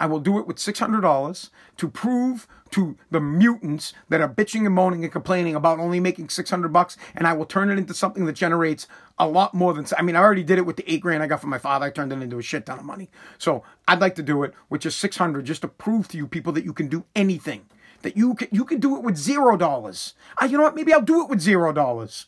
I 0.00 0.06
will 0.06 0.18
do 0.18 0.38
it 0.38 0.46
with 0.46 0.56
$600 0.56 1.50
to 1.76 1.88
prove 1.88 2.48
to 2.70 2.96
the 3.10 3.20
mutants 3.20 3.92
that 4.08 4.20
are 4.20 4.28
bitching 4.28 4.64
and 4.64 4.74
moaning 4.74 5.04
and 5.04 5.12
complaining 5.12 5.54
about 5.54 5.78
only 5.78 6.00
making 6.00 6.30
600 6.30 6.72
bucks 6.72 6.96
and 7.14 7.26
I 7.26 7.34
will 7.34 7.44
turn 7.44 7.70
it 7.70 7.78
into 7.78 7.92
something 7.92 8.24
that 8.24 8.32
generates 8.32 8.88
a 9.18 9.28
lot 9.28 9.52
more 9.52 9.74
than 9.74 9.84
I 9.98 10.02
mean 10.02 10.16
I 10.16 10.20
already 10.20 10.42
did 10.42 10.58
it 10.58 10.64
with 10.64 10.76
the 10.76 10.90
8 10.90 11.00
grand 11.02 11.22
I 11.22 11.26
got 11.26 11.40
from 11.40 11.50
my 11.50 11.58
father 11.58 11.86
I 11.86 11.90
turned 11.90 12.12
it 12.12 12.22
into 12.22 12.38
a 12.38 12.42
shit 12.42 12.64
ton 12.64 12.78
of 12.78 12.84
money. 12.84 13.10
So, 13.38 13.62
I'd 13.86 14.00
like 14.00 14.14
to 14.14 14.22
do 14.22 14.42
it 14.44 14.54
with 14.70 14.80
just 14.82 14.98
600 15.00 15.44
just 15.44 15.62
to 15.62 15.68
prove 15.68 16.08
to 16.08 16.16
you 16.16 16.26
people 16.26 16.52
that 16.54 16.64
you 16.64 16.72
can 16.72 16.88
do 16.88 17.04
anything. 17.14 17.66
That 18.02 18.16
you 18.16 18.34
can 18.34 18.48
you 18.50 18.64
can 18.64 18.80
do 18.80 18.96
it 18.96 19.02
with 19.02 19.16
0 19.16 19.58
dollars. 19.58 20.14
Uh, 20.40 20.46
you 20.46 20.56
know 20.56 20.62
what? 20.62 20.74
Maybe 20.74 20.92
I'll 20.94 21.02
do 21.02 21.22
it 21.22 21.28
with 21.28 21.40
0 21.40 21.72
dollars. 21.72 22.26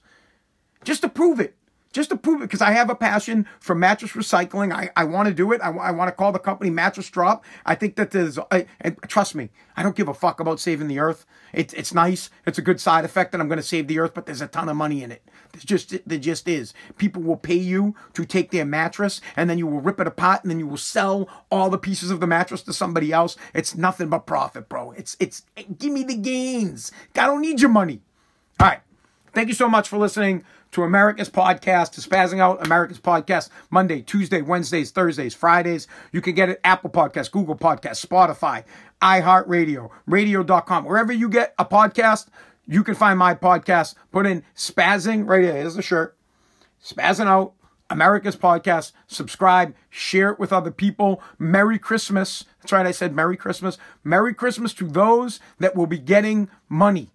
Just 0.84 1.00
to 1.02 1.08
prove 1.08 1.40
it 1.40 1.56
just 1.92 2.10
to 2.10 2.16
prove 2.16 2.40
it 2.40 2.46
because 2.46 2.62
I 2.62 2.72
have 2.72 2.90
a 2.90 2.94
passion 2.94 3.46
for 3.60 3.74
mattress 3.74 4.12
recycling. 4.12 4.72
I, 4.72 4.90
I 4.96 5.04
want 5.04 5.28
to 5.28 5.34
do 5.34 5.52
it. 5.52 5.60
I, 5.62 5.70
I 5.70 5.90
want 5.90 6.08
to 6.08 6.12
call 6.12 6.32
the 6.32 6.38
company 6.38 6.70
Mattress 6.70 7.10
Drop. 7.10 7.44
I 7.64 7.74
think 7.74 7.96
that 7.96 8.10
there's, 8.10 8.38
I, 8.50 8.66
and 8.80 8.96
trust 9.06 9.34
me, 9.34 9.50
I 9.76 9.82
don't 9.82 9.96
give 9.96 10.08
a 10.08 10.14
fuck 10.14 10.40
about 10.40 10.60
saving 10.60 10.88
the 10.88 10.98
earth. 10.98 11.26
It's 11.52 11.74
it's 11.74 11.92
nice. 11.92 12.30
It's 12.46 12.58
a 12.58 12.62
good 12.62 12.80
side 12.80 13.04
effect 13.04 13.32
that 13.32 13.40
I'm 13.40 13.48
going 13.48 13.58
to 13.58 13.62
save 13.62 13.86
the 13.86 13.98
earth, 13.98 14.14
but 14.14 14.26
there's 14.26 14.40
a 14.40 14.46
ton 14.46 14.68
of 14.68 14.76
money 14.76 15.02
in 15.02 15.12
it. 15.12 15.22
There's 15.52 15.64
just 15.64 16.08
there 16.08 16.18
just 16.18 16.48
is. 16.48 16.72
People 16.96 17.22
will 17.22 17.36
pay 17.36 17.56
you 17.56 17.94
to 18.14 18.24
take 18.24 18.50
their 18.50 18.64
mattress 18.64 19.20
and 19.36 19.50
then 19.50 19.58
you 19.58 19.66
will 19.66 19.80
rip 19.80 20.00
it 20.00 20.06
apart 20.06 20.42
and 20.42 20.50
then 20.50 20.58
you 20.58 20.66
will 20.66 20.78
sell 20.78 21.28
all 21.50 21.68
the 21.68 21.78
pieces 21.78 22.10
of 22.10 22.20
the 22.20 22.26
mattress 22.26 22.62
to 22.62 22.72
somebody 22.72 23.12
else. 23.12 23.36
It's 23.54 23.76
nothing 23.76 24.08
but 24.08 24.26
profit, 24.26 24.68
bro. 24.68 24.92
It's 24.92 25.16
it's 25.20 25.42
give 25.78 25.92
me 25.92 26.04
the 26.04 26.16
gains. 26.16 26.90
I 27.14 27.26
don't 27.26 27.42
need 27.42 27.60
your 27.60 27.70
money. 27.70 28.00
All 28.60 28.68
right. 28.68 28.80
Thank 29.34 29.48
you 29.48 29.54
so 29.54 29.68
much 29.68 29.88
for 29.88 29.98
listening 29.98 30.44
to 30.72 30.82
America's 30.82 31.30
Podcast, 31.30 31.92
to 31.92 32.00
Spazzing 32.00 32.40
Out 32.40 32.64
America's 32.64 32.98
Podcast, 32.98 33.50
Monday, 33.70 34.02
Tuesday, 34.02 34.42
Wednesdays, 34.42 34.90
Thursdays, 34.90 35.34
Fridays. 35.34 35.86
You 36.12 36.20
can 36.20 36.34
get 36.34 36.48
it 36.48 36.60
Apple 36.64 36.90
Podcast, 36.90 37.30
Google 37.30 37.56
Podcast, 37.56 38.04
Spotify, 38.04 38.64
iHeartRadio, 39.00 39.90
radio.com. 40.06 40.84
Wherever 40.84 41.12
you 41.12 41.28
get 41.28 41.54
a 41.58 41.64
podcast, 41.64 42.28
you 42.66 42.82
can 42.82 42.94
find 42.94 43.18
my 43.18 43.34
podcast. 43.34 43.94
Put 44.10 44.26
in 44.26 44.42
Spazzing 44.56 45.28
right 45.28 45.42
here. 45.42 45.54
Here's 45.54 45.74
the 45.74 45.82
shirt. 45.82 46.16
Spazzing 46.82 47.26
Out 47.26 47.52
America's 47.90 48.36
Podcast. 48.36 48.92
Subscribe, 49.06 49.74
share 49.90 50.30
it 50.30 50.40
with 50.40 50.52
other 50.52 50.70
people. 50.70 51.22
Merry 51.38 51.78
Christmas. 51.78 52.44
That's 52.60 52.72
right, 52.72 52.86
I 52.86 52.92
said 52.92 53.14
Merry 53.14 53.36
Christmas. 53.36 53.76
Merry 54.02 54.32
Christmas 54.32 54.72
to 54.74 54.88
those 54.88 55.38
that 55.58 55.76
will 55.76 55.86
be 55.86 55.98
getting 55.98 56.48
money. 56.68 57.11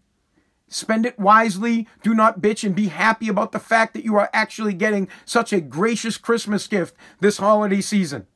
Spend 0.69 1.05
it 1.05 1.17
wisely. 1.17 1.87
Do 2.03 2.13
not 2.13 2.41
bitch 2.41 2.63
and 2.63 2.75
be 2.75 2.87
happy 2.87 3.29
about 3.29 3.51
the 3.51 3.59
fact 3.59 3.93
that 3.93 4.03
you 4.03 4.15
are 4.15 4.29
actually 4.33 4.73
getting 4.73 5.07
such 5.25 5.53
a 5.53 5.61
gracious 5.61 6.17
Christmas 6.17 6.67
gift 6.67 6.95
this 7.19 7.37
holiday 7.37 7.81
season. 7.81 8.27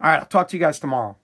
All 0.00 0.10
right, 0.10 0.20
I'll 0.20 0.26
talk 0.26 0.48
to 0.48 0.56
you 0.56 0.60
guys 0.60 0.78
tomorrow. 0.78 1.16